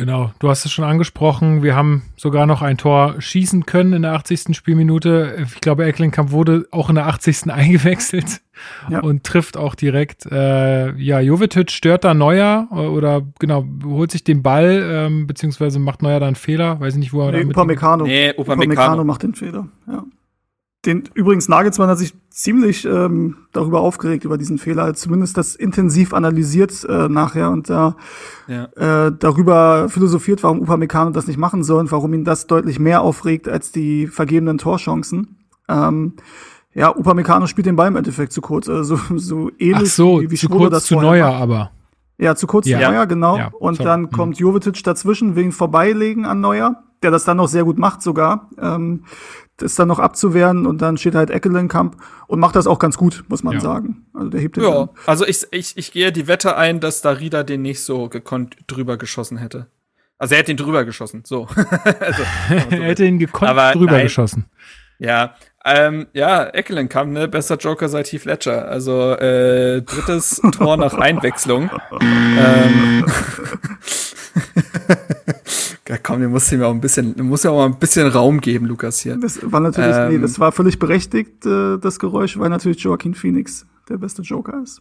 [0.03, 1.63] Genau, du hast es schon angesprochen.
[1.63, 4.57] Wir haben sogar noch ein Tor schießen können in der 80.
[4.57, 5.37] Spielminute.
[5.45, 7.53] Ich glaube, Ecklenkamp wurde auch in der 80.
[7.53, 8.41] eingewechselt
[8.91, 8.99] ja.
[8.99, 10.27] und trifft auch direkt.
[10.27, 16.03] Äh, ja, Jovetic stört da Neuer oder genau, holt sich den Ball, ähm, beziehungsweise macht
[16.03, 16.81] Neuer da einen Fehler.
[16.81, 18.05] Weiß ich nicht, wo er nee, Upamecano.
[18.05, 18.73] Nee, Upamecano.
[18.73, 20.03] Upamecano macht den Fehler, ja.
[20.85, 26.13] Den übrigens Nagelsmann hat sich ziemlich ähm, darüber aufgeregt über diesen Fehler, zumindest das intensiv
[26.13, 27.97] analysiert äh, nachher und da
[28.49, 28.65] ja.
[29.07, 33.03] äh, darüber philosophiert, warum Upamecano das nicht machen soll und warum ihn das deutlich mehr
[33.03, 35.37] aufregt als die vergebenen Torchancen.
[35.69, 36.15] Ähm,
[36.75, 40.21] ja, Upamecano spielt den Ball im Endeffekt zu kurz, also so, so ähnlich Ach so,
[40.23, 41.43] wie, wie zu kurz das zu Neuer macht.
[41.43, 41.71] aber.
[42.19, 42.79] Ja, zu kurz ja.
[42.79, 43.37] zu Neuer, genau.
[43.37, 43.89] Ja, und sorry.
[43.89, 44.47] dann kommt hm.
[44.47, 48.49] Jovetic dazwischen, will ihn vorbeilegen an Neuer, der das dann noch sehr gut macht sogar.
[48.61, 49.05] Ähm,
[49.63, 51.97] das dann noch abzuwehren und dann steht halt Eckelenkamp
[52.27, 53.61] und macht das auch ganz gut, muss man ja.
[53.61, 54.07] sagen.
[54.13, 54.89] Also der hebt den Ja, dann.
[55.07, 58.97] also ich, ich, ich gehe die Wette ein, dass Darida den nicht so gekonnt drüber
[58.97, 59.67] geschossen hätte.
[60.19, 61.47] Also er hätte ihn drüber geschossen, so.
[62.01, 64.05] also, so er hätte ihn gekonnt Aber drüber nein.
[64.05, 64.47] geschossen.
[64.99, 65.35] Ja,
[65.65, 68.69] ähm, ja, Eckelenkamp, ne, bester Joker seit Heath Ledger.
[68.69, 71.71] Also äh, drittes Tor nach Einwechslung.
[72.01, 73.05] ähm,
[75.93, 78.09] ja, komm, du musst ihm auch ein bisschen, du musst ja auch mal ein bisschen
[78.09, 79.19] Raum geben, Lukas hier.
[79.19, 83.15] Das war natürlich, ähm, nee, das war völlig berechtigt, äh, das Geräusch, weil natürlich Joaquin
[83.15, 84.81] Phoenix der beste Joker ist.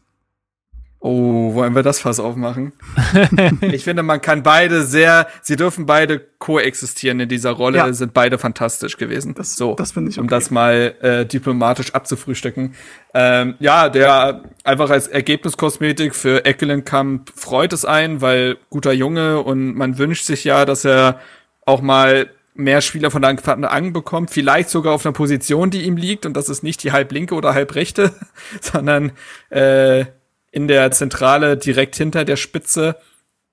[1.04, 2.74] Oh, wollen wir das Fass aufmachen?
[3.62, 7.92] ich finde, man kann beide sehr, sie dürfen beide koexistieren in dieser Rolle, ja.
[7.92, 9.34] sind beide fantastisch gewesen.
[9.34, 10.22] Das, so, das finde ich okay.
[10.22, 12.76] Um das mal äh, diplomatisch abzufrühstücken.
[13.16, 19.74] Ähm, ja, der einfach als Ergebniskosmetik für Eckelenkamp freut es ein, weil guter Junge und
[19.74, 21.20] man wünscht sich ja, dass er
[21.66, 25.98] auch mal mehr Spieler von der Ang bekommt, vielleicht sogar auf einer Position, die ihm
[25.98, 28.14] liegt und das ist nicht die halblinke oder halbrechte,
[28.62, 29.14] sondern
[29.50, 30.06] äh,
[30.52, 32.98] in der Zentrale direkt hinter der Spitze.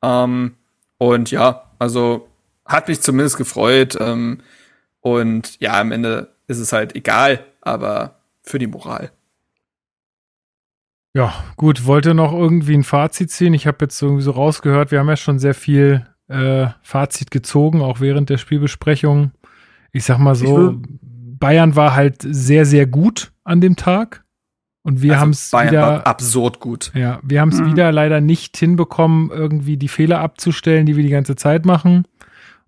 [0.03, 0.57] Ähm,
[0.99, 2.29] und ja, also
[2.65, 3.97] hat mich zumindest gefreut.
[4.01, 4.41] Ähm,
[5.01, 9.11] und ja, am Ende ist es halt egal, aber für die Moral.
[11.15, 13.55] Ja, gut, wollte noch irgendwie ein Fazit ziehen.
[13.55, 17.81] Ich habe jetzt irgendwie so rausgehört, wir haben ja schon sehr viel äh, Fazit gezogen,
[17.81, 19.33] auch während der Spielbesprechung.
[19.93, 24.25] Ich sag mal so, Bayern war halt sehr, sehr gut an dem Tag.
[24.89, 26.93] Und wir Also haben es wieder, absurd gut.
[26.95, 27.67] ja, wir haben es Mhm.
[27.73, 32.07] wieder leider nicht hinbekommen, irgendwie die Fehler abzustellen, die wir die ganze Zeit machen.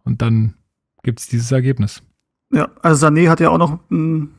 [0.04, 0.52] Und dann
[1.02, 2.02] gibt es dieses Ergebnis.
[2.52, 4.34] Ja, also Sané hat ja auch noch ein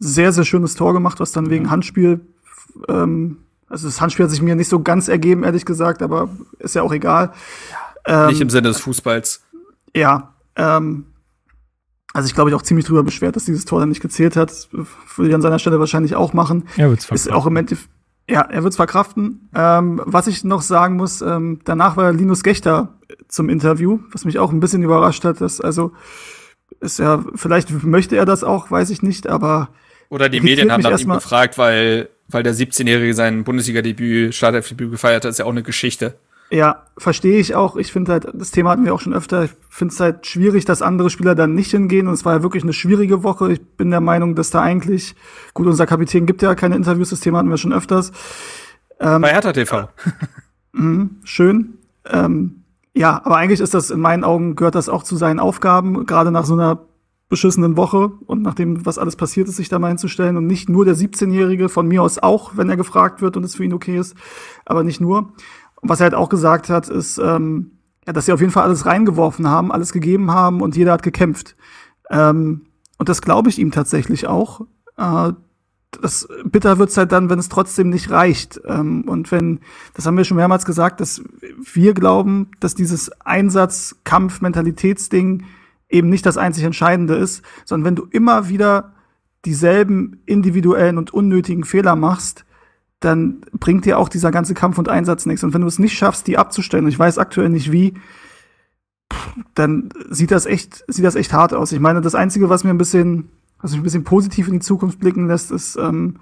[0.00, 2.18] sehr, sehr schönes Tor gemacht, was dann wegen Handspiel,
[2.88, 3.36] ähm,
[3.68, 6.82] also das Handspiel hat sich mir nicht so ganz ergeben, ehrlich gesagt, aber ist ja
[6.82, 7.30] auch egal.
[8.06, 9.44] Ähm, Nicht im Sinne des Fußballs.
[9.94, 11.04] Ja, ähm,
[12.12, 14.68] also ich glaube, ich auch ziemlich drüber beschwert, dass dieses Tor dann nicht gezählt hat.
[14.72, 16.64] Würde ich an seiner Stelle wahrscheinlich auch machen.
[16.76, 17.32] Er wird's Ist verkraften.
[17.32, 17.90] auch im Endeffekt,
[18.28, 19.48] ja, er wird es verkraften.
[19.54, 22.94] Ähm, was ich noch sagen muss, ähm, danach war Linus Gechter
[23.28, 25.40] zum Interview, was mich auch ein bisschen überrascht hat.
[25.40, 25.92] Dass, also
[26.80, 29.68] ist ja, vielleicht möchte er das auch, weiß ich nicht, aber
[30.08, 35.24] Oder die Medien haben nach ihm gefragt, weil, weil der 17-Jährige sein Bundesliga-Debüt, Startelfdebüt gefeiert
[35.24, 36.18] hat, ist ja auch eine Geschichte.
[36.50, 37.76] Ja, verstehe ich auch.
[37.76, 39.44] Ich finde halt, das Thema hatten wir auch schon öfter.
[39.44, 42.08] Ich finde es halt schwierig, dass andere Spieler dann nicht hingehen.
[42.08, 43.52] Und es war ja wirklich eine schwierige Woche.
[43.52, 45.14] Ich bin der Meinung, dass da eigentlich,
[45.54, 48.10] gut, unser Kapitän gibt ja keine Interviews, das Thema hatten wir schon öfters.
[48.98, 49.88] Ähm, Bei Hertha TV.
[50.72, 51.78] Mhm, schön.
[52.08, 52.62] Ähm,
[52.94, 56.30] ja, aber eigentlich ist das in meinen Augen gehört das auch zu seinen Aufgaben, gerade
[56.30, 56.86] nach so einer
[57.28, 60.84] beschissenen Woche und nachdem, was alles passiert ist, sich da mal hinzustellen und nicht nur
[60.84, 63.96] der 17-Jährige, von mir aus auch, wenn er gefragt wird und es für ihn okay
[63.96, 64.16] ist,
[64.66, 65.32] aber nicht nur.
[65.80, 67.72] Und was er halt auch gesagt hat, ist, ähm,
[68.06, 71.02] ja, dass sie auf jeden Fall alles reingeworfen haben, alles gegeben haben und jeder hat
[71.02, 71.56] gekämpft.
[72.10, 72.66] Ähm,
[72.98, 74.62] und das glaube ich ihm tatsächlich auch.
[74.96, 75.32] Äh,
[76.00, 78.60] das bitter wird's halt dann, wenn es trotzdem nicht reicht.
[78.66, 79.60] Ähm, und wenn,
[79.94, 81.22] das haben wir schon mehrmals gesagt, dass
[81.72, 85.44] wir glauben, dass dieses Einsatz-Kampf-Mentalitätsding
[85.88, 88.92] eben nicht das einzig Entscheidende ist, sondern wenn du immer wieder
[89.44, 92.44] dieselben individuellen und unnötigen Fehler machst,
[93.00, 95.42] dann bringt dir auch dieser ganze Kampf und Einsatz nichts.
[95.42, 97.94] Und wenn du es nicht schaffst, die abzustellen, und ich weiß aktuell nicht wie,
[99.54, 101.72] dann sieht das echt, sieht das echt hart aus.
[101.72, 103.28] Ich meine, das Einzige, was mir ein bisschen,
[103.60, 106.18] was mich ein bisschen positiv in die Zukunft blicken lässt, ist, ähm,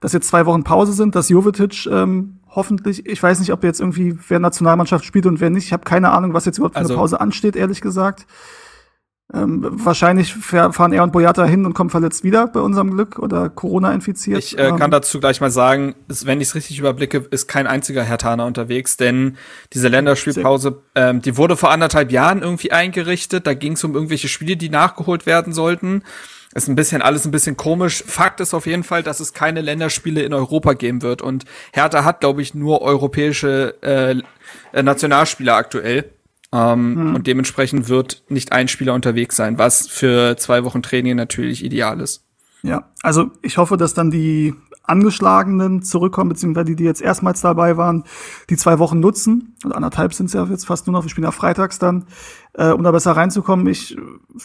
[0.00, 3.80] dass jetzt zwei Wochen Pause sind, dass Jovetic ähm, hoffentlich, ich weiß nicht, ob jetzt
[3.80, 5.66] irgendwie wer Nationalmannschaft spielt und wer nicht.
[5.66, 8.26] Ich habe keine Ahnung, was jetzt überhaupt für Also- eine Pause ansteht, ehrlich gesagt.
[9.34, 13.18] Ähm, wahrscheinlich fahr- fahren er und Boyata hin und kommen verletzt wieder bei unserem Glück
[13.18, 14.38] oder Corona infiziert.
[14.38, 17.48] Ich äh, Ähm, kann dazu gleich mal sagen, ist, wenn ich es richtig überblicke, ist
[17.48, 19.38] kein einziger Hertaner unterwegs, denn
[19.72, 23.46] diese Länderspielpause, ähm, die wurde vor anderthalb Jahren irgendwie eingerichtet.
[23.46, 26.02] Da ging es um irgendwelche Spiele, die nachgeholt werden sollten.
[26.54, 28.04] Ist ein bisschen alles ein bisschen komisch.
[28.06, 31.22] Fakt ist auf jeden Fall, dass es keine Länderspiele in Europa geben wird.
[31.22, 36.10] Und Hertha hat, glaube ich, nur europäische äh, Nationalspieler aktuell.
[36.52, 41.64] Ähm, Und dementsprechend wird nicht ein Spieler unterwegs sein, was für zwei Wochen Training natürlich
[41.64, 42.24] ideal ist.
[42.62, 44.54] Ja, also ich hoffe, dass dann die
[44.84, 48.04] Angeschlagenen zurückkommen, beziehungsweise die, die jetzt erstmals dabei waren,
[48.50, 49.56] die zwei Wochen nutzen.
[49.64, 52.04] Oder anderthalb sind es ja jetzt fast nur noch, wir spielen ja freitags dann,
[52.54, 53.66] äh, um da besser reinzukommen.
[53.68, 53.96] Ich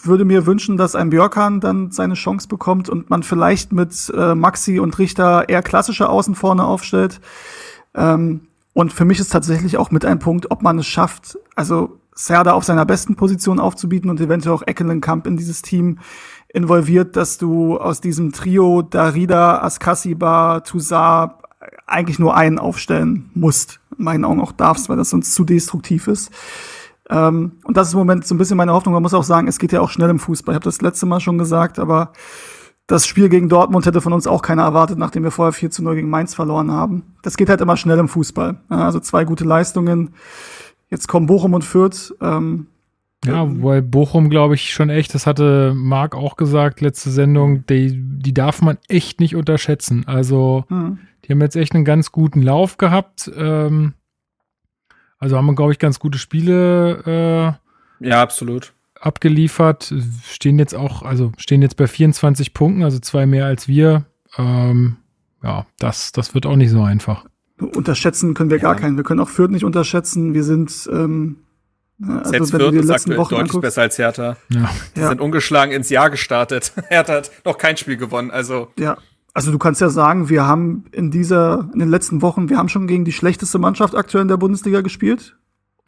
[0.02, 4.34] würde mir wünschen, dass ein Björkan dann seine Chance bekommt und man vielleicht mit äh,
[4.34, 7.20] Maxi und Richter eher klassische Außen vorne aufstellt.
[7.94, 11.98] Ähm, und für mich ist tatsächlich auch mit ein Punkt, ob man es schafft, also
[12.14, 15.98] Serda auf seiner besten Position aufzubieten und eventuell auch Eckelenkamp in dieses Team
[16.48, 21.32] involviert, dass du aus diesem Trio Darida, Askasiba, Toussaint
[21.86, 23.80] eigentlich nur einen aufstellen musst.
[23.96, 26.30] In meinen Augen auch darfst, weil das sonst zu destruktiv ist.
[27.10, 28.94] Ähm, und das ist im Moment so ein bisschen meine Hoffnung.
[28.94, 30.54] Man muss auch sagen, es geht ja auch schnell im Fußball.
[30.54, 32.12] Ich habe das letzte Mal schon gesagt, aber
[32.88, 35.84] das Spiel gegen Dortmund hätte von uns auch keiner erwartet, nachdem wir vorher 4 zu
[35.84, 37.14] 0 gegen Mainz verloren haben.
[37.22, 38.62] Das geht halt immer schnell im Fußball.
[38.70, 40.14] Also zwei gute Leistungen.
[40.88, 42.14] Jetzt kommen Bochum und Fürth.
[42.22, 42.66] Ähm,
[43.26, 47.92] Ja, weil Bochum, glaube ich, schon echt, das hatte Marc auch gesagt, letzte Sendung, die,
[47.94, 50.04] die darf man echt nicht unterschätzen.
[50.06, 50.98] Also, hm.
[51.24, 53.30] die haben jetzt echt einen ganz guten Lauf gehabt.
[53.36, 53.92] Ähm,
[55.18, 57.58] also haben wir, glaube ich, ganz gute Spiele
[58.00, 58.72] äh, Ja, absolut.
[59.00, 59.92] Abgeliefert.
[60.28, 64.06] Stehen jetzt auch, also stehen jetzt bei 24 Punkten, also zwei mehr als wir.
[64.36, 64.96] Ähm,
[65.42, 67.24] ja, das, das wird auch nicht so einfach.
[67.60, 68.80] Unterschätzen können wir gar Ja.
[68.80, 68.96] keinen.
[68.96, 70.34] Wir können auch Fürth nicht unterschätzen.
[70.34, 71.38] Wir sind, ähm,
[72.00, 73.62] also Selbst Fürth die ist letzten aktuell Wochen deutlich anguckst.
[73.62, 74.36] besser als Hertha.
[74.50, 74.70] Ja.
[74.96, 75.08] Die Ja.
[75.08, 76.72] sind ungeschlagen ins Jahr gestartet.
[76.88, 78.30] Hertha hat noch kein Spiel gewonnen.
[78.30, 78.96] Also Ja,
[79.34, 82.68] also du kannst ja sagen, wir haben in dieser, in den letzten Wochen, wir haben
[82.68, 85.36] schon gegen die schlechteste Mannschaft aktuell in der Bundesliga gespielt.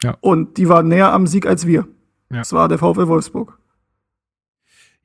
[0.03, 0.17] Ja.
[0.19, 1.87] Und die war näher am Sieg als wir.
[2.31, 2.39] Ja.
[2.39, 3.57] Das war der VfL Wolfsburg.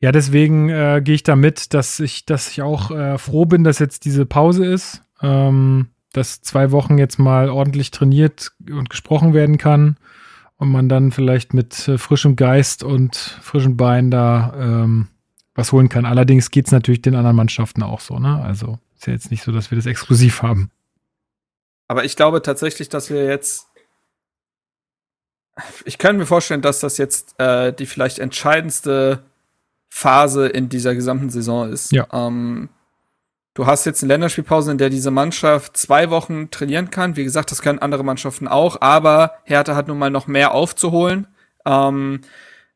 [0.01, 3.65] Ja, deswegen äh, gehe ich da mit, dass ich, dass ich auch äh, froh bin,
[3.65, 9.33] dass jetzt diese Pause ist, ähm, dass zwei Wochen jetzt mal ordentlich trainiert und gesprochen
[9.33, 9.97] werden kann
[10.59, 15.09] und man dann vielleicht mit äh, frischem Geist und frischen Beinen da ähm,
[15.55, 16.05] was holen kann.
[16.05, 18.43] Allerdings geht's natürlich den anderen Mannschaften auch so, ne?
[18.43, 20.71] Also ist ja jetzt nicht so, dass wir das exklusiv haben.
[21.89, 23.69] Aber ich glaube tatsächlich, dass wir jetzt.
[25.85, 29.23] Ich kann mir vorstellen, dass das jetzt äh, die vielleicht entscheidendste
[29.89, 31.93] Phase in dieser gesamten Saison ist.
[31.93, 32.07] Ja.
[32.13, 32.69] Ähm,
[33.57, 37.17] Du hast jetzt eine Länderspielpause, in der diese Mannschaft zwei Wochen trainieren kann.
[37.17, 41.27] Wie gesagt, das können andere Mannschaften auch, aber Hertha hat nun mal noch mehr aufzuholen.
[41.65, 42.21] Ähm,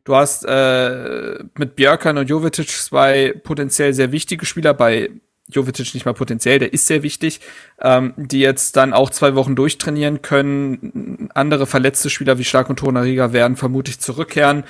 [0.05, 5.11] du hast äh, mit Björkan und Jovetic zwei potenziell sehr wichtige Spieler, bei
[5.51, 7.40] Jovetic nicht mal potenziell, der ist sehr wichtig,
[7.81, 11.28] ähm, die jetzt dann auch zwei Wochen durchtrainieren können.
[11.35, 14.64] Andere verletzte Spieler wie Stark und Tonariga werden vermutlich zurückkehren.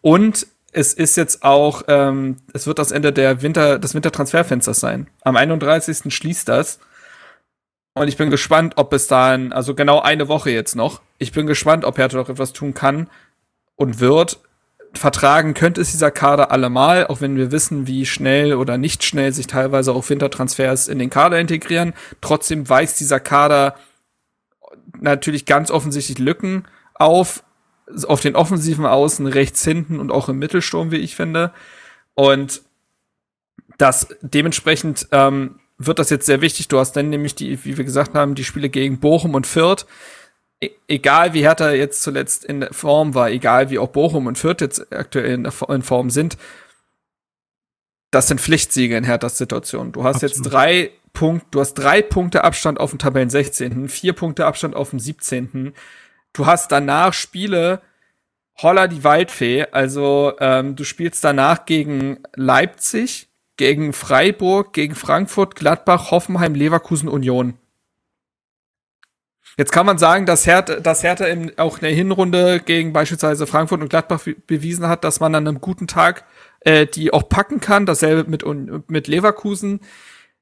[0.00, 5.06] Und es ist jetzt auch, ähm, es wird das Ende der Winter, des Wintertransferfensters sein.
[5.22, 6.12] Am 31.
[6.12, 6.80] schließt das.
[7.94, 11.46] Und ich bin gespannt, ob es dann, also genau eine Woche jetzt noch, ich bin
[11.46, 13.08] gespannt, ob Hertha noch etwas tun kann
[13.76, 14.40] und wird.
[14.94, 19.32] Vertragen könnte es dieser Kader allemal, auch wenn wir wissen, wie schnell oder nicht schnell
[19.32, 21.94] sich teilweise auch Wintertransfers in den Kader integrieren.
[22.20, 23.76] Trotzdem weist dieser Kader
[25.00, 26.64] natürlich ganz offensichtlich Lücken
[26.94, 27.42] auf,
[28.06, 31.52] auf den offensiven Außen, rechts hinten und auch im Mittelsturm, wie ich finde.
[32.14, 32.62] Und
[33.78, 36.68] das dementsprechend ähm, wird das jetzt sehr wichtig.
[36.68, 39.86] Du hast dann nämlich die, wie wir gesagt haben, die Spiele gegen Bochum und Fürth.
[40.62, 44.60] E egal wie Hertha jetzt zuletzt in Form war, egal wie auch Bochum und Fürth
[44.60, 46.36] jetzt aktuell in, in Form sind,
[48.12, 49.90] das sind Pflichtsiege in Herthas Situation.
[49.90, 50.36] Du hast Absolut.
[50.36, 54.76] jetzt drei Punkte, du hast drei Punkte Abstand auf dem Tabellen 16., vier Punkte Abstand
[54.76, 55.74] auf dem 17.
[56.32, 57.82] Du hast danach Spiele,
[58.62, 66.10] Holla die Waldfee, also ähm, du spielst danach gegen Leipzig, gegen Freiburg, gegen Frankfurt, Gladbach,
[66.10, 67.54] Hoffenheim, Leverkusen, Union.
[69.58, 73.46] Jetzt kann man sagen, dass Hertha, dass Hertha in, auch in der Hinrunde gegen beispielsweise
[73.46, 76.24] Frankfurt und Gladbach bewiesen hat, dass man an einem guten Tag
[76.60, 77.86] äh, die auch packen kann.
[77.86, 78.44] Dasselbe mit,
[78.88, 79.80] mit Leverkusen.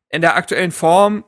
[0.09, 1.24] In der aktuellen Form,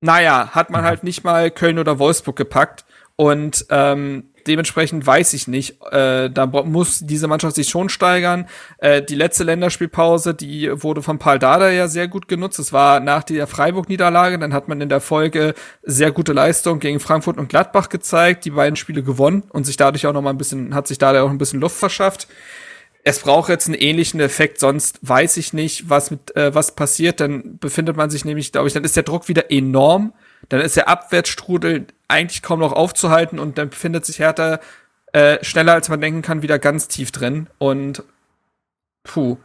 [0.00, 2.84] naja, hat man halt nicht mal Köln oder Wolfsburg gepackt.
[3.16, 5.82] Und ähm, dementsprechend weiß ich nicht.
[5.90, 8.46] Äh, da muss diese Mannschaft sich schon steigern.
[8.78, 12.58] Äh, die letzte Länderspielpause, die wurde von Paul Dada ja sehr gut genutzt.
[12.58, 14.38] Es war nach der Freiburg-Niederlage.
[14.38, 18.50] Dann hat man in der Folge sehr gute Leistung gegen Frankfurt und Gladbach gezeigt, die
[18.50, 21.30] beiden Spiele gewonnen und sich dadurch auch noch mal ein bisschen, hat sich dadurch auch
[21.30, 22.28] ein bisschen Luft verschafft.
[23.06, 27.20] Es braucht jetzt einen ähnlichen Effekt, sonst weiß ich nicht, was mit äh, was passiert.
[27.20, 30.14] Dann befindet man sich nämlich, glaube ich, dann ist der Druck wieder enorm
[30.48, 34.60] dann ist der Abwärtsstrudel eigentlich kaum noch aufzuhalten und dann befindet sich Hertha
[35.12, 38.02] äh, schneller als man denken kann wieder ganz tief drin und
[39.04, 39.38] puh,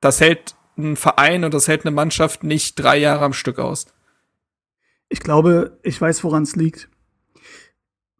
[0.00, 3.86] das hält ein Verein und das hält eine Mannschaft nicht drei Jahre am Stück aus.
[5.08, 6.88] Ich glaube, ich weiß, woran es liegt.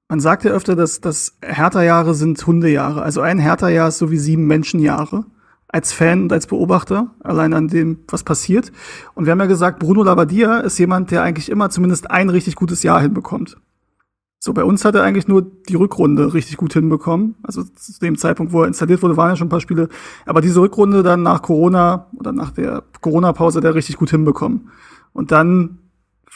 [0.09, 3.03] Man sagt ja öfter, dass, dass Hertha-Jahre sind Hundejahre.
[3.03, 5.25] Also ein Hertha-Jahr ist so wie sieben Menschenjahre
[5.73, 8.71] als Fan und als Beobachter, allein an dem, was passiert.
[9.15, 12.57] Und wir haben ja gesagt, Bruno Labbadia ist jemand, der eigentlich immer zumindest ein richtig
[12.57, 13.57] gutes Jahr hinbekommt.
[14.39, 17.37] So, bei uns hat er eigentlich nur die Rückrunde richtig gut hinbekommen.
[17.43, 19.89] Also zu dem Zeitpunkt, wo er installiert wurde, waren ja schon ein paar Spiele.
[20.27, 24.69] Aber diese Rückrunde dann nach Corona oder nach der Corona-Pause der richtig gut hinbekommen.
[25.13, 25.79] Und dann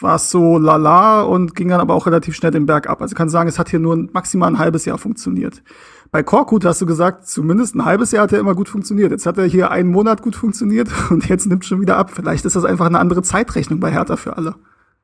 [0.01, 3.03] war es so lala und ging dann aber auch relativ schnell den Berg ab.
[3.03, 5.63] Also ich kann sagen, es hat hier nur maximal ein halbes Jahr funktioniert.
[6.11, 9.11] Bei Korkut hast du gesagt, zumindest ein halbes Jahr hat er immer gut funktioniert.
[9.11, 12.11] Jetzt hat er hier einen Monat gut funktioniert und jetzt nimmt schon wieder ab.
[12.15, 14.55] Vielleicht ist das einfach eine andere Zeitrechnung bei Hertha für alle.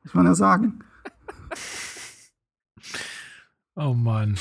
[0.03, 0.79] Muss man ja sagen.
[3.75, 4.35] Oh Mann.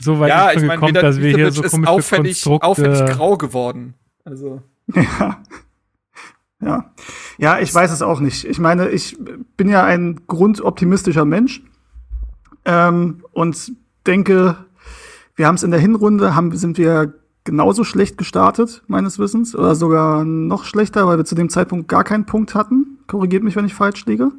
[0.00, 3.94] So weit ja, ist schon gekommen, dass wir hier so komische auffällig, auffällig grau geworden.
[4.24, 4.62] Also.
[4.94, 5.42] Ja.
[6.60, 6.92] Ja.
[7.38, 8.44] Ja, ich weiß es auch nicht.
[8.44, 9.16] Ich meine, ich
[9.56, 11.62] bin ja ein grundoptimistischer Mensch
[12.64, 13.72] ähm, und
[14.06, 14.56] denke,
[15.38, 19.76] wir haben es in der Hinrunde, haben, sind wir genauso schlecht gestartet, meines Wissens, oder
[19.76, 22.98] sogar noch schlechter, weil wir zu dem Zeitpunkt gar keinen Punkt hatten.
[23.06, 24.32] Korrigiert mich, wenn ich falsch liege.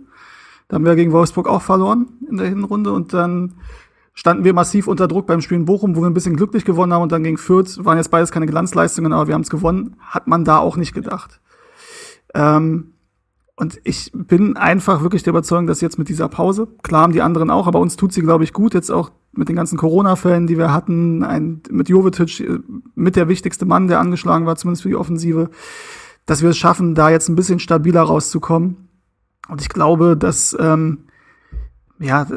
[0.67, 3.53] Da haben wir gegen Wolfsburg auch verloren in der Hinrunde und dann
[4.13, 6.91] standen wir massiv unter Druck beim Spiel in Bochum, wo wir ein bisschen glücklich gewonnen
[6.91, 9.95] haben und dann gegen Fürth waren jetzt beides keine Glanzleistungen, aber wir haben es gewonnen,
[10.01, 11.39] hat man da auch nicht gedacht.
[12.33, 12.91] Ähm,
[13.55, 17.21] und ich bin einfach wirklich der Überzeugung, dass jetzt mit dieser Pause, klar haben die
[17.21, 18.73] anderen auch, aber uns tut sie, glaube ich, gut.
[18.73, 22.59] Jetzt auch mit den ganzen Corona-Fällen, die wir hatten, ein, mit Jovetic, äh,
[22.93, 25.49] mit der wichtigste Mann, der angeschlagen war, zumindest für die Offensive,
[26.25, 28.89] dass wir es schaffen, da jetzt ein bisschen stabiler rauszukommen.
[29.47, 31.05] Und ich glaube, dass, ähm,
[31.99, 32.27] ja,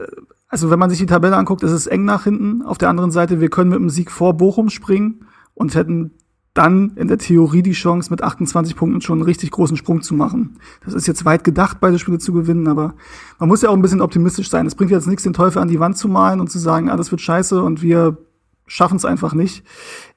[0.48, 2.62] also wenn man sich die Tabelle anguckt, ist es eng nach hinten.
[2.62, 6.12] Auf der anderen Seite, wir können mit dem Sieg vor Bochum springen und hätten
[6.54, 10.14] dann in der Theorie die Chance, mit 28 Punkten schon einen richtig großen Sprung zu
[10.14, 10.58] machen.
[10.84, 12.94] Das ist jetzt weit gedacht, beide Spiele zu gewinnen, aber
[13.38, 14.66] man muss ja auch ein bisschen optimistisch sein.
[14.66, 17.10] Es bringt jetzt nichts, den Teufel an die Wand zu malen und zu sagen, alles
[17.10, 18.18] wird scheiße und wir
[18.66, 19.64] schaffen es einfach nicht.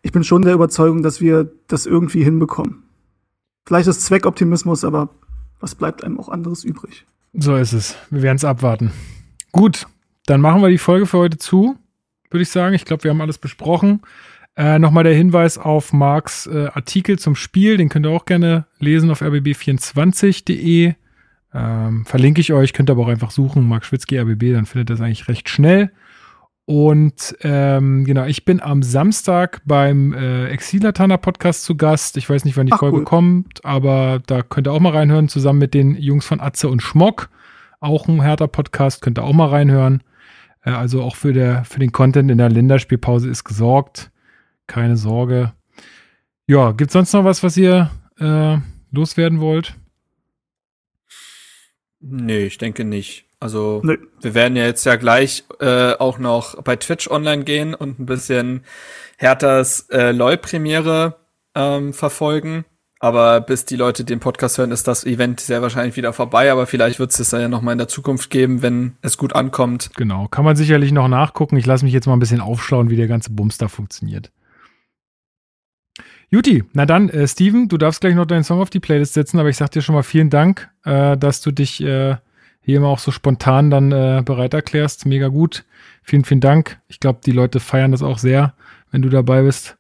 [0.02, 2.84] Ich bin schon der Überzeugung, dass wir das irgendwie hinbekommen.
[3.66, 5.10] Vielleicht ist Zweckoptimismus, aber
[5.60, 7.06] was bleibt einem auch anderes übrig?
[7.34, 7.96] So ist es.
[8.10, 8.92] Wir werden es abwarten.
[9.52, 9.88] Gut,
[10.26, 11.76] dann machen wir die Folge für heute zu,
[12.30, 12.76] würde ich sagen.
[12.76, 14.02] Ich glaube, wir haben alles besprochen.
[14.58, 18.66] Äh, Nochmal der Hinweis auf Marks äh, Artikel zum Spiel, den könnt ihr auch gerne
[18.80, 20.94] lesen auf rbb24.de.
[21.54, 24.96] Ähm, verlinke ich euch, könnt aber auch einfach suchen, Mark Schwitzky RBB, dann findet ihr
[24.96, 25.92] das eigentlich recht schnell.
[26.66, 32.18] Und ähm, genau, ich bin am Samstag beim äh, Exilatana Podcast zu Gast.
[32.18, 33.04] Ich weiß nicht, wann die Ach, Folge cool.
[33.04, 36.82] kommt, aber da könnt ihr auch mal reinhören, zusammen mit den Jungs von Atze und
[36.82, 37.30] Schmock.
[37.80, 40.02] Auch ein härter Podcast, könnt ihr auch mal reinhören.
[40.64, 44.12] Äh, also auch für, der, für den Content in der Länderspielpause ist gesorgt.
[44.68, 45.54] Keine Sorge.
[46.48, 48.58] Ja, gibt's sonst noch was, was ihr äh,
[48.92, 49.76] loswerden wollt?
[52.00, 53.26] Nee, ich denke nicht.
[53.40, 53.98] Also Nö.
[54.22, 58.06] wir werden ja jetzt ja gleich äh, auch noch bei Twitch online gehen und ein
[58.06, 58.64] bisschen
[59.18, 61.16] Herthas äh, LOL-Premiere
[61.54, 62.66] ähm, verfolgen.
[63.00, 66.52] Aber bis die Leute den Podcast hören, ist das Event sehr wahrscheinlich wieder vorbei.
[66.52, 69.34] Aber vielleicht wird es das ja noch mal in der Zukunft geben, wenn es gut
[69.34, 69.92] ankommt.
[69.96, 71.58] Genau, kann man sicherlich noch nachgucken.
[71.58, 74.32] Ich lasse mich jetzt mal ein bisschen aufschlauen, wie der ganze Bums da funktioniert.
[76.30, 79.40] Juti, na dann, äh, Steven, du darfst gleich noch deinen Song auf die Playlist setzen,
[79.40, 82.16] aber ich sag dir schon mal vielen Dank, äh, dass du dich äh,
[82.62, 85.06] hier immer auch so spontan dann äh, bereit erklärst.
[85.06, 85.66] Mega gut.
[86.02, 86.80] Vielen, vielen Dank.
[86.88, 88.54] Ich glaube, die Leute feiern das auch sehr,
[88.92, 89.78] wenn du dabei bist.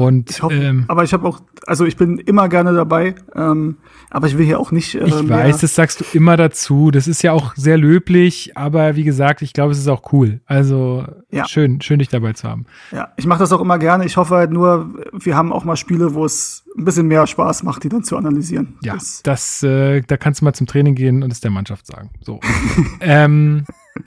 [0.00, 3.76] Und Ich hoffe, ähm, aber ich habe auch, also ich bin immer gerne dabei, ähm,
[4.10, 4.94] aber ich will hier auch nicht.
[4.94, 6.90] Äh, ich mehr- weiß, das sagst du immer dazu.
[6.90, 10.40] Das ist ja auch sehr löblich, aber wie gesagt, ich glaube, es ist auch cool.
[10.46, 11.46] Also Ja.
[11.46, 12.64] schön, schön dich dabei zu haben.
[12.90, 14.06] Ja, ich mache das auch immer gerne.
[14.06, 17.62] Ich hoffe halt nur, wir haben auch mal Spiele, wo es ein bisschen mehr Spaß
[17.62, 18.78] macht, die dann zu analysieren.
[18.82, 21.86] Ja, Das, das, äh, da kannst du mal zum Training gehen und es der Mannschaft
[21.86, 22.08] sagen.
[22.22, 22.40] So.
[23.00, 23.66] ähm,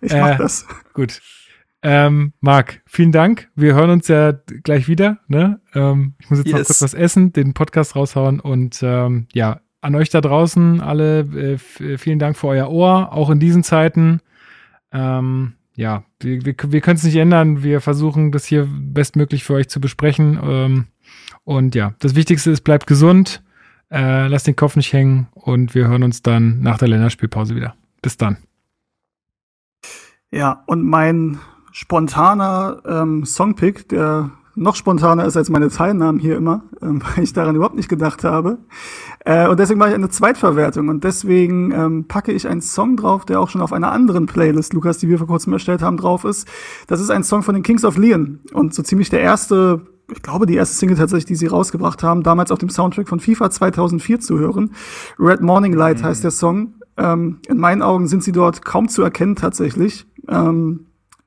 [0.00, 0.66] ich mach äh, das.
[0.94, 1.20] gut.
[1.84, 3.50] Ähm, Marc, vielen Dank.
[3.56, 4.32] Wir hören uns ja
[4.62, 5.18] gleich wieder.
[5.26, 5.60] Ne?
[5.74, 6.68] Ähm, ich muss jetzt noch Yes.
[6.68, 11.52] kurz was essen, den Podcast raushauen und ähm, ja, an euch da draußen alle äh,
[11.54, 14.20] f- vielen Dank für euer Ohr, auch in diesen Zeiten.
[14.92, 17.64] Ähm, ja, wir, wir, wir können es nicht ändern.
[17.64, 20.38] Wir versuchen das hier bestmöglich für euch zu besprechen.
[20.40, 20.86] Ähm,
[21.42, 23.42] und ja, das Wichtigste ist, bleibt gesund,
[23.90, 27.74] äh, lasst den Kopf nicht hängen und wir hören uns dann nach der Länderspielpause wieder.
[28.02, 28.36] Bis dann.
[30.30, 31.40] Ja, und mein
[31.72, 37.32] spontaner ähm, Songpick, der noch spontaner ist als meine Teilnahmen hier immer, ähm, weil ich
[37.32, 38.58] daran überhaupt nicht gedacht habe.
[39.24, 43.24] Äh, und deswegen mache ich eine Zweitverwertung und deswegen ähm, packe ich einen Song drauf,
[43.24, 46.24] der auch schon auf einer anderen Playlist, Lukas, die wir vor kurzem erstellt haben, drauf
[46.24, 46.46] ist.
[46.86, 50.22] Das ist ein Song von den Kings of Leon und so ziemlich der erste, ich
[50.22, 53.50] glaube, die erste Single tatsächlich, die sie rausgebracht haben, damals auf dem Soundtrack von FIFA
[53.50, 54.72] 2004 zu hören.
[55.18, 56.74] Red Morning Light heißt der Song.
[56.98, 60.06] Ähm, in meinen Augen sind sie dort kaum zu erkennen tatsächlich.
[60.28, 60.86] Ähm,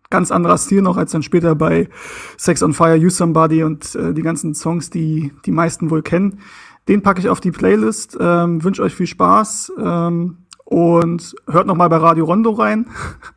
[0.10, 1.90] ganz anderer Stil noch als dann später bei
[2.38, 6.40] Sex on Fire, You Somebody und äh, die ganzen Songs, die die meisten wohl kennen.
[6.88, 8.18] Den packe ich auf die Playlist.
[8.20, 12.88] Ähm, Wünsche euch viel Spaß ähm, und hört noch mal bei Radio Rondo rein.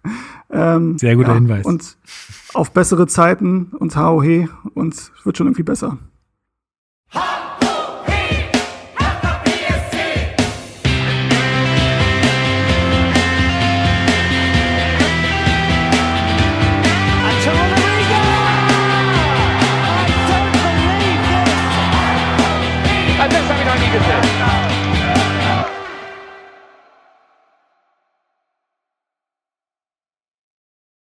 [0.50, 1.64] ähm, Sehr guter Hinweis.
[1.64, 1.96] Und
[2.54, 5.98] auf bessere Zeiten und HOH und es wird schon irgendwie besser.